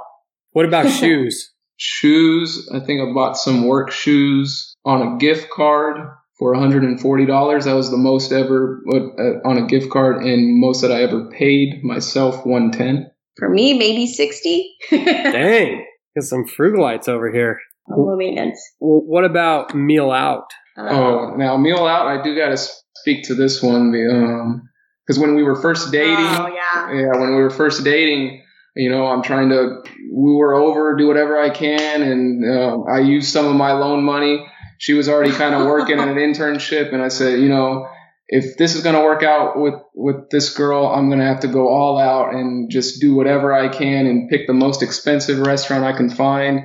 What 0.52 0.66
about 0.66 0.88
shoes? 1.00 1.53
Shoes. 1.86 2.70
I 2.74 2.80
think 2.80 3.02
I 3.02 3.14
bought 3.14 3.36
some 3.36 3.68
work 3.68 3.92
shoes 3.92 4.74
on 4.86 5.02
a 5.02 5.18
gift 5.18 5.50
card 5.50 5.98
for 6.40 6.56
$140. 6.56 7.64
That 7.66 7.74
was 7.74 7.92
the 7.92 7.98
most 7.98 8.32
ever 8.32 8.82
uh, 8.90 9.48
on 9.48 9.58
a 9.58 9.68
gift 9.68 9.92
card, 9.92 10.24
and 10.24 10.62
most 10.62 10.82
that 10.82 10.94
I 10.94 11.02
ever 11.04 11.30
paid 11.30 11.84
myself 11.84 12.46
110. 12.46 13.12
For 13.36 13.50
me, 13.50 13.78
maybe 13.78 14.08
60. 14.08 14.76
Dang. 14.92 15.86
Got 16.16 16.24
some 16.24 16.46
frugalites 16.46 17.10
over 17.10 17.32
here. 17.32 17.60
Low 17.90 18.16
maintenance. 18.16 18.62
Well, 18.80 19.02
what 19.02 19.26
about 19.26 19.76
meal 19.76 20.12
out? 20.12 20.46
Uh, 20.78 20.88
oh, 20.90 21.36
now 21.36 21.58
meal 21.58 21.86
out, 21.86 22.08
I 22.08 22.24
do 22.24 22.34
got 22.36 22.50
to 22.50 22.58
speak 22.96 23.26
to 23.26 23.36
this 23.36 23.62
one. 23.62 23.92
Because 23.92 25.18
um, 25.18 25.22
when 25.22 25.36
we 25.36 25.44
were 25.44 25.62
first 25.62 25.92
dating, 25.92 26.16
oh, 26.18 26.48
yeah. 26.48 26.94
yeah, 26.94 27.20
when 27.20 27.36
we 27.36 27.42
were 27.42 27.50
first 27.50 27.84
dating, 27.84 28.43
you 28.76 28.90
know, 28.90 29.06
I'm 29.06 29.22
trying 29.22 29.50
to 29.50 29.84
woo 30.10 30.40
her 30.40 30.54
over, 30.54 30.96
do 30.96 31.08
whatever 31.08 31.40
I 31.40 31.50
can, 31.50 32.02
and 32.02 32.46
uh, 32.46 32.82
I 32.84 33.00
used 33.00 33.32
some 33.32 33.46
of 33.46 33.56
my 33.56 33.74
loan 33.74 34.04
money. 34.04 34.46
She 34.80 34.94
was 34.94 35.08
already 35.08 35.32
kind 35.32 35.54
of 35.56 35.66
working 35.68 36.00
in 36.00 36.10
an 36.10 36.16
internship, 36.16 36.94
and 36.94 37.02
I 37.02 37.10
said, 37.10 37.40
you 37.40 37.50
know, 37.50 37.88
if 38.28 38.58
this 38.58 38.76
is 38.76 38.84
going 38.84 38.96
to 38.96 39.02
work 39.02 39.22
out 39.22 39.60
with 39.60 39.76
with 39.94 40.30
this 40.32 40.56
girl, 40.56 40.88
I'm 40.88 41.10
going 41.10 41.20
to 41.20 41.26
have 41.26 41.42
to 41.42 41.48
go 41.48 41.68
all 41.68 42.00
out 42.00 42.34
and 42.34 42.72
just 42.72 43.00
do 43.00 43.14
whatever 43.14 43.54
I 43.54 43.70
can 43.70 44.08
and 44.08 44.30
pick 44.30 44.48
the 44.48 44.54
most 44.54 44.82
expensive 44.82 45.40
restaurant 45.40 45.84
I 45.84 45.96
can 45.96 46.10
find. 46.10 46.62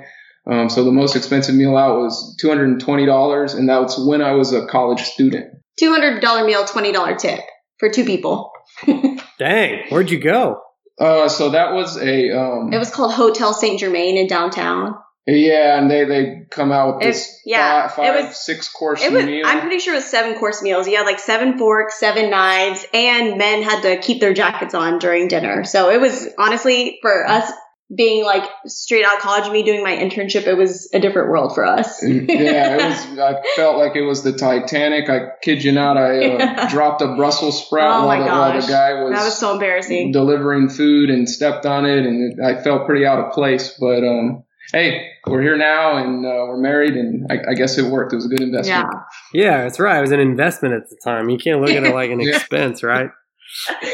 Um, 0.51 0.71
so 0.71 0.83
the 0.83 0.92
most 0.92 1.14
expensive 1.14 1.55
meal 1.55 1.77
out 1.77 1.99
was 1.99 2.37
two 2.40 2.49
hundred 2.49 2.68
and 2.68 2.81
twenty 2.81 3.05
dollars, 3.05 3.55
and 3.55 3.68
that 3.68 3.83
was 3.83 3.99
when 3.99 4.23
I 4.23 4.33
was 4.33 4.53
a 4.53 4.66
college 4.66 5.03
student. 5.03 5.55
Two 5.79 5.90
hundred 5.90 6.21
dollar 6.21 6.47
meal, 6.47 6.64
twenty 6.64 6.90
dollar 6.90 7.16
tip 7.16 7.40
for 7.79 7.90
two 7.90 8.05
people. 8.05 8.51
Dang, 9.38 9.85
where'd 9.90 10.11
you 10.11 10.21
go? 10.21 10.61
Uh, 11.01 11.29
so 11.29 11.51
that 11.51 11.73
was 11.73 11.97
a. 11.97 12.31
Um, 12.31 12.73
it 12.73 12.79
was 12.79 12.91
called 12.91 13.13
Hotel 13.13 13.53
Saint 13.53 13.81
Germain 13.81 14.17
in 14.17 14.27
downtown. 14.27 14.95
Yeah, 15.31 15.79
and 15.79 15.91
they 15.91 16.05
they 16.07 16.47
come 16.51 16.73
out 16.73 16.97
with 16.97 17.05
this 17.05 17.29
it, 17.45 17.51
yeah, 17.51 17.89
five, 17.89 17.97
five 17.97 18.27
was, 18.29 18.45
six 18.45 18.71
course 18.71 19.03
it 19.03 19.13
was, 19.13 19.27
meal. 19.27 19.45
I'm 19.45 19.61
pretty 19.61 19.79
sure 19.79 19.93
it 19.93 19.99
was 19.99 20.07
seven 20.07 20.39
course 20.39 20.63
meals. 20.63 20.89
You 20.89 20.97
had 20.97 21.05
like 21.05 21.19
seven 21.19 21.59
forks, 21.59 22.01
seven 22.01 22.31
knives, 22.31 22.87
and 22.95 23.37
men 23.37 23.63
had 23.63 23.83
to 23.83 23.99
keep 23.99 24.23
their 24.23 24.33
jackets 24.33 24.75
on 24.75 24.99
during 24.99 25.29
dinner. 25.29 25.65
So 25.65 25.91
it 25.91 26.01
was 26.01 26.29
honestly 26.39 26.99
for 27.03 27.29
us 27.29 27.53
being 27.94 28.24
like 28.24 28.44
straight 28.66 29.05
out 29.05 29.16
of 29.16 29.22
college, 29.22 29.51
me 29.51 29.62
doing 29.62 29.83
my 29.83 29.96
internship, 29.96 30.46
it 30.46 30.55
was 30.55 30.90
a 30.92 31.01
different 31.01 31.31
world 31.31 31.55
for 31.55 31.64
us. 31.64 32.03
yeah, 32.03 32.77
it 32.77 32.85
was. 32.85 33.18
I 33.18 33.42
felt 33.57 33.79
like 33.79 33.96
it 33.96 34.03
was 34.03 34.22
the 34.22 34.33
Titanic. 34.33 35.09
I 35.09 35.31
kid 35.42 35.64
you 35.64 35.72
not. 35.72 35.96
I 35.96 36.18
uh, 36.18 36.20
yeah. 36.20 36.68
dropped 36.68 37.01
a 37.01 37.14
Brussels 37.16 37.64
sprout 37.64 38.03
oh 38.03 38.07
while, 38.07 38.22
the, 38.22 38.31
while, 38.31 38.61
the, 38.61 38.66
guy 38.66 39.03
was 39.03 39.12
that 39.14 39.24
was 39.24 39.38
so 39.38 39.55
embarrassing 39.55 40.12
delivering 40.12 40.68
food 40.68 41.09
and 41.09 41.29
stepped 41.29 41.64
on 41.64 41.87
it, 41.87 42.05
and 42.05 42.44
I 42.44 42.62
felt 42.62 42.87
pretty 42.87 43.07
out 43.07 43.20
of 43.20 43.33
place. 43.33 43.77
But 43.81 44.05
um, 44.05 44.44
hey, 44.72 45.09
we're 45.27 45.42
here 45.42 45.57
now 45.57 45.96
and 45.96 46.24
uh, 46.24 46.44
we're 46.48 46.61
married, 46.61 46.94
and 46.94 47.27
I, 47.31 47.51
I, 47.51 47.55
guess 47.55 47.79
it 47.79 47.90
worked. 47.90 48.12
It 48.12 48.16
was 48.16 48.27
a 48.27 48.29
good 48.29 48.42
investment. 48.42 48.87
Yeah, 49.33 49.42
yeah, 49.42 49.62
that's 49.62 49.81
right. 49.81 49.98
It 49.98 50.03
was 50.03 50.12
an 50.12 50.20
investment 50.20 50.74
at 50.74 50.90
the 50.90 50.96
time. 51.03 51.31
You 51.31 51.38
can't 51.38 51.61
look 51.61 51.70
at 51.70 51.85
it 51.85 51.94
like 51.94 52.11
an 52.11 52.20
yeah. 52.20 52.37
expense, 52.37 52.83
right? 52.83 53.11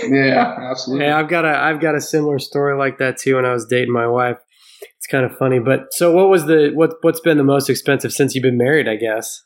Yeah, 0.04 0.56
absolutely. 0.70 1.06
Hey, 1.06 1.12
I've 1.12 1.28
got 1.28 1.44
a 1.44 1.56
I've 1.56 1.80
got 1.80 1.94
a 1.94 2.00
similar 2.00 2.38
story 2.38 2.76
like 2.78 2.98
that 2.98 3.18
too. 3.18 3.36
When 3.36 3.44
I 3.44 3.52
was 3.52 3.66
dating 3.66 3.92
my 3.92 4.06
wife, 4.06 4.38
it's 4.96 5.06
kind 5.06 5.24
of 5.24 5.36
funny. 5.36 5.58
But 5.58 5.92
so, 5.92 6.12
what 6.12 6.28
was 6.28 6.46
the 6.46 6.70
what 6.74 6.94
what's 7.02 7.20
been 7.20 7.38
the 7.38 7.44
most 7.44 7.70
expensive 7.70 8.12
since 8.12 8.34
you've 8.34 8.42
been 8.42 8.58
married? 8.58 8.88
I 8.88 8.96
guess. 8.96 9.42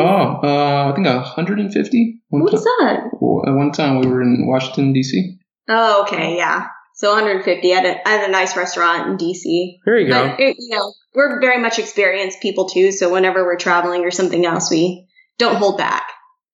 Oh, 0.00 0.40
uh, 0.42 0.90
I 0.90 0.94
think 0.94 1.06
150. 1.06 2.22
What 2.28 2.54
is 2.54 2.62
that? 2.62 3.10
At 3.46 3.54
one 3.54 3.72
time, 3.72 4.00
we 4.00 4.06
were 4.06 4.22
in 4.22 4.46
Washington 4.46 4.92
D.C. 4.92 5.38
Oh, 5.68 6.02
okay, 6.04 6.36
yeah. 6.36 6.68
So 6.94 7.12
150 7.12 7.72
at 7.72 7.84
a, 7.84 8.08
at 8.08 8.28
a 8.28 8.32
nice 8.32 8.56
restaurant 8.56 9.08
in 9.08 9.16
DC. 9.18 9.78
There 9.84 9.98
you 9.98 10.08
go. 10.08 10.34
It, 10.38 10.56
you 10.58 10.76
know, 10.76 10.92
we're 11.14 11.40
very 11.40 11.60
much 11.60 11.78
experienced 11.78 12.40
people 12.40 12.68
too. 12.68 12.90
So 12.90 13.12
whenever 13.12 13.44
we're 13.44 13.56
traveling 13.56 14.04
or 14.04 14.10
something 14.10 14.44
else, 14.44 14.70
we 14.70 15.06
don't 15.38 15.56
hold 15.56 15.78
back. 15.78 16.08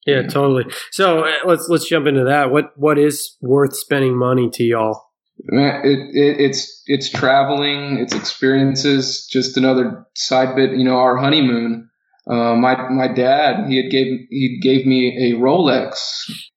Yeah, 0.07 0.23
totally. 0.23 0.65
So 0.91 1.25
uh, 1.25 1.33
let's 1.47 1.69
let's 1.69 1.89
jump 1.89 2.07
into 2.07 2.25
that. 2.25 2.51
What 2.51 2.73
what 2.77 2.99
is 2.99 3.37
worth 3.41 3.77
spending 3.77 4.17
money 4.17 4.51
to 4.51 4.65
y'all? 4.65 5.03
It, 5.39 6.15
it, 6.15 6.41
it's 6.41 6.83
it's 6.87 7.11
traveling, 7.11 7.99
it's 7.99 8.15
experiences. 8.15 9.27
Just 9.31 9.57
another 9.57 10.07
side 10.15 10.55
bit. 10.57 10.73
You 10.73 10.85
know, 10.85 10.97
our 10.97 11.17
honeymoon. 11.17 11.89
Uh, 12.27 12.55
my 12.55 12.89
my 12.89 13.07
dad 13.07 13.69
he 13.69 13.83
had 13.83 13.91
gave 13.91 14.07
he 14.31 14.59
gave 14.63 14.87
me 14.87 15.31
a 15.31 15.39
Rolex 15.39 15.99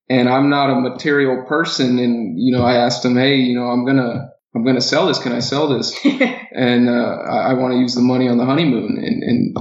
and 0.10 0.29
I'm 0.29 0.49
not 0.49 0.69
a 0.69 0.79
material 0.79 1.43
person. 1.47 1.99
And 1.99 2.39
you 2.39 2.55
know, 2.55 2.63
I 2.63 2.75
asked 2.75 3.03
him, 3.03 3.15
hey, 3.15 3.36
you 3.36 3.55
know, 3.55 3.67
I'm 3.67 3.86
gonna 3.86 4.29
I'm 4.55 4.65
gonna 4.65 4.81
sell 4.81 5.07
this. 5.07 5.19
Can 5.19 5.33
I 5.33 5.39
sell 5.39 5.67
this? 5.67 5.97
and 6.05 6.89
uh, 6.89 6.93
I, 6.93 7.51
I 7.51 7.53
want 7.53 7.73
to 7.73 7.79
use 7.79 7.95
the 7.95 8.01
money 8.01 8.27
on 8.27 8.38
the 8.38 8.45
honeymoon. 8.45 8.97
And, 8.97 9.23
and 9.23 9.57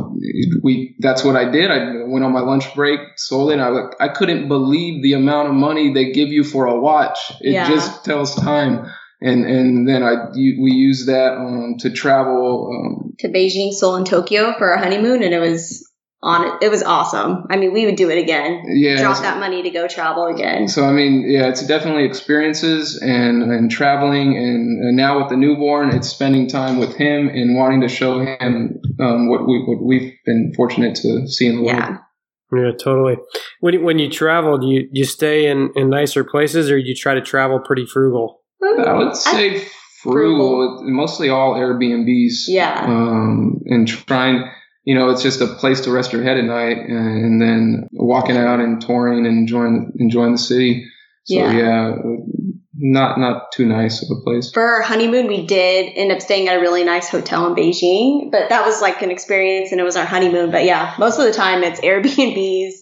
we 0.62 0.96
that's 1.00 1.22
what 1.24 1.36
I 1.36 1.50
did. 1.50 1.70
I 1.70 2.04
went 2.04 2.24
on 2.24 2.32
my 2.32 2.40
lunch 2.40 2.74
break, 2.74 3.00
sold 3.16 3.50
it. 3.52 3.58
I 3.58 3.70
I 4.00 4.08
couldn't 4.08 4.48
believe 4.48 5.02
the 5.02 5.14
amount 5.14 5.48
of 5.48 5.54
money 5.54 5.92
they 5.92 6.12
give 6.12 6.28
you 6.28 6.44
for 6.44 6.66
a 6.66 6.80
watch. 6.80 7.18
It 7.40 7.52
yeah. 7.52 7.68
just 7.68 8.04
tells 8.04 8.34
time. 8.34 8.86
And 9.20 9.44
and 9.46 9.88
then 9.88 10.02
I 10.02 10.30
we 10.34 10.72
used 10.72 11.08
that 11.08 11.36
um, 11.38 11.76
to 11.80 11.90
travel 11.90 12.70
um, 12.70 13.14
to 13.18 13.28
Beijing, 13.28 13.72
Seoul, 13.72 13.96
and 13.96 14.06
Tokyo 14.06 14.54
for 14.58 14.70
our 14.70 14.76
honeymoon, 14.76 15.22
and 15.22 15.32
it 15.32 15.40
was 15.40 15.85
on 16.26 16.46
it. 16.46 16.66
It 16.66 16.70
was 16.70 16.82
awesome. 16.82 17.44
I 17.48 17.56
mean, 17.56 17.72
we 17.72 17.86
would 17.86 17.96
do 17.96 18.10
it 18.10 18.18
again. 18.18 18.64
Yeah. 18.66 19.00
Drop 19.00 19.22
that 19.22 19.38
money 19.38 19.62
to 19.62 19.70
go 19.70 19.86
travel 19.86 20.26
again. 20.26 20.68
So 20.68 20.84
I 20.84 20.92
mean, 20.92 21.24
yeah, 21.26 21.48
it's 21.48 21.64
definitely 21.66 22.04
experiences 22.04 23.00
and 23.00 23.42
and 23.42 23.70
traveling, 23.70 24.36
and, 24.36 24.84
and 24.84 24.96
now 24.96 25.20
with 25.20 25.28
the 25.28 25.36
newborn, 25.36 25.94
it's 25.94 26.08
spending 26.08 26.48
time 26.48 26.78
with 26.78 26.96
him 26.96 27.28
and 27.28 27.56
wanting 27.56 27.80
to 27.82 27.88
show 27.88 28.18
him 28.18 28.80
um, 29.00 29.30
what 29.30 29.46
we 29.46 29.62
what 29.64 29.82
we've 29.82 30.12
been 30.26 30.52
fortunate 30.56 30.96
to 30.96 31.28
see 31.28 31.46
in 31.46 31.56
the 31.56 31.62
world. 31.62 31.78
Yeah. 31.78 31.98
Yeah, 32.52 32.70
totally. 32.78 33.16
When 33.58 33.74
you, 33.74 33.82
when 33.82 33.98
you 33.98 34.08
travel, 34.08 34.58
do 34.58 34.68
you 34.68 34.88
you 34.92 35.04
stay 35.04 35.46
in, 35.46 35.70
in 35.74 35.90
nicer 35.90 36.22
places, 36.22 36.70
or 36.70 36.78
you 36.78 36.94
try 36.94 37.14
to 37.14 37.20
travel 37.20 37.58
pretty 37.58 37.86
frugal? 37.86 38.42
I 38.62 38.92
would 38.92 39.16
say 39.16 39.66
frugal, 40.02 40.80
mostly 40.82 41.28
all 41.28 41.54
Airbnbs. 41.54 42.46
Yeah. 42.46 42.84
Um, 42.86 43.60
and 43.66 43.88
trying, 43.88 44.48
you 44.86 44.94
know, 44.94 45.10
it's 45.10 45.22
just 45.22 45.40
a 45.40 45.46
place 45.46 45.80
to 45.82 45.90
rest 45.90 46.12
your 46.12 46.22
head 46.22 46.38
at 46.38 46.44
night, 46.44 46.78
and 46.78 47.42
then 47.42 47.88
walking 47.92 48.36
out 48.36 48.60
and 48.60 48.80
touring 48.80 49.26
and 49.26 49.36
enjoying 49.36 49.92
enjoying 49.98 50.32
the 50.32 50.38
city. 50.38 50.86
So 51.24 51.34
Yeah. 51.34 51.52
yeah, 51.52 51.96
not 52.78 53.18
not 53.18 53.50
too 53.52 53.66
nice 53.66 54.00
of 54.02 54.16
a 54.16 54.20
place. 54.22 54.52
For 54.52 54.62
our 54.62 54.82
honeymoon, 54.82 55.26
we 55.26 55.44
did 55.44 55.92
end 55.96 56.12
up 56.12 56.22
staying 56.22 56.48
at 56.48 56.56
a 56.56 56.60
really 56.60 56.84
nice 56.84 57.08
hotel 57.08 57.48
in 57.48 57.56
Beijing, 57.56 58.30
but 58.30 58.48
that 58.48 58.64
was 58.64 58.80
like 58.80 59.02
an 59.02 59.10
experience 59.10 59.72
and 59.72 59.80
it 59.80 59.84
was 59.84 59.96
our 59.96 60.06
honeymoon. 60.06 60.52
But 60.52 60.64
yeah, 60.64 60.94
most 61.00 61.18
of 61.18 61.24
the 61.24 61.32
time 61.32 61.64
it's 61.64 61.80
Airbnbs 61.80 62.72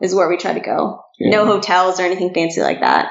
is 0.00 0.14
where 0.14 0.30
we 0.30 0.38
try 0.38 0.54
to 0.54 0.60
go. 0.60 1.02
Yeah. 1.18 1.30
No 1.30 1.44
hotels 1.44 2.00
or 2.00 2.04
anything 2.04 2.32
fancy 2.32 2.62
like 2.62 2.80
that. 2.80 3.10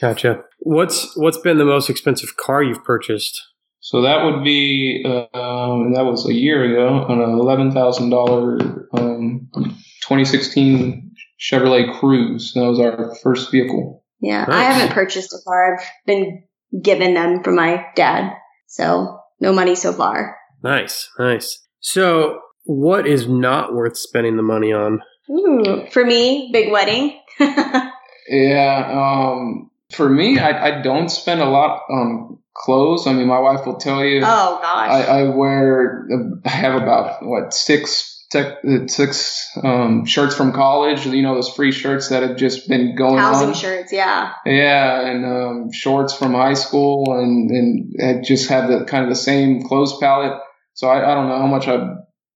Gotcha. 0.00 0.42
What's 0.60 1.14
what's 1.16 1.38
been 1.38 1.58
the 1.58 1.66
most 1.66 1.90
expensive 1.90 2.36
car 2.38 2.62
you've 2.62 2.82
purchased? 2.82 3.40
So 3.84 4.00
that 4.00 4.24
would 4.24 4.42
be 4.42 5.02
um, 5.04 5.92
that 5.92 6.06
was 6.06 6.26
a 6.26 6.32
year 6.32 6.64
ago 6.64 7.04
on 7.06 7.20
an 7.20 7.38
eleven 7.38 7.70
thousand 7.70 8.08
dollar 8.08 8.88
um, 8.94 9.50
2016 9.52 11.12
Chevrolet 11.38 12.00
Cruze. 12.00 12.54
That 12.54 12.64
was 12.64 12.80
our 12.80 13.14
first 13.22 13.50
vehicle. 13.50 14.02
Yeah, 14.20 14.46
I 14.48 14.62
haven't 14.62 14.94
purchased 14.94 15.34
a 15.34 15.38
car. 15.44 15.76
I've 15.76 15.86
been 16.06 16.44
given 16.82 17.12
them 17.12 17.42
from 17.42 17.56
my 17.56 17.84
dad. 17.94 18.32
So 18.68 19.20
no 19.38 19.52
money 19.52 19.74
so 19.74 19.92
far. 19.92 20.38
Nice, 20.62 21.10
nice. 21.18 21.60
So, 21.80 22.38
what 22.62 23.06
is 23.06 23.28
not 23.28 23.74
worth 23.74 23.98
spending 23.98 24.38
the 24.38 24.42
money 24.42 24.72
on? 24.72 25.02
Ooh, 25.30 25.86
for 25.92 26.06
me, 26.06 26.48
big 26.54 26.72
wedding. 26.72 27.20
Yeah. 28.28 28.88
Um, 28.90 29.70
for 29.92 30.08
me, 30.08 30.38
I, 30.38 30.78
I 30.78 30.82
don't 30.82 31.10
spend 31.10 31.40
a 31.40 31.48
lot 31.48 31.82
on 31.90 32.38
clothes. 32.54 33.06
I 33.06 33.12
mean, 33.12 33.26
my 33.26 33.38
wife 33.38 33.66
will 33.66 33.76
tell 33.76 34.04
you. 34.04 34.20
oh 34.24 34.58
gosh. 34.62 34.90
I, 34.90 35.02
I 35.02 35.28
wear. 35.28 36.06
I 36.44 36.48
have 36.48 36.80
about 36.80 37.24
what 37.24 37.52
six 37.52 38.26
tech, 38.30 38.58
uh, 38.64 38.86
six 38.86 39.48
um, 39.62 40.04
shirts 40.06 40.34
from 40.34 40.52
college. 40.52 41.06
You 41.06 41.22
know 41.22 41.34
those 41.34 41.50
free 41.50 41.72
shirts 41.72 42.08
that 42.08 42.22
have 42.22 42.36
just 42.36 42.68
been 42.68 42.96
going 42.96 43.18
Housing 43.18 43.48
on. 43.48 43.54
shirts, 43.54 43.92
yeah. 43.92 44.32
Yeah, 44.46 45.00
and 45.06 45.24
um, 45.24 45.72
shorts 45.72 46.14
from 46.14 46.32
high 46.32 46.54
school, 46.54 47.18
and 47.18 47.50
and 47.50 47.94
I 48.02 48.22
just 48.22 48.48
have 48.48 48.68
the 48.68 48.84
kind 48.84 49.04
of 49.04 49.10
the 49.10 49.16
same 49.16 49.62
clothes 49.62 49.98
palette. 49.98 50.40
So 50.74 50.88
I, 50.88 51.12
I 51.12 51.14
don't 51.14 51.28
know 51.28 51.38
how 51.38 51.46
much 51.46 51.68
I've 51.68 51.88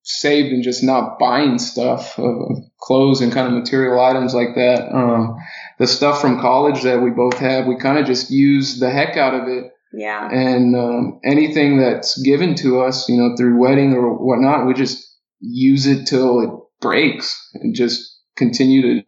saved 0.02 0.52
in 0.52 0.62
just 0.62 0.82
not 0.82 1.18
buying 1.18 1.58
stuff 1.58 2.18
of 2.18 2.24
of 2.24 2.56
clothes 2.80 3.20
and 3.20 3.32
kind 3.32 3.46
of 3.48 3.52
material 3.52 4.00
items 4.00 4.34
like 4.34 4.54
that. 4.54 4.94
Um, 4.94 5.36
the 5.78 5.86
stuff 5.86 6.20
from 6.20 6.40
college 6.40 6.82
that 6.82 7.02
we 7.02 7.10
both 7.10 7.38
have, 7.38 7.66
we 7.66 7.76
kind 7.76 7.98
of 7.98 8.06
just 8.06 8.30
use 8.30 8.78
the 8.78 8.90
heck 8.90 9.16
out 9.16 9.34
of 9.34 9.48
it 9.48 9.72
Yeah. 9.92 10.28
and 10.30 10.76
um, 10.76 11.20
anything 11.24 11.78
that's 11.78 12.20
given 12.22 12.54
to 12.56 12.82
us, 12.82 13.08
you 13.08 13.16
know, 13.16 13.34
through 13.36 13.58
wedding 13.58 13.94
or 13.94 14.14
whatnot, 14.14 14.66
we 14.66 14.74
just 14.74 15.04
use 15.40 15.86
it 15.86 16.06
till 16.06 16.40
it 16.40 16.50
breaks 16.80 17.38
and 17.54 17.74
just 17.74 18.00
continue 18.36 18.82
to. 18.82 19.02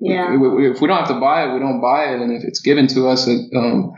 Yeah. 0.00 0.34
If 0.34 0.80
we 0.80 0.88
don't 0.88 0.98
have 0.98 1.08
to 1.08 1.20
buy 1.20 1.44
it, 1.44 1.52
we 1.52 1.58
don't 1.58 1.80
buy 1.80 2.12
it, 2.12 2.20
and 2.20 2.32
if 2.32 2.44
it's 2.44 2.60
given 2.60 2.86
to 2.88 3.08
us, 3.08 3.26
it, 3.26 3.40
um, 3.54 3.92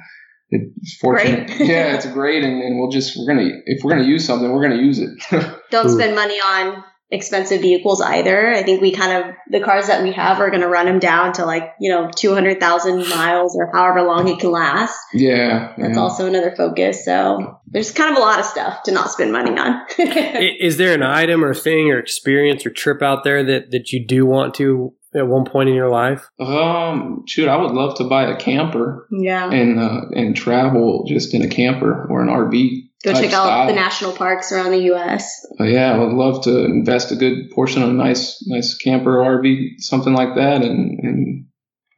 it's 0.50 0.96
fortunate. 0.96 1.46
Great. 1.46 1.60
yeah, 1.68 1.94
it's 1.94 2.06
great, 2.06 2.44
and, 2.44 2.62
and 2.62 2.78
we'll 2.78 2.90
just 2.90 3.16
we're 3.16 3.26
gonna 3.26 3.48
if 3.66 3.82
we're 3.82 3.90
gonna 3.90 4.08
use 4.08 4.26
something, 4.26 4.52
we're 4.52 4.62
gonna 4.62 4.82
use 4.82 4.98
it. 4.98 5.10
Don't 5.70 5.88
spend 5.88 6.14
money 6.14 6.38
on 6.40 6.84
expensive 7.12 7.60
vehicles 7.60 8.00
either. 8.00 8.52
I 8.52 8.62
think 8.62 8.80
we 8.80 8.90
kind 8.90 9.24
of 9.24 9.34
the 9.48 9.60
cars 9.60 9.86
that 9.86 10.02
we 10.02 10.12
have 10.12 10.40
are 10.40 10.48
going 10.48 10.62
to 10.62 10.68
run 10.68 10.86
them 10.86 10.98
down 10.98 11.34
to 11.34 11.44
like 11.44 11.74
you 11.78 11.90
know 11.90 12.10
two 12.10 12.34
hundred 12.34 12.58
thousand 12.58 13.08
miles 13.08 13.56
or 13.56 13.70
however 13.72 14.02
long 14.02 14.26
it 14.28 14.40
can 14.40 14.50
last. 14.50 14.98
yeah, 15.12 15.74
That's 15.78 15.94
yeah. 15.94 16.00
also 16.00 16.26
another 16.26 16.54
focus. 16.56 17.04
So 17.04 17.60
there's 17.66 17.92
kind 17.92 18.10
of 18.10 18.16
a 18.16 18.20
lot 18.20 18.40
of 18.40 18.46
stuff 18.46 18.82
to 18.84 18.92
not 18.92 19.10
spend 19.10 19.30
money 19.30 19.56
on. 19.56 19.86
Is 19.98 20.78
there 20.78 20.94
an 20.94 21.02
item 21.02 21.44
or 21.44 21.54
thing 21.54 21.90
or 21.90 21.98
experience 21.98 22.66
or 22.66 22.70
trip 22.70 23.02
out 23.02 23.24
there 23.24 23.44
that, 23.44 23.70
that 23.70 23.92
you 23.92 24.04
do 24.06 24.26
want 24.26 24.54
to 24.54 24.94
at 25.14 25.26
one 25.26 25.44
point 25.44 25.68
in 25.68 25.74
your 25.74 25.90
life? 25.90 26.28
Um, 26.40 27.24
shoot, 27.26 27.48
I 27.48 27.56
would 27.56 27.72
love 27.72 27.96
to 27.98 28.04
buy 28.04 28.24
a 28.24 28.36
camper 28.36 29.06
yeah. 29.10 29.50
and 29.50 29.78
uh, 29.78 30.02
and 30.14 30.34
travel 30.34 31.04
just 31.06 31.34
in 31.34 31.42
a 31.42 31.48
camper 31.48 32.06
or 32.08 32.22
an 32.22 32.28
RV. 32.28 32.88
Go 33.04 33.12
type 33.12 33.22
check 33.22 33.32
out 33.32 33.46
style. 33.46 33.66
the 33.66 33.72
national 33.72 34.12
parks 34.12 34.52
around 34.52 34.70
the 34.70 34.82
U.S. 34.84 35.44
Uh, 35.58 35.64
yeah, 35.64 35.92
I 35.92 35.98
would 35.98 36.12
love 36.12 36.44
to 36.44 36.64
invest 36.64 37.10
a 37.10 37.16
good 37.16 37.50
portion 37.50 37.82
on 37.82 37.90
a 37.90 37.94
nice, 37.94 38.42
nice 38.46 38.76
camper 38.76 39.16
RV, 39.16 39.78
something 39.78 40.12
like 40.12 40.36
that, 40.36 40.62
and 40.62 41.00
and 41.00 41.46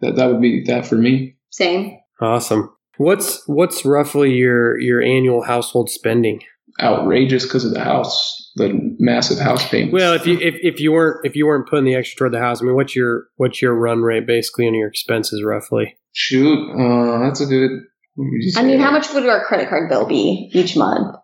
that 0.00 0.16
that 0.16 0.26
would 0.30 0.40
be 0.40 0.64
that 0.64 0.86
for 0.86 0.96
me. 0.96 1.36
Same. 1.50 1.98
Awesome. 2.20 2.74
What's 2.96 3.46
what's 3.46 3.84
roughly 3.84 4.32
your 4.32 4.80
your 4.80 5.02
annual 5.02 5.42
household 5.42 5.90
spending? 5.90 6.40
Outrageous 6.80 7.44
because 7.44 7.64
of 7.64 7.72
the 7.72 7.84
house, 7.84 8.50
the 8.56 8.72
massive 8.98 9.38
house 9.38 9.68
payments. 9.68 9.92
Well, 9.92 10.14
if 10.14 10.26
you 10.26 10.38
if, 10.40 10.54
if 10.62 10.80
you 10.80 10.92
weren't 10.92 11.24
if 11.24 11.36
you 11.36 11.46
weren't 11.46 11.68
putting 11.68 11.84
the 11.84 11.94
extra 11.94 12.18
toward 12.18 12.32
the 12.32 12.40
house, 12.40 12.62
I 12.62 12.64
mean, 12.64 12.74
what's 12.74 12.96
your 12.96 13.26
what's 13.36 13.60
your 13.60 13.74
run 13.74 14.00
rate 14.00 14.26
basically 14.26 14.66
on 14.66 14.74
your 14.74 14.88
expenses 14.88 15.42
roughly? 15.44 15.96
shoot, 16.14 16.70
uh, 16.70 17.18
that's 17.18 17.40
a 17.40 17.46
good. 17.46 17.70
What 18.14 18.24
would 18.24 18.42
you 18.42 18.52
I 18.56 18.62
mean, 18.62 18.80
how 18.80 18.90
much 18.90 19.12
would 19.12 19.26
our 19.26 19.44
credit 19.44 19.68
card 19.68 19.88
bill 19.88 20.06
be 20.06 20.50
each 20.52 20.76
month? 20.76 21.16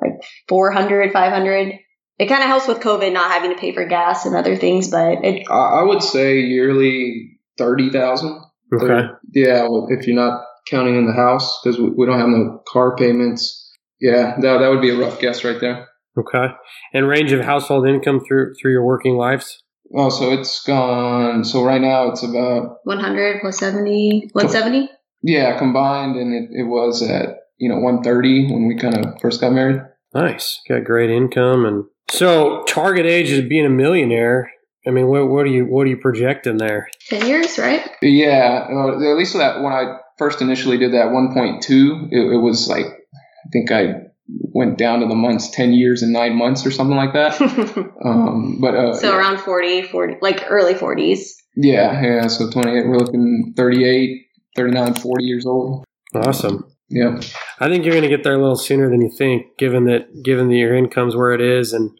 Like 0.00 0.22
400, 0.48 1.12
500? 1.12 1.74
It 2.18 2.26
kind 2.26 2.42
of 2.42 2.48
helps 2.48 2.66
with 2.66 2.80
COVID 2.80 3.12
not 3.12 3.30
having 3.30 3.50
to 3.50 3.60
pay 3.60 3.72
for 3.72 3.84
gas 3.86 4.26
and 4.26 4.34
other 4.34 4.56
things, 4.56 4.90
but 4.90 5.24
it, 5.24 5.46
I, 5.48 5.80
I 5.80 5.82
would 5.84 6.02
say 6.02 6.40
yearly 6.40 7.38
thirty 7.56 7.90
thousand. 7.90 8.40
Okay. 8.74 9.08
Yeah, 9.34 9.68
if 9.88 10.06
you're 10.06 10.16
not 10.16 10.42
counting 10.68 10.96
in 10.96 11.06
the 11.06 11.12
house 11.12 11.60
because 11.62 11.78
we, 11.78 11.90
we 11.90 12.06
don't 12.06 12.18
have 12.18 12.28
no 12.28 12.62
car 12.66 12.96
payments. 12.96 13.72
Yeah, 14.00 14.36
that 14.40 14.58
that 14.58 14.68
would 14.68 14.80
be 14.80 14.90
a 14.90 14.98
rough 14.98 15.20
guess 15.20 15.44
right 15.44 15.60
there. 15.60 15.86
Okay. 16.18 16.52
And 16.92 17.06
range 17.06 17.30
of 17.30 17.44
household 17.44 17.86
income 17.88 18.20
through 18.26 18.54
through 18.60 18.72
your 18.72 18.84
working 18.84 19.16
lives? 19.16 19.62
Oh, 19.96 20.10
so 20.10 20.32
it's 20.32 20.62
gone. 20.64 21.44
So 21.44 21.64
right 21.64 21.80
now 21.80 22.10
it's 22.10 22.22
about 22.22 22.78
100 22.84 23.40
plus 23.40 23.58
70, 23.58 24.30
170? 24.32 24.90
Yeah, 25.22 25.58
combined, 25.58 26.16
and 26.16 26.32
it, 26.34 26.60
it 26.60 26.64
was 26.64 27.02
at 27.02 27.36
you 27.58 27.68
know 27.68 27.76
130 27.76 28.52
when 28.52 28.68
we 28.68 28.76
kind 28.76 28.96
of 28.96 29.20
first 29.20 29.40
got 29.40 29.52
married. 29.52 29.80
Nice. 30.14 30.60
Got 30.68 30.84
great 30.84 31.10
income 31.10 31.66
and 31.66 31.84
so 32.10 32.64
target 32.66 33.04
age 33.04 33.30
is 33.30 33.46
being 33.46 33.66
a 33.66 33.70
millionaire. 33.70 34.50
I 34.86 34.90
mean, 34.90 35.08
what 35.08 35.28
what 35.28 35.44
are 35.44 35.50
you 35.50 35.64
what 35.66 35.86
are 35.86 35.90
you 35.90 35.98
projecting 35.98 36.56
there? 36.56 36.88
10 37.10 37.26
years, 37.26 37.58
right? 37.58 37.88
Yeah, 38.00 38.66
uh, 38.70 38.92
at 38.92 39.18
least 39.18 39.34
that 39.34 39.62
when 39.62 39.72
I 39.72 39.98
first 40.16 40.40
initially 40.40 40.78
did 40.78 40.92
that 40.94 41.08
1.2, 41.08 42.08
it, 42.10 42.32
it 42.34 42.40
was 42.40 42.68
like 42.68 42.86
I 42.86 43.48
think 43.52 43.70
I 43.70 43.94
went 44.26 44.78
down 44.78 45.00
to 45.00 45.06
the 45.06 45.14
months 45.14 45.50
10 45.50 45.72
years 45.72 46.02
and 46.02 46.12
nine 46.12 46.36
months 46.36 46.64
or 46.66 46.70
something 46.70 46.96
like 46.96 47.12
that. 47.14 47.38
Um, 48.04 48.58
but 48.60 48.74
uh, 48.76 48.94
so 48.94 49.14
around 49.14 49.38
40, 49.40 49.82
40, 49.82 50.18
like 50.22 50.44
early 50.48 50.72
40s. 50.72 51.30
yeah, 51.56 52.00
yeah. 52.00 52.26
So 52.28 52.48
28, 52.48 52.86
we're 52.86 52.96
looking 52.96 53.54
38, 53.56 54.27
39, 54.58 54.94
40 54.94 55.24
years 55.24 55.46
old. 55.46 55.84
Awesome. 56.14 56.64
Yeah, 56.90 57.20
I 57.60 57.68
think 57.68 57.84
you're 57.84 57.92
going 57.92 58.02
to 58.02 58.08
get 58.08 58.24
there 58.24 58.34
a 58.34 58.40
little 58.40 58.56
sooner 58.56 58.88
than 58.88 59.02
you 59.02 59.10
think, 59.16 59.58
given 59.58 59.84
that 59.84 60.22
given 60.24 60.48
that 60.48 60.56
your 60.56 60.74
income's 60.74 61.14
where 61.14 61.32
it 61.32 61.40
is 61.42 61.74
and 61.74 61.90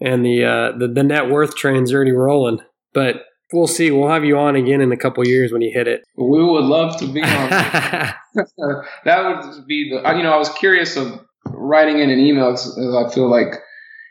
and 0.00 0.24
the 0.24 0.44
uh, 0.44 0.76
the, 0.76 0.88
the 0.88 1.04
net 1.04 1.30
worth 1.30 1.54
train's 1.54 1.94
already 1.94 2.10
rolling. 2.10 2.58
But 2.92 3.22
we'll 3.52 3.68
see. 3.68 3.92
We'll 3.92 4.08
have 4.08 4.24
you 4.24 4.36
on 4.36 4.56
again 4.56 4.80
in 4.80 4.90
a 4.90 4.96
couple 4.96 5.24
years 5.26 5.52
when 5.52 5.62
you 5.62 5.70
hit 5.72 5.86
it. 5.86 6.02
we 6.16 6.42
would 6.44 6.64
love 6.64 6.98
to 6.98 7.06
be 7.06 7.22
on. 7.22 7.48
That 9.04 9.24
would 9.44 9.66
be 9.68 9.90
the 9.90 10.16
you 10.16 10.22
know 10.24 10.32
I 10.32 10.38
was 10.38 10.48
curious 10.48 10.96
of 10.96 11.20
writing 11.46 12.00
in 12.00 12.10
an 12.10 12.18
email 12.18 12.50
'cause 12.50 12.76
I 12.78 13.14
feel 13.14 13.30
like 13.30 13.54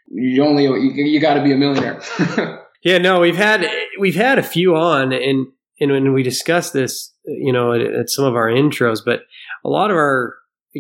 you 0.08 0.44
only 0.46 0.64
you, 0.64 0.94
you 0.94 1.20
got 1.20 1.34
to 1.36 1.44
be 1.44 1.52
a 1.52 1.58
millionaire. 1.58 2.02
yeah, 2.84 3.00
no, 3.00 3.20
we've 3.20 3.36
had 3.36 3.68
we've 4.00 4.16
had 4.16 4.40
a 4.40 4.44
few 4.44 4.76
on, 4.76 5.12
and 5.12 5.48
and 5.82 5.92
when 5.92 6.14
we 6.14 6.24
discuss 6.24 6.72
this, 6.72 7.14
you 7.26 7.52
know, 7.52 7.74
at, 7.74 7.82
at 7.82 8.10
some 8.10 8.24
of 8.24 8.36
our 8.36 8.48
intros, 8.48 9.00
but 9.04 9.22
a 9.66 9.70
lot 9.70 9.92
of 9.92 9.98
our 9.98 10.36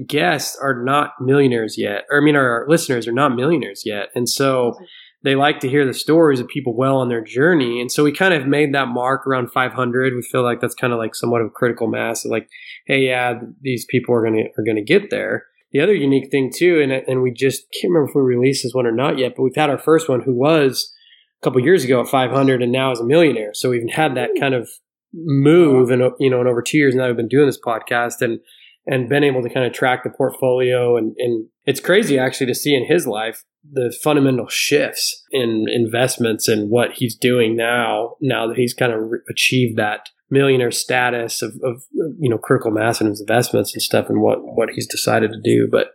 guests 0.08 0.58
are 0.62 0.84
not 0.84 1.14
millionaires 1.20 1.78
yet. 1.78 2.06
Or 2.10 2.22
I 2.22 2.24
mean, 2.24 2.36
our 2.36 2.66
listeners 2.70 3.08
are 3.08 3.12
not 3.12 3.36
millionaires 3.36 3.84
yet, 3.86 4.10
and 4.16 4.30
so 4.30 4.76
they 5.24 5.36
like 5.36 5.60
to 5.60 5.70
hear 5.70 5.86
the 5.86 5.94
stories 5.94 6.40
of 6.40 6.48
people 6.48 6.76
well 6.76 6.98
on 6.98 7.10
their 7.10 7.24
journey. 7.24 7.80
And 7.80 7.92
so 7.92 8.04
we 8.04 8.12
kind 8.12 8.34
of 8.34 8.48
made 8.48 8.74
that 8.74 8.88
mark 8.88 9.28
around 9.28 9.52
500. 9.52 10.16
We 10.16 10.22
feel 10.24 10.44
like 10.44 10.62
that's 10.62 10.76
kind 10.76 10.94
of 10.94 11.00
like 11.00 11.14
somewhat 11.14 11.42
of 11.42 11.48
a 11.48 11.52
critical 11.52 11.88
mass. 11.88 12.26
Like, 12.26 12.50
hey, 12.88 13.02
yeah, 13.02 13.40
these 13.62 13.86
people 13.86 14.16
are 14.16 14.24
gonna 14.24 14.44
are 14.58 14.64
gonna 14.66 14.84
get 14.84 15.10
there. 15.10 15.46
The 15.72 15.82
other 15.82 15.96
unique 15.96 16.30
thing 16.32 16.52
too, 16.56 16.80
and 16.82 16.92
and 16.92 17.22
we 17.22 17.32
just 17.32 17.66
can't 17.80 17.92
remember 17.92 18.10
if 18.10 18.16
we 18.16 18.22
released 18.22 18.64
this 18.64 18.74
one 18.74 18.86
or 18.86 18.92
not 18.92 19.18
yet, 19.18 19.34
but 19.36 19.44
we've 19.44 19.56
had 19.56 19.70
our 19.70 19.78
first 19.78 20.10
one 20.10 20.22
who 20.22 20.34
was 20.34 20.94
a 21.42 21.44
couple 21.44 21.62
years 21.62 21.84
ago 21.84 22.02
at 22.02 22.08
500 22.08 22.62
and 22.62 22.72
now 22.72 22.92
is 22.92 23.00
a 23.00 23.06
millionaire. 23.06 23.52
So 23.54 23.70
we've 23.70 23.90
had 23.90 24.16
that 24.16 24.32
kind 24.40 24.54
of 24.54 24.70
move 25.14 25.90
and 25.90 26.02
you 26.20 26.30
know 26.30 26.42
in 26.42 26.48
over 26.48 26.62
two 26.62 26.78
years 26.78 26.96
now 26.96 27.08
we've 27.08 27.18
been 27.18 27.28
doing 27.28 27.46
this 27.46 27.60
podcast 27.60 28.22
and 28.22 28.40
and 28.88 29.10
been 29.10 29.24
able 29.24 29.44
to 29.44 29.50
kind 29.50 29.66
of 29.66 29.74
track 29.74 30.04
the 30.04 30.10
portfolio 30.10 30.98
and 30.98 31.16
and 31.18 31.48
it's 31.66 31.80
crazy 31.80 32.18
actually 32.18 32.48
to 32.48 32.56
see 32.56 32.76
in 32.76 32.86
his 32.86 33.06
life 33.06 33.44
the 33.70 33.96
fundamental 34.04 34.48
shifts 34.48 35.24
in 35.32 35.66
investments 35.70 36.48
and 36.48 36.70
what 36.70 36.94
he's 36.94 37.16
doing 37.16 37.56
now 37.56 38.16
now 38.22 38.48
that 38.48 38.58
he's 38.58 38.74
kind 38.74 38.92
of 38.92 39.00
re- 39.02 39.20
achieved 39.30 39.78
that 39.78 40.10
millionaire 40.30 40.72
status 40.72 41.42
of, 41.42 41.54
of 41.64 41.84
you 42.20 42.30
know 42.30 42.38
critical 42.38 42.72
mass 42.72 43.02
in 43.02 43.08
his 43.08 43.20
investments 43.20 43.74
and 43.74 43.82
stuff 43.82 44.10
and 44.10 44.22
what 44.22 44.40
what 44.42 44.70
he's 44.70 44.88
decided 44.88 45.32
to 45.32 45.42
do. 45.44 45.68
But 45.70 45.92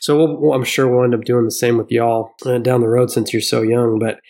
so 0.00 0.16
we'll, 0.16 0.52
i'm 0.52 0.64
sure 0.64 0.88
we'll 0.88 1.04
end 1.04 1.14
up 1.14 1.24
doing 1.24 1.44
the 1.44 1.50
same 1.50 1.76
with 1.76 1.90
y'all 1.90 2.32
uh, 2.46 2.58
down 2.58 2.80
the 2.80 2.88
road 2.88 3.10
since 3.10 3.32
you're 3.32 3.42
so 3.42 3.62
young 3.62 3.98
but 3.98 4.20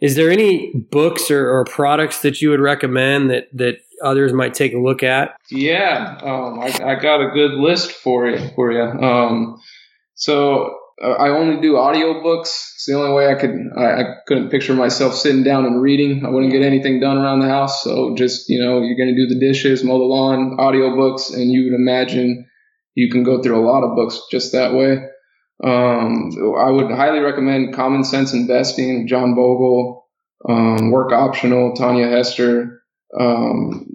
is 0.00 0.16
there 0.16 0.30
any 0.30 0.72
books 0.74 1.30
or, 1.30 1.50
or, 1.50 1.64
products 1.64 2.22
that 2.22 2.40
you 2.40 2.50
would 2.50 2.60
recommend 2.60 3.30
that 3.30 3.48
that 3.54 3.78
others 4.02 4.32
might 4.32 4.54
take 4.54 4.72
a 4.72 4.78
look 4.78 5.02
at? 5.02 5.36
Yeah, 5.50 6.18
um, 6.22 6.60
I, 6.60 6.92
I, 6.92 6.94
got 6.94 7.20
a 7.20 7.30
good 7.32 7.52
list 7.52 7.92
for 7.92 8.28
you. 8.28 8.50
For 8.54 8.72
you. 8.72 8.82
Um, 8.82 9.60
so 10.14 10.74
uh, 11.02 11.10
I 11.10 11.28
only 11.30 11.60
do 11.60 11.74
audiobooks. 11.74 12.74
It's 12.74 12.84
the 12.86 12.94
only 12.94 13.12
way 13.12 13.28
I 13.28 13.34
could. 13.34 13.54
I, 13.76 13.84
I, 13.84 14.04
couldn't 14.26 14.50
picture 14.50 14.74
myself 14.74 15.14
sitting 15.14 15.42
down 15.42 15.66
and 15.66 15.82
reading. 15.82 16.24
I 16.24 16.30
wouldn't 16.30 16.52
get 16.52 16.62
anything 16.62 17.00
done 17.00 17.18
around 17.18 17.40
the 17.40 17.48
house. 17.48 17.82
So 17.82 18.14
just 18.14 18.48
you 18.48 18.62
know, 18.62 18.80
you're 18.80 18.96
going 18.96 19.14
to 19.14 19.26
do 19.26 19.34
the 19.34 19.40
dishes, 19.40 19.84
mow 19.84 19.98
the 19.98 20.04
lawn, 20.04 20.56
audiobooks, 20.58 21.34
and 21.34 21.52
you 21.52 21.64
would 21.64 21.74
imagine 21.74 22.46
you 22.94 23.10
can 23.10 23.22
go 23.22 23.42
through 23.42 23.58
a 23.58 23.66
lot 23.66 23.84
of 23.84 23.96
books 23.96 24.20
just 24.30 24.52
that 24.52 24.72
way. 24.72 25.09
Um, 25.62 26.30
I 26.58 26.70
would 26.70 26.90
highly 26.90 27.20
recommend 27.20 27.74
Common 27.74 28.04
Sense 28.04 28.32
Investing, 28.32 29.06
John 29.06 29.34
Bogle, 29.34 30.06
um, 30.48 30.90
Work 30.90 31.12
Optional, 31.12 31.74
Tanja 31.74 32.10
Hester. 32.10 32.82
Um, 33.18 33.86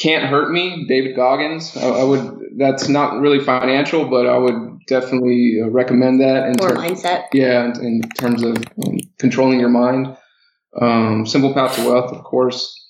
Can't 0.00 0.24
Hurt 0.24 0.50
Me, 0.50 0.86
David 0.88 1.16
Goggins. 1.16 1.76
I, 1.76 1.88
I, 1.88 2.04
would. 2.04 2.38
That's 2.58 2.88
not 2.88 3.20
really 3.20 3.40
financial, 3.40 4.08
but 4.08 4.26
I 4.26 4.36
would 4.36 4.80
definitely 4.86 5.60
uh, 5.62 5.70
recommend 5.70 6.20
that. 6.20 6.48
In 6.48 6.60
or 6.60 6.70
ter- 6.70 6.76
mindset. 6.76 7.26
Yeah, 7.32 7.64
in, 7.64 7.84
in 7.84 8.02
terms 8.18 8.42
of 8.42 8.56
um, 8.84 8.98
controlling 9.18 9.60
your 9.60 9.68
mind. 9.68 10.16
Um, 10.80 11.24
Simple 11.24 11.54
Path 11.54 11.76
to 11.76 11.88
Wealth, 11.88 12.12
of 12.12 12.24
course. 12.24 12.80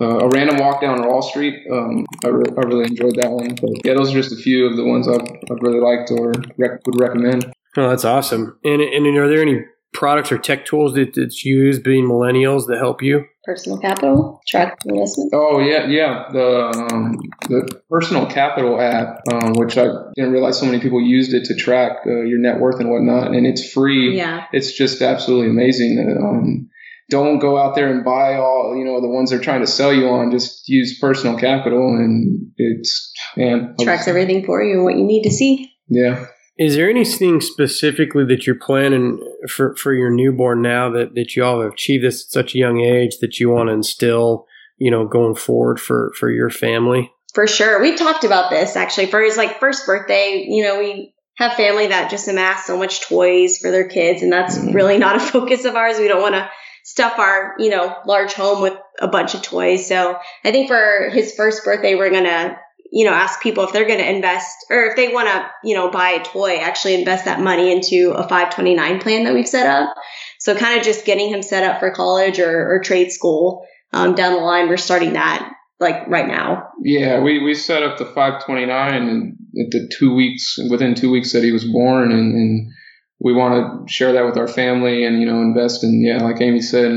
Uh, 0.00 0.18
a 0.18 0.28
random 0.28 0.58
walk 0.58 0.80
down 0.80 1.06
Wall 1.08 1.22
Street. 1.22 1.54
Um, 1.72 2.04
I, 2.24 2.28
re- 2.28 2.54
I, 2.56 2.60
really 2.60 2.84
enjoyed 2.84 3.16
that 3.16 3.30
one. 3.30 3.54
But 3.54 3.70
yeah, 3.84 3.94
those 3.94 4.10
are 4.10 4.14
just 4.14 4.30
a 4.30 4.36
few 4.36 4.66
of 4.66 4.76
the 4.76 4.84
ones 4.84 5.08
I've, 5.08 5.26
I've 5.50 5.62
really 5.62 5.80
liked 5.80 6.10
or 6.10 6.32
rec- 6.58 6.86
would 6.86 7.00
recommend. 7.00 7.50
Oh, 7.76 7.88
that's 7.88 8.04
awesome. 8.04 8.58
And, 8.64 8.80
and 8.80 9.06
are 9.18 9.28
there 9.28 9.42
any 9.42 9.64
products 9.92 10.30
or 10.30 10.38
tech 10.38 10.64
tools 10.66 10.94
that, 10.94 11.14
that's 11.14 11.44
used 11.44 11.82
being 11.82 12.04
millennials 12.04 12.66
that 12.66 12.78
help 12.78 13.02
you? 13.02 13.24
Personal 13.44 13.78
capital, 13.78 14.40
track 14.46 14.76
investment. 14.84 15.30
Oh 15.32 15.60
yeah, 15.60 15.86
yeah. 15.86 16.24
The 16.32 16.88
um, 16.92 17.16
the 17.48 17.80
personal 17.88 18.26
capital 18.26 18.80
app, 18.80 19.20
um, 19.32 19.52
which 19.52 19.78
I 19.78 19.86
didn't 20.16 20.32
realize 20.32 20.58
so 20.58 20.66
many 20.66 20.80
people 20.80 21.00
used 21.00 21.32
it 21.32 21.44
to 21.44 21.54
track 21.54 21.98
uh, 22.06 22.22
your 22.22 22.40
net 22.40 22.58
worth 22.58 22.80
and 22.80 22.90
whatnot, 22.90 23.28
and 23.36 23.46
it's 23.46 23.72
free. 23.72 24.16
Yeah, 24.16 24.46
it's 24.52 24.76
just 24.76 25.00
absolutely 25.00 25.50
amazing. 25.50 26.18
Um, 26.20 26.68
don't 27.08 27.38
go 27.38 27.56
out 27.56 27.76
there 27.76 27.88
and 27.88 28.04
buy 28.04 28.34
all 28.34 28.74
you 28.76 28.84
know 28.84 29.00
the 29.00 29.08
ones 29.08 29.30
they're 29.30 29.38
trying 29.38 29.60
to 29.60 29.68
sell 29.68 29.92
you 29.92 30.08
on. 30.08 30.32
Just 30.32 30.68
use 30.68 30.98
personal 30.98 31.38
capital, 31.38 31.94
and 31.94 32.50
it's 32.56 33.12
man 33.36 33.76
tracks 33.80 34.08
everything 34.08 34.44
for 34.44 34.60
you 34.60 34.74
and 34.74 34.84
what 34.84 34.96
you 34.96 35.04
need 35.04 35.22
to 35.22 35.30
see. 35.30 35.72
Yeah. 35.88 36.26
Is 36.58 36.74
there 36.74 36.88
anything 36.88 37.40
specifically 37.40 38.24
that 38.26 38.46
you're 38.46 38.56
planning 38.56 39.20
for, 39.48 39.76
for 39.76 39.92
your 39.92 40.10
newborn 40.10 40.62
now 40.62 40.90
that, 40.90 41.14
that 41.14 41.36
you 41.36 41.44
all 41.44 41.60
have 41.60 41.72
achieved 41.72 42.04
this 42.04 42.24
at 42.24 42.32
such 42.32 42.54
a 42.54 42.58
young 42.58 42.80
age 42.80 43.18
that 43.20 43.38
you 43.38 43.50
want 43.50 43.68
to 43.68 43.74
instill, 43.74 44.46
you 44.78 44.90
know, 44.90 45.06
going 45.06 45.34
forward 45.34 45.78
for, 45.78 46.12
for 46.18 46.30
your 46.30 46.48
family? 46.48 47.12
For 47.34 47.46
sure. 47.46 47.82
We've 47.82 47.98
talked 47.98 48.24
about 48.24 48.50
this 48.50 48.76
actually 48.76 49.06
for 49.06 49.20
his 49.20 49.36
like 49.36 49.60
first 49.60 49.84
birthday. 49.84 50.46
You 50.48 50.64
know, 50.64 50.78
we 50.78 51.14
have 51.36 51.52
family 51.52 51.88
that 51.88 52.10
just 52.10 52.28
amass 52.28 52.66
so 52.66 52.78
much 52.78 53.06
toys 53.06 53.58
for 53.58 53.70
their 53.70 53.88
kids 53.88 54.22
and 54.22 54.32
that's 54.32 54.56
mm-hmm. 54.56 54.74
really 54.74 54.96
not 54.96 55.16
a 55.16 55.20
focus 55.32 55.66
of 55.66 55.74
ours. 55.74 55.98
We 55.98 56.08
don't 56.08 56.22
want 56.22 56.36
to 56.36 56.48
stuff 56.84 57.18
our, 57.18 57.54
you 57.58 57.68
know, 57.68 57.94
large 58.06 58.32
home 58.32 58.62
with 58.62 58.74
a 59.00 59.08
bunch 59.08 59.34
of 59.34 59.42
toys. 59.42 59.86
So 59.86 60.16
I 60.44 60.52
think 60.52 60.68
for 60.68 61.10
his 61.12 61.34
first 61.34 61.64
birthday, 61.64 61.96
we're 61.96 62.10
going 62.10 62.24
to 62.24 62.56
you 62.92 63.04
know, 63.04 63.12
ask 63.12 63.40
people 63.40 63.64
if 63.64 63.72
they're 63.72 63.86
going 63.86 63.98
to 63.98 64.08
invest 64.08 64.66
or 64.70 64.84
if 64.84 64.96
they 64.96 65.08
want 65.08 65.28
to, 65.28 65.46
you 65.64 65.74
know, 65.74 65.90
buy 65.90 66.10
a 66.10 66.24
toy, 66.24 66.56
actually 66.58 66.94
invest 66.94 67.24
that 67.24 67.40
money 67.40 67.72
into 67.72 68.12
a 68.12 68.22
529 68.22 69.00
plan 69.00 69.24
that 69.24 69.34
we've 69.34 69.48
set 69.48 69.66
up. 69.66 69.94
So 70.38 70.56
kind 70.56 70.78
of 70.78 70.84
just 70.84 71.04
getting 71.04 71.28
him 71.28 71.42
set 71.42 71.64
up 71.64 71.80
for 71.80 71.90
college 71.90 72.38
or, 72.38 72.74
or 72.74 72.80
trade 72.80 73.10
school 73.10 73.66
um, 73.92 74.14
down 74.14 74.34
the 74.34 74.40
line. 74.40 74.68
We're 74.68 74.76
starting 74.76 75.14
that 75.14 75.52
like 75.80 76.06
right 76.08 76.26
now. 76.26 76.68
Yeah, 76.82 77.20
we, 77.20 77.42
we 77.42 77.54
set 77.54 77.82
up 77.82 77.98
the 77.98 78.06
529 78.06 78.94
and 78.94 79.32
at 79.32 79.70
the 79.70 79.90
two 79.98 80.14
weeks, 80.14 80.56
within 80.70 80.94
two 80.94 81.10
weeks 81.10 81.32
that 81.32 81.42
he 81.42 81.52
was 81.52 81.64
born 81.64 82.12
and, 82.12 82.34
and 82.34 82.72
we 83.18 83.32
want 83.32 83.88
to 83.88 83.92
share 83.92 84.12
that 84.12 84.24
with 84.24 84.36
our 84.36 84.48
family 84.48 85.04
and, 85.04 85.20
you 85.20 85.26
know, 85.26 85.40
invest 85.40 85.82
in, 85.82 86.02
yeah, 86.02 86.22
like 86.22 86.40
Amy 86.40 86.60
said, 86.60 86.90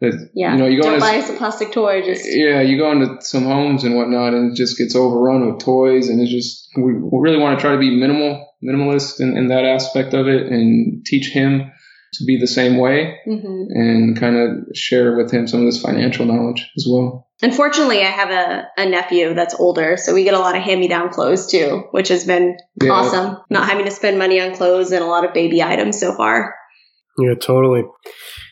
yeah. 0.00 0.52
You 0.52 0.58
know, 0.58 0.66
you 0.66 0.80
go 0.80 0.88
don't 0.88 0.94
into, 0.94 1.06
buy 1.06 1.18
us 1.18 1.30
a 1.30 1.34
plastic 1.34 1.72
toy. 1.72 2.02
Just 2.02 2.24
yeah, 2.26 2.60
you 2.60 2.78
go 2.78 2.90
into 2.92 3.22
some 3.22 3.44
homes 3.44 3.84
and 3.84 3.96
whatnot, 3.96 4.34
and 4.34 4.52
it 4.52 4.56
just 4.56 4.78
gets 4.78 4.94
overrun 4.94 5.46
with 5.46 5.62
toys, 5.62 6.08
and 6.08 6.20
it's 6.20 6.30
just 6.30 6.68
we 6.76 6.92
really 6.92 7.38
want 7.38 7.58
to 7.58 7.62
try 7.62 7.72
to 7.72 7.78
be 7.78 7.94
minimal, 7.94 8.54
minimalist 8.64 9.20
in, 9.20 9.36
in 9.36 9.48
that 9.48 9.64
aspect 9.64 10.14
of 10.14 10.26
it, 10.26 10.46
and 10.46 11.04
teach 11.04 11.28
him 11.28 11.70
to 12.14 12.24
be 12.24 12.38
the 12.38 12.46
same 12.46 12.78
way, 12.78 13.18
mm-hmm. 13.26 13.64
and 13.70 14.18
kind 14.18 14.36
of 14.36 14.76
share 14.76 15.16
with 15.16 15.30
him 15.30 15.46
some 15.46 15.60
of 15.60 15.66
this 15.66 15.80
financial 15.80 16.26
knowledge 16.26 16.70
as 16.76 16.86
well. 16.88 17.28
Unfortunately, 17.42 18.00
I 18.00 18.10
have 18.10 18.30
a, 18.30 18.68
a 18.76 18.86
nephew 18.88 19.34
that's 19.34 19.54
older, 19.54 19.96
so 19.96 20.12
we 20.12 20.24
get 20.24 20.34
a 20.34 20.38
lot 20.38 20.56
of 20.56 20.62
hand 20.62 20.80
me 20.80 20.88
down 20.88 21.10
clothes 21.10 21.46
too, 21.46 21.84
which 21.92 22.08
has 22.08 22.24
been 22.24 22.56
yeah. 22.82 22.90
awesome. 22.90 23.38
Not 23.48 23.68
having 23.68 23.84
to 23.84 23.90
spend 23.90 24.18
money 24.18 24.40
on 24.40 24.54
clothes 24.54 24.92
and 24.92 25.02
a 25.02 25.06
lot 25.06 25.24
of 25.24 25.32
baby 25.32 25.62
items 25.62 26.00
so 26.00 26.14
far. 26.14 26.54
Yeah, 27.18 27.34
totally. 27.34 27.84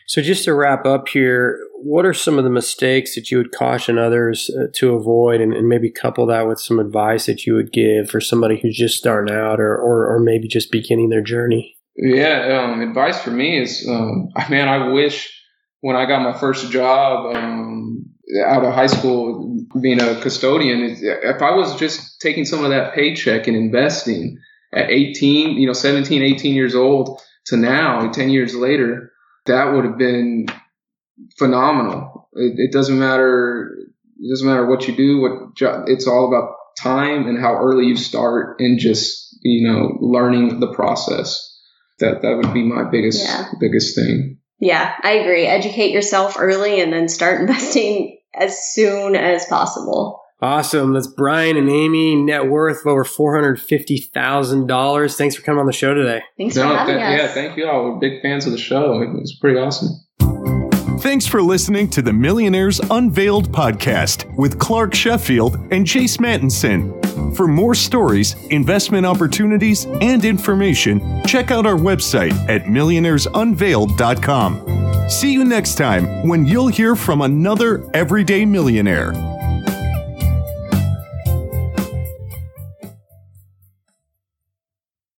So, 0.09 0.23
just 0.23 0.43
to 0.45 0.55
wrap 0.55 0.87
up 0.87 1.07
here, 1.07 1.59
what 1.75 2.03
are 2.03 2.15
some 2.15 2.39
of 2.39 2.43
the 2.43 2.49
mistakes 2.49 3.13
that 3.13 3.29
you 3.29 3.37
would 3.37 3.51
caution 3.51 3.99
others 3.99 4.49
uh, 4.49 4.65
to 4.77 4.95
avoid, 4.95 5.39
and, 5.39 5.53
and, 5.53 5.69
maybe 5.69 5.91
couple 5.91 6.25
that 6.25 6.47
with 6.47 6.59
some 6.59 6.79
advice 6.79 7.27
that 7.27 7.45
you 7.45 7.53
would 7.53 7.71
give 7.71 8.09
for 8.09 8.19
somebody 8.19 8.59
who's 8.59 8.75
just 8.75 8.97
starting 8.97 9.31
out 9.31 9.59
or, 9.59 9.77
or, 9.77 10.11
or 10.11 10.19
maybe 10.19 10.47
just 10.47 10.71
beginning 10.71 11.09
their 11.09 11.21
journey? 11.21 11.77
Yeah, 11.95 12.59
um, 12.59 12.81
advice 12.81 13.21
for 13.21 13.29
me 13.29 13.61
is, 13.61 13.87
um, 13.87 14.29
man, 14.49 14.67
I 14.67 14.87
wish 14.87 15.31
when 15.81 15.95
I 15.95 16.07
got 16.07 16.23
my 16.23 16.35
first 16.39 16.71
job 16.71 17.35
um, 17.35 18.03
out 18.47 18.65
of 18.65 18.73
high 18.73 18.87
school, 18.87 19.59
being 19.79 20.01
a 20.01 20.19
custodian, 20.21 20.97
if 20.99 21.43
I 21.43 21.51
was 21.51 21.75
just 21.75 22.19
taking 22.19 22.45
some 22.45 22.63
of 22.63 22.71
that 22.71 22.95
paycheck 22.95 23.45
and 23.45 23.55
investing 23.55 24.39
at 24.73 24.89
18, 24.89 25.51
you 25.59 25.67
know, 25.67 25.73
17, 25.73 26.23
18 26.23 26.55
years 26.55 26.73
old 26.73 27.21
to 27.45 27.57
now, 27.57 28.09
10 28.09 28.31
years 28.31 28.55
later 28.55 29.08
that 29.49 29.73
would 29.73 29.85
have 29.85 29.97
been 29.97 30.47
phenomenal. 31.37 32.29
It, 32.33 32.53
it, 32.57 32.71
doesn't 32.71 32.97
matter. 32.97 33.75
It 34.19 34.29
doesn't 34.29 34.47
matter 34.47 34.65
what 34.65 34.87
you 34.87 34.95
do. 34.95 35.19
What 35.19 35.55
jo- 35.55 35.83
it's 35.87 36.07
all 36.07 36.27
about 36.27 36.55
time 36.81 37.27
and 37.27 37.39
how 37.39 37.55
early 37.55 37.85
you 37.85 37.95
start 37.95 38.57
and 38.59 38.79
just 38.79 39.37
you 39.41 39.67
know 39.67 39.97
learning 39.99 40.59
the 40.59 40.73
process. 40.73 41.45
That 41.99 42.21
that 42.21 42.37
would 42.37 42.53
be 42.53 42.63
my 42.63 42.89
biggest 42.89 43.25
yeah. 43.25 43.49
biggest 43.59 43.95
thing. 43.95 44.37
Yeah, 44.59 44.93
I 45.03 45.11
agree. 45.11 45.45
Educate 45.45 45.91
yourself 45.91 46.35
early 46.37 46.79
and 46.81 46.93
then 46.93 47.09
start 47.09 47.41
investing 47.47 48.19
as 48.33 48.57
soon 48.73 49.15
as 49.15 49.45
possible. 49.45 50.21
Awesome. 50.41 50.93
That's 50.93 51.07
Brian 51.07 51.57
and 51.57 51.69
Amy, 51.69 52.15
net 52.15 52.47
worth 52.47 52.79
of 52.81 52.87
over 52.87 53.03
$450,000. 53.03 55.17
Thanks 55.17 55.35
for 55.35 55.41
coming 55.41 55.59
on 55.59 55.65
the 55.65 55.73
show 55.73 55.93
today. 55.93 56.21
Thanks 56.37 56.55
no, 56.55 56.69
for 56.69 56.77
having 56.77 56.95
th- 56.95 57.05
us. 57.05 57.19
Yeah, 57.19 57.27
thank 57.33 57.57
you 57.57 57.67
all. 57.67 57.91
We're 57.91 57.99
big 57.99 58.21
fans 58.21 58.45
of 58.45 58.53
the 58.53 58.57
show. 58.57 59.01
It 59.01 59.11
was 59.13 59.37
pretty 59.39 59.59
awesome. 59.59 59.89
Thanks 61.01 61.25
for 61.25 61.41
listening 61.41 61.89
to 61.91 62.01
the 62.01 62.11
Millionaires 62.11 62.81
Unveiled 62.91 63.49
podcast 63.51 64.25
with 64.37 64.59
Clark 64.59 64.93
Sheffield 64.93 65.55
and 65.71 65.87
Chase 65.87 66.17
Mattinson. 66.17 66.93
For 67.35 67.47
more 67.47 67.73
stories, 67.73 68.35
investment 68.49 69.05
opportunities, 69.05 69.85
and 69.85 70.25
information, 70.25 71.23
check 71.25 71.51
out 71.51 71.65
our 71.65 71.77
website 71.77 72.33
at 72.49 72.65
millionairesunveiled.com. 72.65 75.09
See 75.09 75.31
you 75.33 75.45
next 75.45 75.75
time 75.75 76.27
when 76.27 76.45
you'll 76.45 76.67
hear 76.67 76.97
from 76.97 77.21
another 77.21 77.89
everyday 77.93 78.43
millionaire. 78.45 79.13